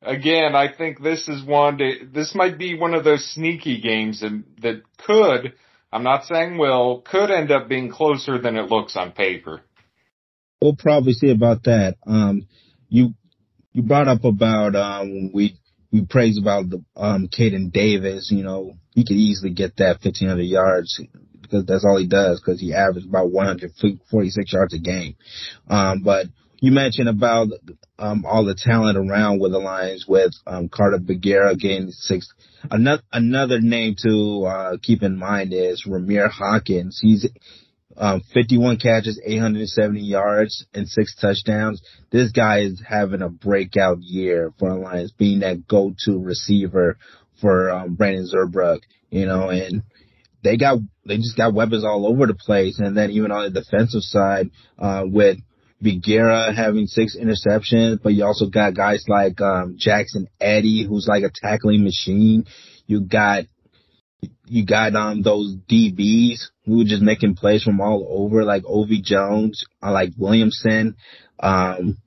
again, 0.02 0.54
I 0.54 0.72
think 0.72 1.02
this 1.02 1.26
is 1.28 1.42
one. 1.42 1.78
To, 1.78 2.06
this 2.12 2.32
might 2.34 2.58
be 2.58 2.78
one 2.78 2.94
of 2.94 3.02
those 3.02 3.24
sneaky 3.32 3.80
games 3.80 4.20
that 4.20 4.44
that 4.62 4.82
could. 4.98 5.54
I'm 5.90 6.04
not 6.04 6.26
saying 6.26 6.58
will 6.58 7.00
could 7.00 7.30
end 7.30 7.50
up 7.50 7.68
being 7.68 7.90
closer 7.90 8.38
than 8.38 8.56
it 8.56 8.70
looks 8.70 8.96
on 8.96 9.12
paper 9.12 9.62
we'll 10.64 10.74
probably 10.74 11.12
see 11.12 11.30
about 11.30 11.64
that. 11.64 11.96
Um, 12.06 12.48
you 12.88 13.14
you 13.74 13.82
brought 13.82 14.08
up 14.08 14.24
about 14.24 14.74
um, 14.74 15.30
we 15.32 15.58
we 15.92 16.06
praise 16.06 16.38
about 16.38 16.70
the 16.70 16.82
um, 16.96 17.28
Caden 17.28 17.70
Davis. 17.70 18.30
You 18.32 18.44
know, 18.44 18.72
he 18.94 19.04
could 19.04 19.16
easily 19.16 19.52
get 19.52 19.76
that 19.76 20.02
1500 20.02 20.42
yards 20.42 21.00
because 21.42 21.66
that's 21.66 21.84
all 21.84 21.98
he 21.98 22.06
does 22.06 22.40
because 22.40 22.60
he 22.60 22.72
averages 22.72 23.04
about 23.04 23.30
146 23.30 24.52
yards 24.52 24.74
a 24.74 24.78
game. 24.78 25.16
Um, 25.68 26.02
but 26.02 26.28
you 26.60 26.72
mentioned 26.72 27.10
about 27.10 27.48
um, 27.98 28.24
all 28.24 28.46
the 28.46 28.54
talent 28.54 28.96
around 28.96 29.40
with 29.40 29.52
the 29.52 29.58
Lions 29.58 30.06
with 30.08 30.32
um, 30.46 30.70
Carter 30.70 30.98
Bagera 30.98 31.56
getting 31.56 31.90
six. 31.90 32.32
Another 32.70 33.02
another 33.12 33.60
name 33.60 33.96
to 34.02 34.46
uh, 34.46 34.76
keep 34.82 35.02
in 35.02 35.18
mind 35.18 35.52
is 35.52 35.84
Ramir 35.86 36.30
Hawkins. 36.30 36.98
He's 37.02 37.28
um, 37.96 38.22
51 38.32 38.78
catches, 38.78 39.20
870 39.24 40.00
yards, 40.00 40.66
and 40.74 40.88
six 40.88 41.14
touchdowns. 41.20 41.82
This 42.10 42.32
guy 42.32 42.60
is 42.60 42.82
having 42.86 43.22
a 43.22 43.28
breakout 43.28 43.98
year 44.00 44.52
for 44.58 44.70
the 44.70 44.76
Lions, 44.76 45.12
being 45.12 45.40
that 45.40 45.66
go-to 45.66 46.18
receiver 46.18 46.98
for 47.40 47.70
um, 47.70 47.94
Brandon 47.94 48.28
Zurbuchen, 48.32 48.80
you 49.10 49.26
know, 49.26 49.48
and 49.48 49.82
they 50.42 50.56
got 50.56 50.78
they 51.06 51.16
just 51.16 51.36
got 51.36 51.54
weapons 51.54 51.84
all 51.84 52.06
over 52.06 52.26
the 52.26 52.34
place. 52.34 52.78
And 52.78 52.96
then 52.96 53.10
even 53.10 53.30
on 53.30 53.44
the 53.44 53.60
defensive 53.60 54.02
side, 54.02 54.50
uh, 54.78 55.04
with 55.06 55.38
Vigera 55.82 56.54
having 56.54 56.86
six 56.86 57.16
interceptions, 57.16 58.00
but 58.02 58.14
you 58.14 58.24
also 58.24 58.46
got 58.46 58.74
guys 58.74 59.04
like 59.08 59.40
um, 59.40 59.76
Jackson 59.78 60.28
Eddie, 60.40 60.84
who's 60.84 61.06
like 61.08 61.24
a 61.24 61.30
tackling 61.34 61.84
machine. 61.84 62.46
You 62.86 63.00
got 63.00 63.44
you 64.46 64.64
got 64.66 64.94
um 64.94 65.22
those 65.22 65.56
DBs 65.70 66.46
who 66.64 66.78
were 66.78 66.84
just 66.84 67.02
making 67.02 67.36
plays 67.36 67.62
from 67.62 67.80
all 67.80 68.06
over, 68.08 68.44
like 68.44 68.64
Ovie 68.66 69.02
Jones, 69.02 69.64
uh, 69.82 69.92
like 69.92 70.10
Williamson, 70.16 70.96
um, 71.38 71.98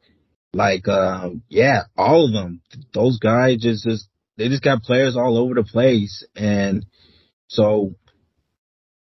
like 0.53 0.87
um 0.87 1.43
yeah, 1.49 1.83
all 1.97 2.25
of 2.25 2.33
them. 2.33 2.61
Those 2.93 3.19
guys 3.19 3.57
just 3.61 3.83
just 3.83 4.07
they 4.37 4.49
just 4.49 4.63
got 4.63 4.83
players 4.83 5.17
all 5.17 5.37
over 5.37 5.55
the 5.55 5.63
place, 5.63 6.23
and 6.35 6.85
so 7.47 7.95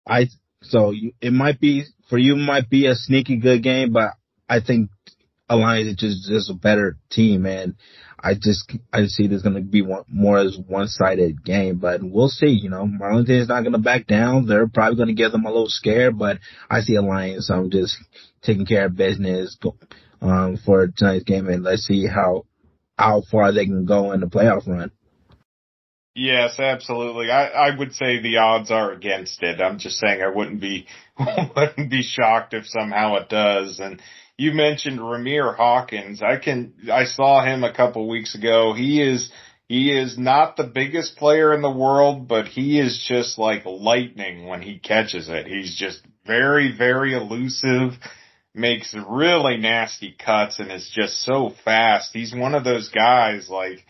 I 0.08 0.28
so 0.62 0.92
you, 0.92 1.14
it 1.22 1.34
might 1.34 1.60
be 1.60 1.86
for 2.10 2.18
you 2.18 2.36
might 2.36 2.70
be 2.70 2.88
a 2.88 2.96
sneaky 2.96 3.38
good 3.38 3.64
game, 3.64 3.94
but 3.94 4.12
I 4.48 4.60
think 4.60 4.90
Alliance 5.54 5.90
is 5.90 5.96
just, 5.96 6.30
just 6.30 6.50
a 6.50 6.54
better 6.54 6.98
team, 7.10 7.46
and 7.46 7.76
I 8.20 8.34
just 8.34 8.72
I 8.92 9.06
see 9.06 9.28
there's 9.28 9.44
going 9.44 9.56
to 9.56 9.62
be 9.62 9.82
one, 9.82 10.04
more 10.08 10.38
as 10.40 10.58
one 10.68 10.88
sided 10.88 11.44
game, 11.44 11.78
but 11.78 12.02
we'll 12.02 12.30
see. 12.30 12.48
You 12.50 12.70
know, 12.70 12.86
Marlington 12.86 13.42
is 13.42 13.48
not 13.50 13.62
going 13.62 13.74
to 13.74 13.80
back 13.80 14.08
down. 14.08 14.46
They're 14.46 14.68
probably 14.68 14.96
going 14.96 15.10
to 15.10 15.14
give 15.14 15.32
them 15.32 15.46
a 15.46 15.50
little 15.50 15.70
scare, 15.70 16.12
but 16.12 16.40
I 16.70 16.82
see 16.82 16.96
Alliance. 16.96 17.50
I'm 17.50 17.70
just 17.70 17.98
taking 18.42 18.66
care 18.66 18.86
of 18.86 18.96
business 18.96 19.58
um, 20.22 20.58
for 20.66 20.88
tonight's 20.88 21.26
game, 21.26 21.48
and 21.50 21.64
let's 21.64 21.84
see 21.84 22.08
how 22.08 22.46
how 22.98 23.24
far 23.30 23.52
they 23.52 23.66
can 23.66 23.86
go 23.86 24.12
in 24.12 24.22
the 24.22 24.28
playoff 24.28 24.68
run. 24.68 24.92
Yes, 26.16 26.60
absolutely. 26.60 27.32
I, 27.32 27.48
I 27.48 27.76
would 27.76 27.94
say 27.94 28.20
the 28.20 28.38
odds 28.38 28.70
are 28.70 28.92
against 28.92 29.42
it. 29.42 29.60
I'm 29.60 29.80
just 29.80 29.98
saying 29.98 30.22
I 30.22 30.28
wouldn't 30.30 30.62
be 30.62 30.86
wouldn't 31.56 31.90
be 31.90 32.04
shocked 32.04 32.54
if 32.54 32.68
somehow 32.68 33.16
it 33.16 33.30
does. 33.30 33.80
And 33.80 34.00
you 34.38 34.52
mentioned 34.54 35.00
Ramir 35.00 35.56
Hawkins. 35.56 36.22
I 36.22 36.38
can 36.38 36.74
I 36.92 37.06
saw 37.06 37.44
him 37.44 37.64
a 37.64 37.74
couple 37.74 38.08
weeks 38.08 38.36
ago. 38.36 38.74
He 38.74 39.02
is 39.02 39.32
he 39.68 39.92
is 39.92 40.16
not 40.18 40.56
the 40.56 40.66
biggest 40.66 41.16
player 41.18 41.52
in 41.52 41.64
the 41.64 41.72
world, 41.72 42.28
but 42.28 42.48
he 42.48 42.80
is 42.80 43.04
just 43.08 43.40
like 43.40 43.66
lightning 43.66 44.46
when 44.46 44.62
he 44.62 44.78
catches 44.78 45.30
it. 45.30 45.48
He's 45.48 45.76
just 45.76 46.02
very, 46.28 46.76
very 46.78 47.16
elusive, 47.16 47.94
makes 48.54 48.94
really 49.10 49.58
nasty 49.58 50.16
cuts 50.18 50.60
and 50.60 50.72
is 50.72 50.92
just 50.94 51.24
so 51.24 51.54
fast. 51.66 52.12
He's 52.14 52.36
one 52.36 52.54
of 52.54 52.64
those 52.64 52.90
guys 52.90 53.50
like 53.50 53.84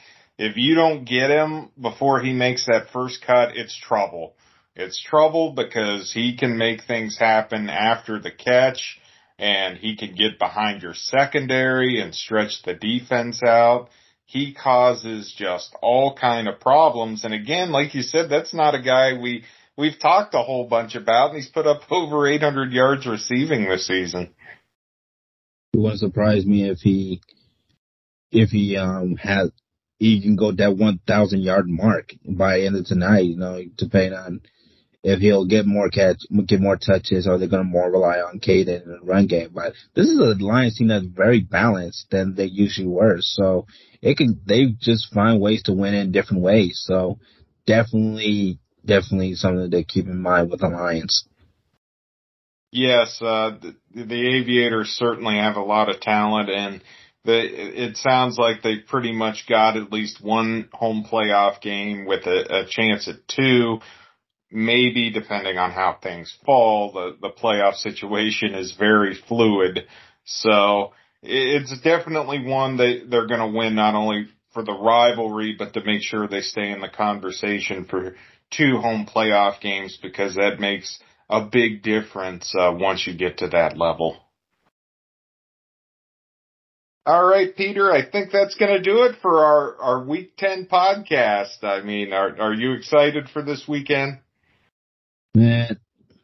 if 0.44 0.58
you 0.58 0.76
don't 0.76 1.06
get 1.06 1.30
him 1.30 1.70
before 1.80 2.20
he 2.20 2.34
makes 2.34 2.66
that 2.66 2.90
first 2.92 3.24
cut, 3.26 3.56
it's 3.56 3.78
trouble. 3.80 4.36
It's 4.76 5.02
trouble 5.02 5.54
because 5.54 6.12
he 6.12 6.36
can 6.36 6.58
make 6.58 6.84
things 6.84 7.18
happen 7.18 7.70
after 7.70 8.20
the 8.20 8.32
catch 8.32 9.00
and 9.40 9.78
he 9.78 9.96
can 9.96 10.16
get 10.16 10.40
behind 10.40 10.82
your 10.82 10.96
secondary 10.96 12.02
and 12.02 12.14
stretch 12.14 12.62
the 12.64 12.74
defense 12.74 13.42
out. 13.42 13.88
He 14.26 14.54
causes 14.54 15.34
just 15.34 15.74
all 15.82 16.14
kind 16.14 16.50
of 16.50 16.60
problems. 16.60 17.24
And 17.24 17.34
again, 17.34 17.72
like 17.72 17.96
you 17.96 18.02
said, 18.02 18.30
that's 18.30 18.54
not 18.54 18.76
a 18.76 18.82
guy 18.82 19.14
we, 19.14 19.46
we've 19.78 19.98
talked 19.98 20.34
a 20.34 20.44
whole 20.44 20.68
bunch 20.68 20.96
about 20.96 21.30
and 21.30 21.38
he's 21.38 21.50
put 21.50 21.68
up 21.68 21.84
over 21.90 22.28
800 22.28 22.74
yards 22.74 23.08
receiving 23.08 23.70
this 23.70 23.88
season. 23.88 24.34
It 25.74 25.80
wouldn't 25.80 26.02
surprise 26.02 26.46
me 26.46 26.70
if 26.70 26.80
he, 26.80 27.22
if 28.30 28.50
he, 28.50 28.76
um, 28.76 29.16
has 29.16 29.50
he 30.04 30.22
can 30.22 30.36
go 30.36 30.52
that 30.52 30.76
1,000 30.76 31.42
yard 31.42 31.70
mark 31.70 32.14
by 32.26 32.60
end 32.60 32.76
of 32.76 32.86
tonight, 32.86 33.24
you 33.24 33.38
know, 33.38 33.64
depending 33.78 34.14
on 34.14 34.42
if 35.02 35.20
he'll 35.20 35.46
get 35.46 35.66
more 35.66 35.90
catch, 35.90 36.18
get 36.46 36.60
more 36.60 36.76
touches, 36.76 37.26
or 37.26 37.38
they're 37.38 37.48
going 37.48 37.64
to 37.64 37.70
more 37.70 37.90
rely 37.90 38.18
on 38.20 38.42
Caden 38.42 38.84
the 38.84 39.00
run 39.02 39.28
game. 39.28 39.52
But 39.54 39.72
this 39.96 40.10
is 40.10 40.20
a 40.20 40.44
Lions 40.44 40.78
team 40.78 40.90
that's 40.90 41.06
very 41.06 41.40
balanced 41.40 42.08
than 42.12 42.36
they 42.36 42.48
usually 42.48 42.88
were. 42.88 43.20
So 43.22 43.66
it 44.02 44.18
can, 44.18 44.42
they 44.46 44.76
just 44.78 45.14
find 45.14 45.40
ways 45.40 45.64
to 45.64 45.74
win 45.74 45.94
in 45.94 46.12
different 46.12 46.44
ways. 46.44 46.84
So 46.86 47.20
definitely, 47.66 48.60
definitely 48.86 49.36
something 49.36 49.72
to 49.72 49.84
keep 49.86 50.08
in 50.08 50.22
mind 50.22 50.52
with 50.52 50.60
the 50.60 50.68
Lions. 50.68 51.26
Yes, 52.74 53.22
uh, 53.22 53.52
the, 53.62 54.04
the 54.04 54.38
Aviators 54.38 54.90
certainly 54.98 55.36
have 55.36 55.56
a 55.56 55.64
lot 55.64 55.88
of 55.88 56.02
talent 56.02 56.50
and 56.50 56.82
they, 57.26 57.42
it 57.42 57.98
sounds 57.98 58.38
like 58.38 58.62
they 58.62 58.78
pretty 58.78 59.14
much 59.14 59.46
got 59.48 59.78
at 59.78 59.92
least 59.92 60.24
one 60.24 60.70
home 60.74 61.06
playoff 61.10 61.62
game 61.62 62.06
with 62.06 62.26
a, 62.26 62.64
a 62.64 62.66
chance 62.68 63.08
at 63.08 63.28
two. 63.28 63.80
Maybe 64.52 65.10
depending 65.10 65.58
on 65.58 65.72
how 65.72 65.98
things 66.02 66.36
fall, 66.46 66.92
the, 66.92 67.18
the 67.20 67.34
playoff 67.34 67.76
situation 67.76 68.54
is 68.54 68.76
very 68.78 69.16
fluid. 69.28 69.88
So 70.26 70.94
it's 71.24 71.80
definitely 71.82 72.46
one 72.46 72.78
that 72.78 73.08
they're 73.10 73.28
going 73.28 73.40
to 73.40 73.58
win 73.58 73.76
not 73.76 73.96
only 73.96 74.28
for 74.54 74.64
the 74.64 74.74
rivalry, 74.74 75.56
but 75.58 75.74
to 75.74 75.84
make 75.84 76.04
sure 76.04 76.28
they 76.28 76.42
stay 76.42 76.72
in 76.72 76.82
the 76.82 76.90
conversation 76.90 77.86
for 77.86 78.16
two 78.52 78.78
home 78.78 79.08
playoff 79.08 79.60
games 79.60 79.98
because 80.02 80.36
that 80.36 80.60
makes 80.60 81.00
a 81.30 81.42
big 81.42 81.82
difference 81.82 82.54
uh, 82.58 82.72
once 82.76 83.08
you 83.08 83.18
get 83.18 83.40
to 83.40 83.48
that 83.48 83.78
level. 83.78 84.18
All 87.06 87.26
right, 87.26 87.54
Peter, 87.54 87.92
I 87.92 88.10
think 88.10 88.32
that's 88.32 88.56
going 88.56 88.72
to 88.72 88.82
do 88.82 89.04
it 89.04 89.18
for 89.22 89.44
our, 89.44 89.76
our 89.82 90.04
week 90.06 90.38
10 90.38 90.68
podcast. 90.72 91.62
I 91.62 91.82
mean, 91.82 92.14
are, 92.14 92.40
are 92.40 92.54
you 92.54 92.74
excited 92.74 93.30
for 93.30 93.42
this 93.42 93.66
weekend? 93.68 94.20
Man, 95.36 95.80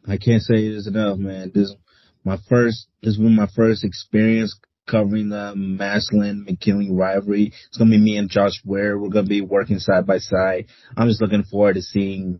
I 0.08 0.16
can't 0.16 0.42
say 0.42 0.70
this 0.70 0.88
enough, 0.88 1.18
man. 1.18 1.52
This 1.54 1.76
my 2.24 2.38
first, 2.48 2.88
this 3.02 3.18
was 3.18 3.30
my 3.32 3.48
first 3.56 3.84
experience 3.84 4.58
covering 4.88 5.30
the 5.30 5.54
Massillon 5.56 6.46
McKinley 6.46 6.90
rivalry. 6.92 7.52
It's 7.68 7.78
going 7.78 7.92
to 7.92 7.98
be 7.98 8.02
me 8.02 8.18
and 8.18 8.30
Josh 8.30 8.62
Ware. 8.64 8.98
We're 8.98 9.10
going 9.10 9.26
to 9.26 9.30
be 9.30 9.42
working 9.42 9.80
side 9.80 10.08
by 10.08 10.20
side. 10.20 10.68
I'm 10.96 11.10
just 11.10 11.22
looking 11.22 11.44
forward 11.44 11.76
to 11.76 11.82
seeing 11.82 12.40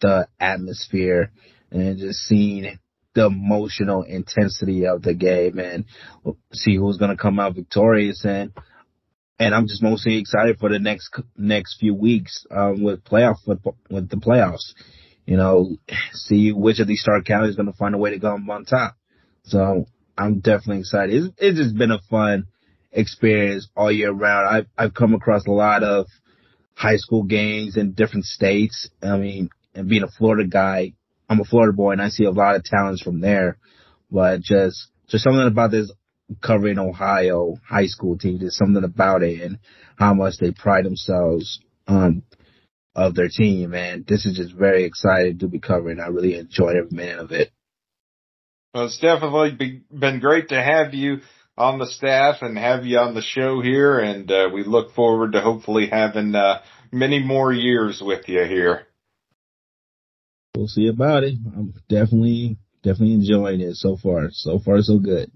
the 0.00 0.28
atmosphere 0.38 1.32
and 1.70 1.98
just 1.98 2.20
seeing 2.20 2.78
the 3.14 3.26
emotional 3.26 4.02
intensity 4.02 4.86
of 4.86 5.02
the 5.02 5.14
game 5.14 5.58
and 5.58 5.84
see 6.52 6.76
who's 6.76 6.98
going 6.98 7.10
to 7.10 7.22
come 7.22 7.38
out 7.38 7.54
victorious. 7.54 8.24
And 8.24 8.52
and 9.38 9.54
I'm 9.54 9.66
just 9.66 9.82
mostly 9.82 10.18
excited 10.18 10.58
for 10.58 10.68
the 10.68 10.78
next 10.78 11.10
next 11.36 11.78
few 11.78 11.94
weeks 11.94 12.46
um, 12.50 12.82
with 12.82 13.04
playoff 13.04 13.36
football, 13.44 13.76
with 13.90 14.08
the 14.08 14.16
playoffs. 14.16 14.74
You 15.26 15.36
know, 15.36 15.76
see 16.12 16.52
which 16.52 16.80
of 16.80 16.88
these 16.88 17.00
Stark 17.00 17.24
counties 17.24 17.50
is 17.50 17.56
going 17.56 17.70
to 17.70 17.78
find 17.78 17.94
a 17.94 17.98
way 17.98 18.10
to 18.10 18.18
go 18.18 18.28
on 18.32 18.64
top. 18.64 18.96
So 19.44 19.86
I'm 20.16 20.40
definitely 20.40 20.80
excited. 20.80 21.14
It's, 21.14 21.34
it's 21.38 21.58
just 21.58 21.76
been 21.76 21.90
a 21.90 22.00
fun 22.10 22.46
experience 22.92 23.68
all 23.76 23.90
year 23.90 24.12
round. 24.12 24.48
I've 24.48 24.66
I've 24.76 24.94
come 24.94 25.14
across 25.14 25.46
a 25.46 25.52
lot 25.52 25.82
of 25.82 26.06
high 26.74 26.96
school 26.96 27.22
games 27.22 27.76
in 27.76 27.92
different 27.92 28.24
states. 28.24 28.88
I 29.02 29.16
mean, 29.16 29.50
and 29.74 29.88
being 29.88 30.02
a 30.02 30.08
Florida 30.08 30.48
guy, 30.48 30.94
I'm 31.32 31.40
a 31.40 31.44
Florida 31.44 31.72
boy 31.72 31.92
and 31.92 32.02
I 32.02 32.10
see 32.10 32.24
a 32.24 32.30
lot 32.30 32.56
of 32.56 32.64
talents 32.64 33.00
from 33.00 33.22
there, 33.22 33.56
but 34.10 34.42
just, 34.42 34.88
just 35.08 35.24
something 35.24 35.46
about 35.46 35.70
this 35.70 35.90
covering 36.42 36.78
Ohio 36.78 37.54
high 37.66 37.86
school 37.86 38.18
team. 38.18 38.38
There's 38.38 38.56
something 38.56 38.84
about 38.84 39.22
it 39.22 39.40
and 39.40 39.58
how 39.96 40.12
much 40.12 40.34
they 40.38 40.50
pride 40.50 40.84
themselves 40.84 41.58
um 41.88 42.22
of 42.94 43.14
their 43.14 43.30
team. 43.30 43.72
And 43.72 44.06
this 44.06 44.26
is 44.26 44.36
just 44.36 44.52
very 44.52 44.84
exciting 44.84 45.38
to 45.38 45.48
be 45.48 45.58
covering. 45.58 46.00
I 46.00 46.08
really 46.08 46.34
enjoyed 46.34 46.76
every 46.76 46.94
minute 46.94 47.18
of 47.18 47.32
it. 47.32 47.50
Well, 48.74 48.84
it's 48.84 48.98
definitely 48.98 49.82
been 49.90 50.20
great 50.20 50.50
to 50.50 50.62
have 50.62 50.92
you 50.92 51.20
on 51.56 51.78
the 51.78 51.86
staff 51.86 52.42
and 52.42 52.58
have 52.58 52.84
you 52.84 52.98
on 52.98 53.14
the 53.14 53.22
show 53.22 53.62
here. 53.62 53.98
And 53.98 54.30
uh, 54.30 54.50
we 54.52 54.64
look 54.64 54.94
forward 54.94 55.32
to 55.32 55.40
hopefully 55.40 55.88
having 55.90 56.34
uh, 56.34 56.60
many 56.90 57.22
more 57.22 57.50
years 57.50 58.02
with 58.04 58.28
you 58.28 58.44
here 58.44 58.86
we'll 60.54 60.68
see 60.68 60.88
about 60.88 61.24
it. 61.24 61.34
I'm 61.56 61.74
definitely, 61.88 62.58
definitely 62.82 63.14
enjoying 63.14 63.60
it 63.60 63.76
so 63.76 63.96
far. 63.96 64.28
So 64.32 64.58
far, 64.58 64.82
so 64.82 64.98
good. 64.98 65.30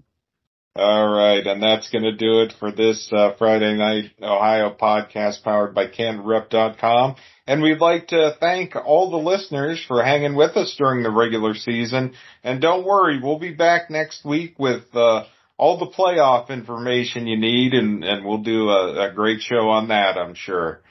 All 0.75 1.07
right, 1.07 1.45
and 1.45 1.61
that's 1.61 1.89
going 1.89 2.03
to 2.03 2.15
do 2.15 2.41
it 2.41 2.53
for 2.59 2.71
this 2.71 3.11
uh, 3.11 3.33
Friday 3.39 3.75
Night 3.75 4.11
Ohio 4.21 4.75
podcast 4.79 5.41
powered 5.43 5.73
by 5.73 5.87
CantonRep.com. 5.87 7.15
And 7.47 7.63
we'd 7.63 7.79
like 7.79 8.09
to 8.09 8.35
thank 8.39 8.75
all 8.75 9.09
the 9.09 9.17
listeners 9.17 9.83
for 9.87 10.03
hanging 10.03 10.35
with 10.35 10.55
us 10.55 10.75
during 10.77 11.01
the 11.01 11.09
regular 11.09 11.55
season. 11.55 12.13
And 12.43 12.61
don't 12.61 12.85
worry, 12.85 13.19
we'll 13.19 13.39
be 13.39 13.53
back 13.53 13.89
next 13.89 14.23
week 14.23 14.59
with 14.59 14.83
uh, 14.93 15.23
all 15.57 15.79
the 15.79 15.87
playoff 15.87 16.49
information 16.49 17.25
you 17.25 17.37
need, 17.39 17.73
and, 17.73 18.03
and 18.03 18.23
we'll 18.23 18.43
do 18.43 18.69
a, 18.69 19.09
a 19.09 19.13
great 19.13 19.41
show 19.41 19.69
on 19.69 19.87
that, 19.87 20.15
I'm 20.15 20.35
sure. 20.35 20.81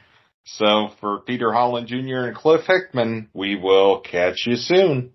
So 0.47 0.90
for 1.01 1.18
Peter 1.18 1.53
Holland 1.53 1.88
Jr. 1.88 2.26
and 2.26 2.36
Cliff 2.36 2.62
Hickman, 2.66 3.28
we 3.34 3.57
will 3.57 4.01
catch 4.01 4.47
you 4.47 4.55
soon. 4.57 5.12